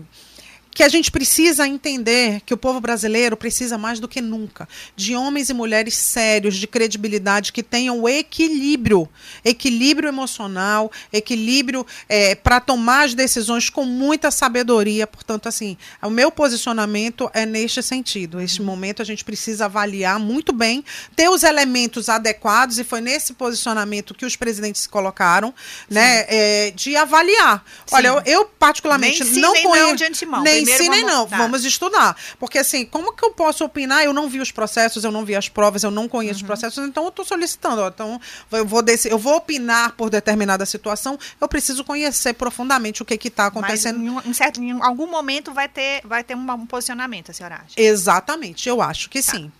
que 0.76 0.82
a 0.82 0.88
gente 0.90 1.10
precisa 1.10 1.66
entender 1.66 2.42
que 2.44 2.52
o 2.52 2.56
povo 2.56 2.82
brasileiro 2.82 3.34
precisa 3.34 3.78
mais 3.78 3.98
do 3.98 4.06
que 4.06 4.20
nunca 4.20 4.68
de 4.94 5.16
homens 5.16 5.48
e 5.48 5.54
mulheres 5.54 5.96
sérios, 5.96 6.54
de 6.54 6.66
credibilidade, 6.66 7.50
que 7.50 7.62
tenham 7.62 8.06
equilíbrio, 8.06 9.08
equilíbrio 9.42 10.06
emocional, 10.06 10.92
equilíbrio 11.10 11.86
é, 12.10 12.34
para 12.34 12.60
tomar 12.60 13.06
as 13.06 13.14
decisões 13.14 13.70
com 13.70 13.86
muita 13.86 14.30
sabedoria. 14.30 15.06
Portanto, 15.06 15.48
assim, 15.48 15.78
o 16.02 16.10
meu 16.10 16.30
posicionamento 16.30 17.30
é 17.32 17.46
neste 17.46 17.82
sentido. 17.82 18.36
Neste 18.36 18.60
momento 18.60 19.00
a 19.00 19.04
gente 19.04 19.24
precisa 19.24 19.64
avaliar 19.64 20.18
muito 20.18 20.52
bem, 20.52 20.84
ter 21.14 21.30
os 21.30 21.42
elementos 21.42 22.10
adequados, 22.10 22.78
e 22.78 22.84
foi 22.84 23.00
nesse 23.00 23.32
posicionamento 23.32 24.14
que 24.14 24.26
os 24.26 24.36
presidentes 24.36 24.82
se 24.82 24.90
colocaram, 24.90 25.54
né, 25.88 26.26
é, 26.28 26.70
de 26.72 26.96
avaliar. 26.96 27.64
Sim. 27.86 27.96
Olha, 27.96 28.08
eu, 28.08 28.22
eu 28.26 28.44
particularmente 28.44 29.24
nem 29.24 29.40
não 29.40 29.54
conheço. 29.62 29.86
Não 29.86 29.94
de 29.94 30.04
antemão. 30.04 30.42
Nem 30.42 30.65
sim 30.72 30.88
nem 30.88 31.04
não. 31.04 31.26
Vamos 31.26 31.64
estudar. 31.64 32.16
Porque 32.38 32.58
assim, 32.58 32.84
como 32.84 33.14
que 33.14 33.24
eu 33.24 33.32
posso 33.32 33.64
opinar? 33.64 34.04
Eu 34.04 34.12
não 34.12 34.28
vi 34.28 34.40
os 34.40 34.50
processos, 34.50 35.04
eu 35.04 35.12
não 35.12 35.24
vi 35.24 35.34
as 35.34 35.48
provas, 35.48 35.82
eu 35.82 35.90
não 35.90 36.08
conheço 36.08 36.40
uhum. 36.40 36.44
os 36.44 36.46
processos, 36.46 36.86
então 36.86 37.04
eu 37.04 37.10
estou 37.10 37.24
solicitando. 37.24 37.82
Ó, 37.82 37.88
então, 37.88 38.20
eu 38.52 38.66
vou, 38.66 38.82
desse, 38.82 39.08
eu 39.08 39.18
vou 39.18 39.36
opinar 39.36 39.92
por 39.92 40.10
determinada 40.10 40.64
situação, 40.66 41.18
eu 41.40 41.48
preciso 41.48 41.84
conhecer 41.84 42.32
profundamente 42.34 43.02
o 43.02 43.04
que 43.04 43.28
está 43.28 43.46
acontecendo. 43.46 43.98
Mas 43.98 44.26
em, 44.26 44.32
certo, 44.32 44.62
em 44.62 44.80
algum 44.82 45.06
momento 45.06 45.52
vai 45.52 45.68
ter, 45.68 46.00
vai 46.04 46.24
ter 46.24 46.34
um, 46.34 46.50
um 46.52 46.66
posicionamento, 46.66 47.30
a 47.30 47.34
senhora 47.34 47.56
acha? 47.56 47.74
Exatamente, 47.76 48.68
eu 48.68 48.80
acho 48.80 49.08
que 49.08 49.22
tá. 49.22 49.32
sim. 49.32 49.52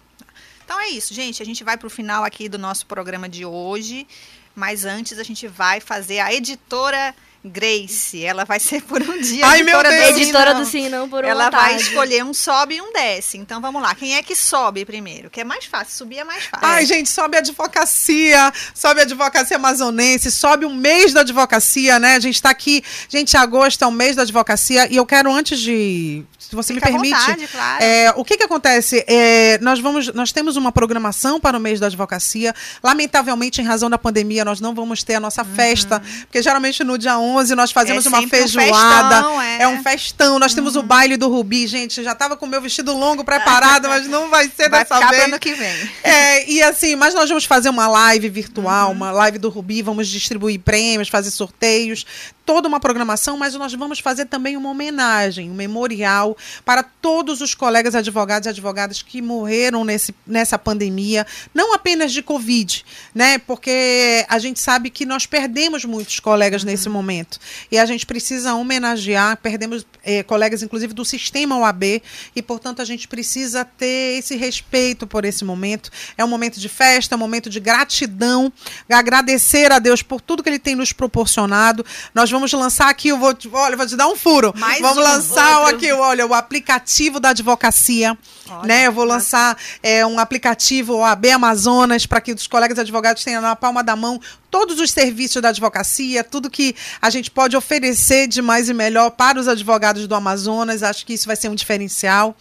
Então 0.64 0.80
é 0.80 0.88
isso, 0.88 1.14
gente. 1.14 1.40
A 1.40 1.46
gente 1.46 1.62
vai 1.62 1.76
para 1.76 1.86
o 1.86 1.90
final 1.90 2.24
aqui 2.24 2.48
do 2.48 2.58
nosso 2.58 2.86
programa 2.86 3.28
de 3.28 3.44
hoje. 3.44 4.04
Mas 4.56 4.86
antes 4.86 5.18
a 5.18 5.22
gente 5.22 5.46
vai 5.46 5.80
fazer 5.80 6.18
a 6.18 6.32
editora 6.32 7.14
Grace, 7.48 8.24
ela 8.24 8.44
vai 8.44 8.60
ser 8.60 8.82
por 8.82 9.02
um 9.02 9.20
dia 9.20 9.46
Ai, 9.46 9.60
editora, 9.60 9.90
meu 9.90 9.98
Deus. 9.98 10.14
Do 10.14 10.20
editora 10.20 10.54
do 10.54 10.64
Sim 10.64 10.88
Não 10.88 11.08
por 11.08 11.24
uma 11.24 11.30
Ela 11.30 11.50
tarde. 11.50 11.66
vai 11.66 11.76
escolher 11.76 12.24
um 12.24 12.34
sobe 12.34 12.76
e 12.76 12.80
um 12.80 12.92
desce. 12.92 13.38
Então 13.38 13.60
vamos 13.60 13.82
lá, 13.82 13.94
quem 13.94 14.16
é 14.16 14.22
que 14.22 14.34
sobe 14.34 14.84
primeiro? 14.84 15.30
Que 15.30 15.40
é 15.40 15.44
mais 15.44 15.64
fácil, 15.64 15.96
subir 15.96 16.18
é 16.18 16.24
mais 16.24 16.44
fácil. 16.44 16.66
Ai, 16.66 16.86
gente, 16.86 17.08
sobe 17.08 17.36
a 17.36 17.40
advocacia, 17.40 18.52
sobe 18.74 19.00
a 19.00 19.02
advocacia 19.04 19.56
amazonense, 19.56 20.30
sobe 20.30 20.66
um 20.66 20.74
mês 20.74 21.12
da 21.12 21.20
advocacia, 21.20 21.98
né? 21.98 22.16
A 22.16 22.20
gente 22.20 22.36
está 22.36 22.50
aqui, 22.50 22.82
gente, 23.08 23.36
agosto 23.36 23.82
é 23.82 23.86
o 23.86 23.92
mês 23.92 24.16
da 24.16 24.22
advocacia 24.22 24.90
e 24.90 24.96
eu 24.96 25.06
quero 25.06 25.32
antes 25.32 25.58
de 25.58 26.24
se 26.48 26.54
você 26.54 26.74
Fica 26.74 26.86
me 26.86 26.92
permite. 26.92 27.18
Vontade, 27.18 27.48
claro. 27.48 27.82
é, 27.82 28.12
o 28.16 28.24
que, 28.24 28.36
que 28.36 28.44
acontece? 28.44 29.04
É, 29.08 29.58
nós, 29.60 29.80
vamos, 29.80 30.12
nós 30.14 30.30
temos 30.30 30.56
uma 30.56 30.70
programação 30.70 31.40
para 31.40 31.58
o 31.58 31.60
mês 31.60 31.80
da 31.80 31.86
advocacia. 31.86 32.54
Lamentavelmente, 32.82 33.60
em 33.60 33.64
razão 33.64 33.90
da 33.90 33.98
pandemia, 33.98 34.44
nós 34.44 34.60
não 34.60 34.72
vamos 34.72 35.02
ter 35.02 35.16
a 35.16 35.20
nossa 35.20 35.42
uhum. 35.42 35.54
festa, 35.54 36.00
porque 36.20 36.40
geralmente 36.40 36.84
no 36.84 36.96
dia 36.96 37.18
11 37.18 37.35
nós 37.54 37.72
fazemos 37.72 38.06
é 38.06 38.08
uma 38.08 38.26
feijoada. 38.28 38.68
Um 38.68 39.22
festão, 39.22 39.42
é. 39.42 39.62
é. 39.62 39.68
um 39.68 39.82
festão. 39.82 40.38
Nós 40.38 40.52
uhum. 40.52 40.56
temos 40.56 40.76
o 40.76 40.80
uhum. 40.80 40.86
baile 40.86 41.16
do 41.16 41.28
Rubi, 41.28 41.66
gente. 41.66 42.02
Já 42.02 42.12
estava 42.12 42.36
com 42.36 42.46
o 42.46 42.48
meu 42.48 42.60
vestido 42.60 42.92
longo 42.96 43.24
preparado, 43.24 43.88
mas 43.88 44.06
não 44.06 44.28
vai 44.28 44.48
ser 44.48 44.68
vai 44.68 44.80
dessa 44.84 45.08
vez. 45.08 45.24
ano 45.24 45.38
que 45.38 45.54
vem. 45.54 45.90
É, 46.02 46.48
e 46.50 46.62
assim, 46.62 46.96
mas 46.96 47.14
nós 47.14 47.28
vamos 47.28 47.44
fazer 47.44 47.68
uma 47.68 47.88
live 47.88 48.28
virtual, 48.28 48.88
uhum. 48.88 48.94
uma 48.94 49.10
live 49.10 49.38
do 49.38 49.48
Rubi, 49.48 49.82
vamos 49.82 50.08
distribuir 50.08 50.60
prêmios, 50.60 51.08
fazer 51.08 51.30
sorteios 51.30 52.04
toda 52.46 52.68
uma 52.68 52.78
programação, 52.78 53.36
mas 53.36 53.54
nós 53.54 53.74
vamos 53.74 53.98
fazer 53.98 54.26
também 54.26 54.56
uma 54.56 54.70
homenagem, 54.70 55.50
um 55.50 55.54
memorial 55.54 56.36
para 56.64 56.84
todos 56.84 57.40
os 57.40 57.54
colegas 57.54 57.94
advogados 57.96 58.46
e 58.46 58.50
advogadas 58.50 59.02
que 59.02 59.20
morreram 59.20 59.84
nesse, 59.84 60.14
nessa 60.24 60.56
pandemia, 60.56 61.26
não 61.52 61.74
apenas 61.74 62.12
de 62.12 62.22
Covid, 62.22 62.84
né? 63.12 63.38
Porque 63.38 64.24
a 64.28 64.38
gente 64.38 64.60
sabe 64.60 64.90
que 64.90 65.04
nós 65.04 65.26
perdemos 65.26 65.84
muitos 65.84 66.20
colegas 66.20 66.62
uhum. 66.62 66.70
nesse 66.70 66.88
momento 66.88 67.15
e 67.70 67.78
a 67.78 67.86
gente 67.86 68.04
precisa 68.04 68.54
homenagear, 68.54 69.36
perdemos 69.36 69.86
é, 70.02 70.22
colegas, 70.22 70.62
inclusive, 70.62 70.92
do 70.92 71.04
sistema 71.04 71.58
OAB, 71.58 72.02
e, 72.34 72.42
portanto, 72.42 72.82
a 72.82 72.84
gente 72.84 73.06
precisa 73.06 73.64
ter 73.64 74.18
esse 74.18 74.36
respeito 74.36 75.06
por 75.06 75.24
esse 75.24 75.44
momento. 75.44 75.90
É 76.16 76.24
um 76.24 76.28
momento 76.28 76.58
de 76.58 76.68
festa, 76.68 77.14
é 77.14 77.16
um 77.16 77.18
momento 77.18 77.48
de 77.50 77.60
gratidão, 77.60 78.52
agradecer 78.88 79.72
a 79.72 79.78
Deus 79.78 80.02
por 80.02 80.20
tudo 80.20 80.42
que 80.42 80.48
Ele 80.48 80.58
tem 80.58 80.74
nos 80.74 80.92
proporcionado. 80.92 81.84
Nós 82.14 82.30
vamos 82.30 82.52
lançar 82.52 82.88
aqui, 82.88 83.08
eu 83.08 83.18
vou, 83.18 83.36
olha, 83.52 83.76
vou 83.76 83.86
te 83.86 83.96
dar 83.96 84.08
um 84.08 84.16
furo. 84.16 84.52
Mais 84.56 84.80
vamos 84.80 84.98
um, 84.98 85.00
lançar 85.00 85.60
outro. 85.60 85.76
aqui, 85.76 85.92
olha, 85.92 86.26
o 86.26 86.34
aplicativo 86.34 87.20
da 87.20 87.30
advocacia. 87.30 88.16
Olha, 88.48 88.66
né? 88.66 88.86
Eu 88.86 88.92
vou 88.92 89.04
lançar 89.04 89.56
é, 89.82 90.06
um 90.06 90.18
aplicativo 90.18 90.94
OAB 90.94 91.26
Amazonas 91.26 92.06
para 92.06 92.20
que 92.20 92.32
os 92.32 92.46
colegas 92.46 92.78
advogados 92.78 93.24
tenham 93.24 93.42
na 93.42 93.56
palma 93.56 93.82
da 93.82 93.96
mão 93.96 94.20
todos 94.56 94.80
os 94.80 94.90
serviços 94.90 95.42
da 95.42 95.50
advocacia, 95.50 96.24
tudo 96.24 96.48
que 96.48 96.74
a 97.02 97.10
gente 97.10 97.30
pode 97.30 97.54
oferecer 97.54 98.26
de 98.26 98.40
mais 98.40 98.70
e 98.70 98.72
melhor 98.72 99.10
para 99.10 99.38
os 99.38 99.48
advogados 99.48 100.06
do 100.06 100.14
Amazonas. 100.14 100.82
Acho 100.82 101.04
que 101.04 101.12
isso 101.12 101.26
vai 101.26 101.36
ser 101.36 101.50
um 101.50 101.54
diferencial. 101.54 102.34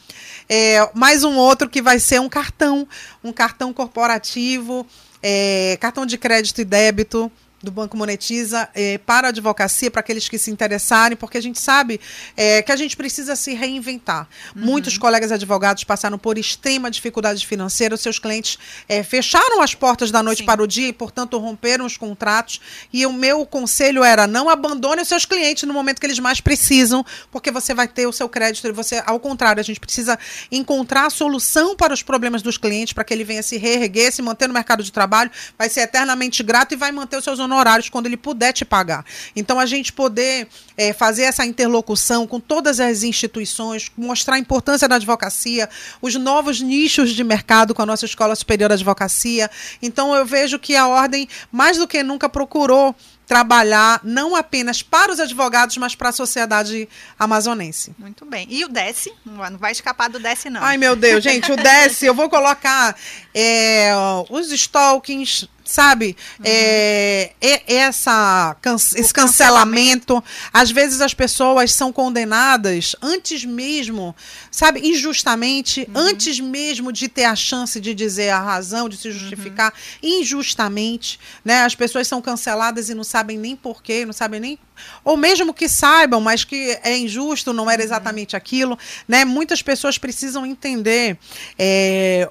É, 0.47 0.89
mais 0.93 1.25
um 1.25 1.36
outro 1.36 1.69
que 1.69 1.82
vai 1.82 1.99
ser 1.99 2.21
um 2.21 2.30
cartão, 2.30 2.88
um 3.21 3.34
cartão 3.34 3.73
corporativo, 3.73 4.88
é, 5.21 5.78
cartão 5.82 6.06
de 6.06 6.17
crédito 6.17 6.62
e 6.62 6.63
débito 6.63 7.30
do 7.62 7.72
Banco 7.72 7.98
Monetiza 7.98 8.70
é, 8.74 8.98
para 8.98 9.28
a 9.28 9.30
advocacia, 9.30 9.89
para 9.89 10.02
aqueles 10.02 10.30
que 10.30 10.38
se 10.38 10.52
interessarem, 10.52 11.18
porque 11.18 11.38
a 11.38 11.41
gente 11.41 11.60
sabe 11.60 12.00
é, 12.38 12.62
que 12.62 12.72
a 12.72 12.76
gente 12.76 12.96
precisa 12.96 13.36
se 13.36 13.54
reinventar. 13.54 14.28
Uhum. 14.56 14.65
Muitos 14.65 14.98
colegas 14.98 15.32
advogados 15.32 15.84
passaram 15.84 16.18
por 16.18 16.38
extrema 16.38 16.91
dificuldade 16.91 17.46
financeira, 17.46 17.96
os 17.96 18.02
seus 18.02 18.20
clientes 18.20 18.60
é, 18.88 19.04
fecharam 19.04 19.62
as 19.62 19.74
portas 19.74 20.12
da 20.12 20.22
noite 20.22 20.39
Sim. 20.39 20.46
para 20.46 20.62
o 20.62 20.68
dia 20.68 20.88
e, 20.88 20.94
portanto, 20.94 21.38
romperam 21.38 21.86
os 21.86 21.98
contratos. 21.98 22.62
E 22.94 23.06
o 23.06 23.13
meu 23.13 23.46
conselho 23.46 24.04
era: 24.04 24.28
não 24.28 24.50
abandone 24.50 25.02
os 25.02 25.08
seus 25.08 25.26
clientes 25.26 25.63
no 25.63 25.74
momento 25.74 26.00
que 26.00 26.06
eles 26.06 26.20
mais 26.20 26.39
precisam, 26.39 27.06
porque 27.32 27.52
você 27.52 27.74
vai 27.74 27.88
ter 27.88 28.08
o 28.08 28.12
seu 28.12 28.30
crédito 28.30 28.68
e 28.68 28.72
você, 28.72 29.02
ao 29.06 29.20
contrário, 29.20 29.60
a 29.60 29.63
gente 29.63 29.80
precisa 29.80 30.20
encontrar 30.52 31.08
a 31.08 31.10
solução 31.10 31.76
para 31.76 31.94
os 31.94 32.04
problemas 32.04 32.41
dos 32.41 32.58
clientes 32.58 32.94
para 32.94 33.04
que 33.04 33.13
ele 33.13 33.24
venha 33.24 33.41
se 33.41 33.58
reerguer, 33.58 34.12
se 34.12 34.22
manter 34.22 34.48
no 34.48 34.54
mercado 34.54 34.84
de 34.84 34.91
trabalho, 34.91 35.32
vai 35.58 35.70
ser 35.70 35.82
eternamente 35.82 36.44
grato 36.44 36.74
e 36.74 36.78
vai 36.78 36.91
manter 36.91 37.18
os 37.18 37.24
seus 37.24 37.39
honorários 37.56 37.89
quando 37.89 38.06
ele 38.06 38.18
puder 38.18 38.52
te 38.52 38.65
pagar. 38.65 39.06
Então, 39.36 39.60
a 39.60 39.65
gente 39.65 39.94
poder 39.94 40.48
é, 40.78 40.94
fazer 40.94 41.24
essa 41.24 41.46
interlocução 41.46 42.28
com 42.28 42.39
todas 42.39 42.80
as 42.80 43.04
instituições, 43.04 43.91
mostrar 43.98 44.36
a 44.36 44.39
importância 44.39 44.88
da 44.88 44.96
advocacia, 44.96 45.70
os 46.02 46.15
novos 46.15 46.62
nichos 46.62 47.12
de 47.12 47.24
mercado 47.24 47.74
com 47.74 47.82
a 47.82 47.86
nossa 47.86 48.06
Escola 48.06 48.36
Superior 48.36 48.70
de 48.70 48.76
Advocacia. 48.76 49.50
Então, 49.82 50.13
eu 50.13 50.26
vejo 50.26 50.60
que 50.60 50.76
a 50.76 50.88
Ordem, 50.88 51.28
mais 51.52 51.78
do 51.78 51.88
que 51.88 52.04
nunca, 52.04 52.28
procurou 52.28 52.96
trabalhar 53.26 54.00
não 54.04 54.36
apenas 54.36 54.82
para 54.82 55.12
os 55.12 55.20
advogados, 55.20 55.78
mas 55.78 55.96
para 55.96 56.10
a 56.10 56.12
sociedade 56.12 56.88
amazonense. 57.18 57.94
Muito 57.98 58.26
bem. 58.26 58.48
E 58.50 58.64
o 58.64 58.68
DESE? 58.68 59.12
Não 59.26 59.58
vai 59.58 59.72
escapar 59.72 60.10
do 60.10 60.20
DESE, 60.20 60.50
não. 60.50 60.64
Ai, 60.64 60.78
meu 60.78 60.96
Deus, 60.96 61.24
gente, 61.24 61.52
o 61.52 61.56
DESE, 61.56 62.06
eu 62.06 62.14
vou 62.14 62.30
colocar 62.30 62.96
é, 63.34 63.92
os 64.30 64.52
stalkings, 64.52 65.50
sabe? 65.66 66.16
Uhum. 66.40 66.46
É, 66.46 67.34
essa, 67.67 68.56
esse 68.96 69.13
cancelamento. 69.13 70.23
Às 70.54 70.71
vezes 70.71 71.02
as 71.02 71.13
pessoas 71.13 71.73
são 71.73 71.92
condenadas 71.92 72.96
antes 73.02 73.44
mesmo, 73.44 74.15
sabe, 74.52 74.88
injustamente, 74.88 75.82
uhum. 75.90 76.02
antes 76.02 76.40
mesmo 76.40 76.92
de 76.92 77.10
ter 77.10 77.26
a 77.26 77.36
chance 77.36 77.82
de 77.82 77.94
dizer 77.94 78.30
a 78.30 78.40
razão, 78.40 78.88
de 78.88 78.96
se 78.96 79.12
justificar, 79.12 79.73
uhum. 79.73 80.10
injustamente, 80.21 81.19
né? 81.44 81.63
As 81.63 81.73
pessoas 81.73 82.08
são 82.08 82.21
canceladas 82.21 82.90
e 82.90 82.94
não 82.94 83.04
sabem 83.16 83.38
nem 83.38 83.56
porquê, 83.56 84.06
não 84.06 84.12
sabem 84.12 84.42
nem 84.42 84.60
ou 85.06 85.16
mesmo 85.16 85.54
que 85.54 85.70
saibam, 85.70 86.20
mas 86.20 86.44
que 86.44 86.78
é 86.84 86.98
injusto, 86.98 87.54
não 87.54 87.72
era 87.72 87.82
uhum. 87.82 87.86
exatamente 87.86 88.36
aquilo, 88.36 88.78
né? 89.08 89.24
Muitas 89.24 89.62
pessoas 89.62 89.98
precisam 89.98 90.46
entender 90.46 91.18
é, 91.58 92.30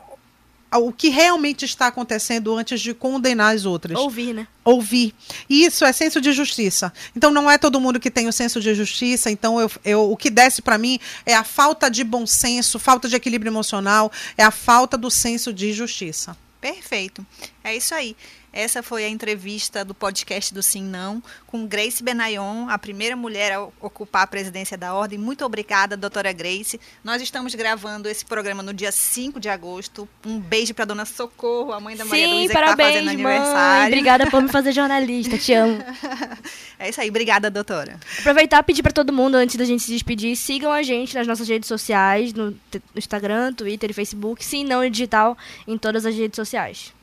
o 0.74 0.92
que 0.92 1.08
realmente 1.08 1.64
está 1.64 1.86
acontecendo 1.86 2.54
antes 2.54 2.82
de 2.82 2.92
condenar 2.92 3.54
as 3.54 3.64
outras. 3.64 3.98
Ouvir, 3.98 4.34
né? 4.34 4.46
Ouvir. 4.62 5.14
E 5.48 5.64
isso 5.64 5.86
é 5.86 5.92
senso 5.92 6.20
de 6.20 6.32
justiça. 6.32 6.92
Então 7.16 7.30
não 7.30 7.50
é 7.50 7.56
todo 7.56 7.80
mundo 7.80 7.98
que 7.98 8.10
tem 8.10 8.28
o 8.28 8.32
senso 8.32 8.60
de 8.60 8.74
justiça. 8.74 9.30
Então 9.30 9.58
eu, 9.58 9.70
eu 9.82 10.12
o 10.12 10.16
que 10.18 10.28
desce 10.28 10.60
para 10.60 10.76
mim 10.76 10.98
é 11.24 11.34
a 11.34 11.44
falta 11.44 11.88
de 11.88 12.04
bom 12.04 12.26
senso, 12.26 12.78
falta 12.78 13.08
de 13.08 13.16
equilíbrio 13.16 13.48
emocional, 13.48 14.12
é 14.36 14.44
a 14.44 14.50
falta 14.50 14.98
do 14.98 15.10
senso 15.10 15.50
de 15.50 15.72
justiça. 15.72 16.36
Perfeito. 16.60 17.24
É 17.62 17.74
isso 17.74 17.94
aí. 17.94 18.14
Essa 18.56 18.84
foi 18.84 19.04
a 19.04 19.08
entrevista 19.08 19.84
do 19.84 19.92
podcast 19.92 20.54
do 20.54 20.62
Sim 20.62 20.84
Não 20.84 21.20
com 21.44 21.66
Grace 21.66 22.00
Benayon, 22.00 22.68
a 22.68 22.78
primeira 22.78 23.16
mulher 23.16 23.50
a 23.50 23.62
ocupar 23.80 24.22
a 24.22 24.26
presidência 24.28 24.78
da 24.78 24.94
Ordem. 24.94 25.18
Muito 25.18 25.44
obrigada, 25.44 25.96
doutora 25.96 26.32
Grace. 26.32 26.80
Nós 27.02 27.20
estamos 27.20 27.52
gravando 27.56 28.08
esse 28.08 28.24
programa 28.24 28.62
no 28.62 28.72
dia 28.72 28.92
5 28.92 29.40
de 29.40 29.48
agosto. 29.48 30.08
Um 30.24 30.38
beijo 30.38 30.72
para 30.72 30.84
dona 30.84 31.04
Socorro, 31.04 31.72
a 31.72 31.80
mãe 31.80 31.96
da 31.96 32.04
Maria 32.04 32.28
Sim, 32.28 32.32
Luísa, 32.32 32.52
que 32.54 32.60
está 32.60 32.76
fazendo 32.76 33.10
aniversário. 33.10 33.80
Mãe. 33.80 33.86
Obrigada 33.88 34.30
por 34.30 34.40
me 34.40 34.48
fazer 34.48 34.70
jornalista, 34.70 35.36
te 35.36 35.52
amo. 35.52 35.82
é 36.78 36.90
isso 36.90 37.00
aí, 37.00 37.10
obrigada, 37.10 37.50
doutora. 37.50 37.98
Aproveitar 38.20 38.60
e 38.60 38.62
pedir 38.62 38.84
para 38.84 38.92
todo 38.92 39.12
mundo, 39.12 39.34
antes 39.34 39.56
da 39.56 39.64
gente 39.64 39.82
se 39.82 39.90
despedir, 39.90 40.36
sigam 40.36 40.70
a 40.70 40.84
gente 40.84 41.12
nas 41.16 41.26
nossas 41.26 41.48
redes 41.48 41.66
sociais, 41.66 42.32
no 42.32 42.56
Instagram, 42.94 43.52
Twitter 43.52 43.90
e 43.90 43.92
Facebook. 43.92 44.44
Sim, 44.44 44.62
não 44.62 44.88
digital, 44.88 45.36
em 45.66 45.76
todas 45.76 46.06
as 46.06 46.14
redes 46.14 46.36
sociais. 46.36 46.94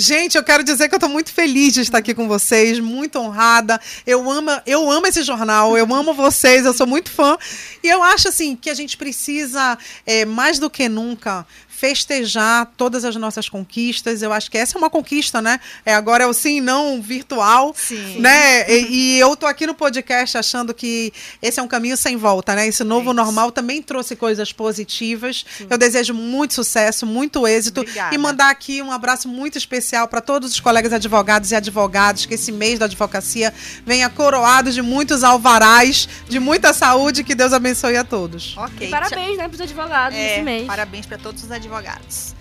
Gente, 0.00 0.36
eu 0.36 0.44
quero 0.44 0.62
dizer 0.62 0.88
que 0.88 0.94
eu 0.94 0.98
estou 0.98 1.10
muito 1.10 1.32
feliz 1.32 1.74
de 1.74 1.80
estar 1.80 1.98
aqui 1.98 2.14
com 2.14 2.28
vocês, 2.28 2.78
muito 2.78 3.18
honrada. 3.18 3.80
Eu 4.06 4.30
amo, 4.30 4.48
eu 4.64 4.88
amo 4.88 5.08
esse 5.08 5.24
jornal, 5.24 5.76
eu 5.76 5.92
amo 5.92 6.14
vocês, 6.14 6.64
eu 6.64 6.72
sou 6.72 6.86
muito 6.86 7.10
fã. 7.10 7.36
E 7.82 7.88
eu 7.88 8.00
acho 8.00 8.28
assim 8.28 8.54
que 8.54 8.70
a 8.70 8.74
gente 8.74 8.96
precisa, 8.96 9.76
é, 10.06 10.24
mais 10.24 10.60
do 10.60 10.70
que 10.70 10.88
nunca, 10.88 11.44
festejar 11.78 12.72
todas 12.76 13.04
as 13.04 13.14
nossas 13.14 13.48
conquistas. 13.48 14.20
Eu 14.20 14.32
acho 14.32 14.50
que 14.50 14.58
essa 14.58 14.76
é 14.76 14.78
uma 14.78 14.90
conquista, 14.90 15.40
né? 15.40 15.60
É, 15.86 15.94
agora 15.94 16.24
é 16.24 16.26
o 16.26 16.32
sim 16.32 16.60
não 16.60 17.00
virtual, 17.00 17.72
sim. 17.76 18.18
né? 18.18 18.68
E, 18.68 19.16
e 19.16 19.18
eu 19.20 19.36
tô 19.36 19.46
aqui 19.46 19.64
no 19.64 19.74
podcast 19.74 20.36
achando 20.36 20.74
que 20.74 21.12
esse 21.40 21.60
é 21.60 21.62
um 21.62 21.68
caminho 21.68 21.96
sem 21.96 22.16
volta, 22.16 22.56
né? 22.56 22.66
Esse 22.66 22.82
novo 22.82 23.12
é 23.12 23.14
normal 23.14 23.52
também 23.52 23.80
trouxe 23.80 24.16
coisas 24.16 24.52
positivas. 24.52 25.46
Sim. 25.56 25.68
Eu 25.70 25.78
desejo 25.78 26.12
muito 26.12 26.52
sucesso, 26.54 27.06
muito 27.06 27.46
êxito 27.46 27.82
Obrigada. 27.82 28.12
e 28.12 28.18
mandar 28.18 28.50
aqui 28.50 28.82
um 28.82 28.90
abraço 28.90 29.28
muito 29.28 29.56
especial 29.56 30.08
para 30.08 30.20
todos 30.20 30.50
os 30.50 30.58
colegas 30.58 30.92
advogados 30.92 31.52
e 31.52 31.54
advogadas 31.54 32.26
que 32.26 32.34
esse 32.34 32.50
mês 32.50 32.80
da 32.80 32.86
advocacia 32.86 33.54
venha 33.86 34.08
coroado 34.10 34.72
de 34.72 34.82
muitos 34.82 35.22
alvarás, 35.22 36.08
de 36.28 36.40
muita 36.40 36.72
saúde, 36.72 37.22
que 37.22 37.36
Deus 37.36 37.52
abençoe 37.52 37.96
a 37.96 38.02
todos. 38.02 38.56
Ok. 38.56 38.88
E 38.88 38.90
parabéns, 38.90 39.38
né, 39.38 39.46
para 39.46 39.54
os 39.54 39.60
advogados 39.60 40.18
é, 40.18 40.42
mês. 40.42 40.66
Parabéns 40.66 41.06
para 41.06 41.16
todos 41.16 41.44
os 41.44 41.50
advogados 41.52 41.67
advogados. 41.68 42.34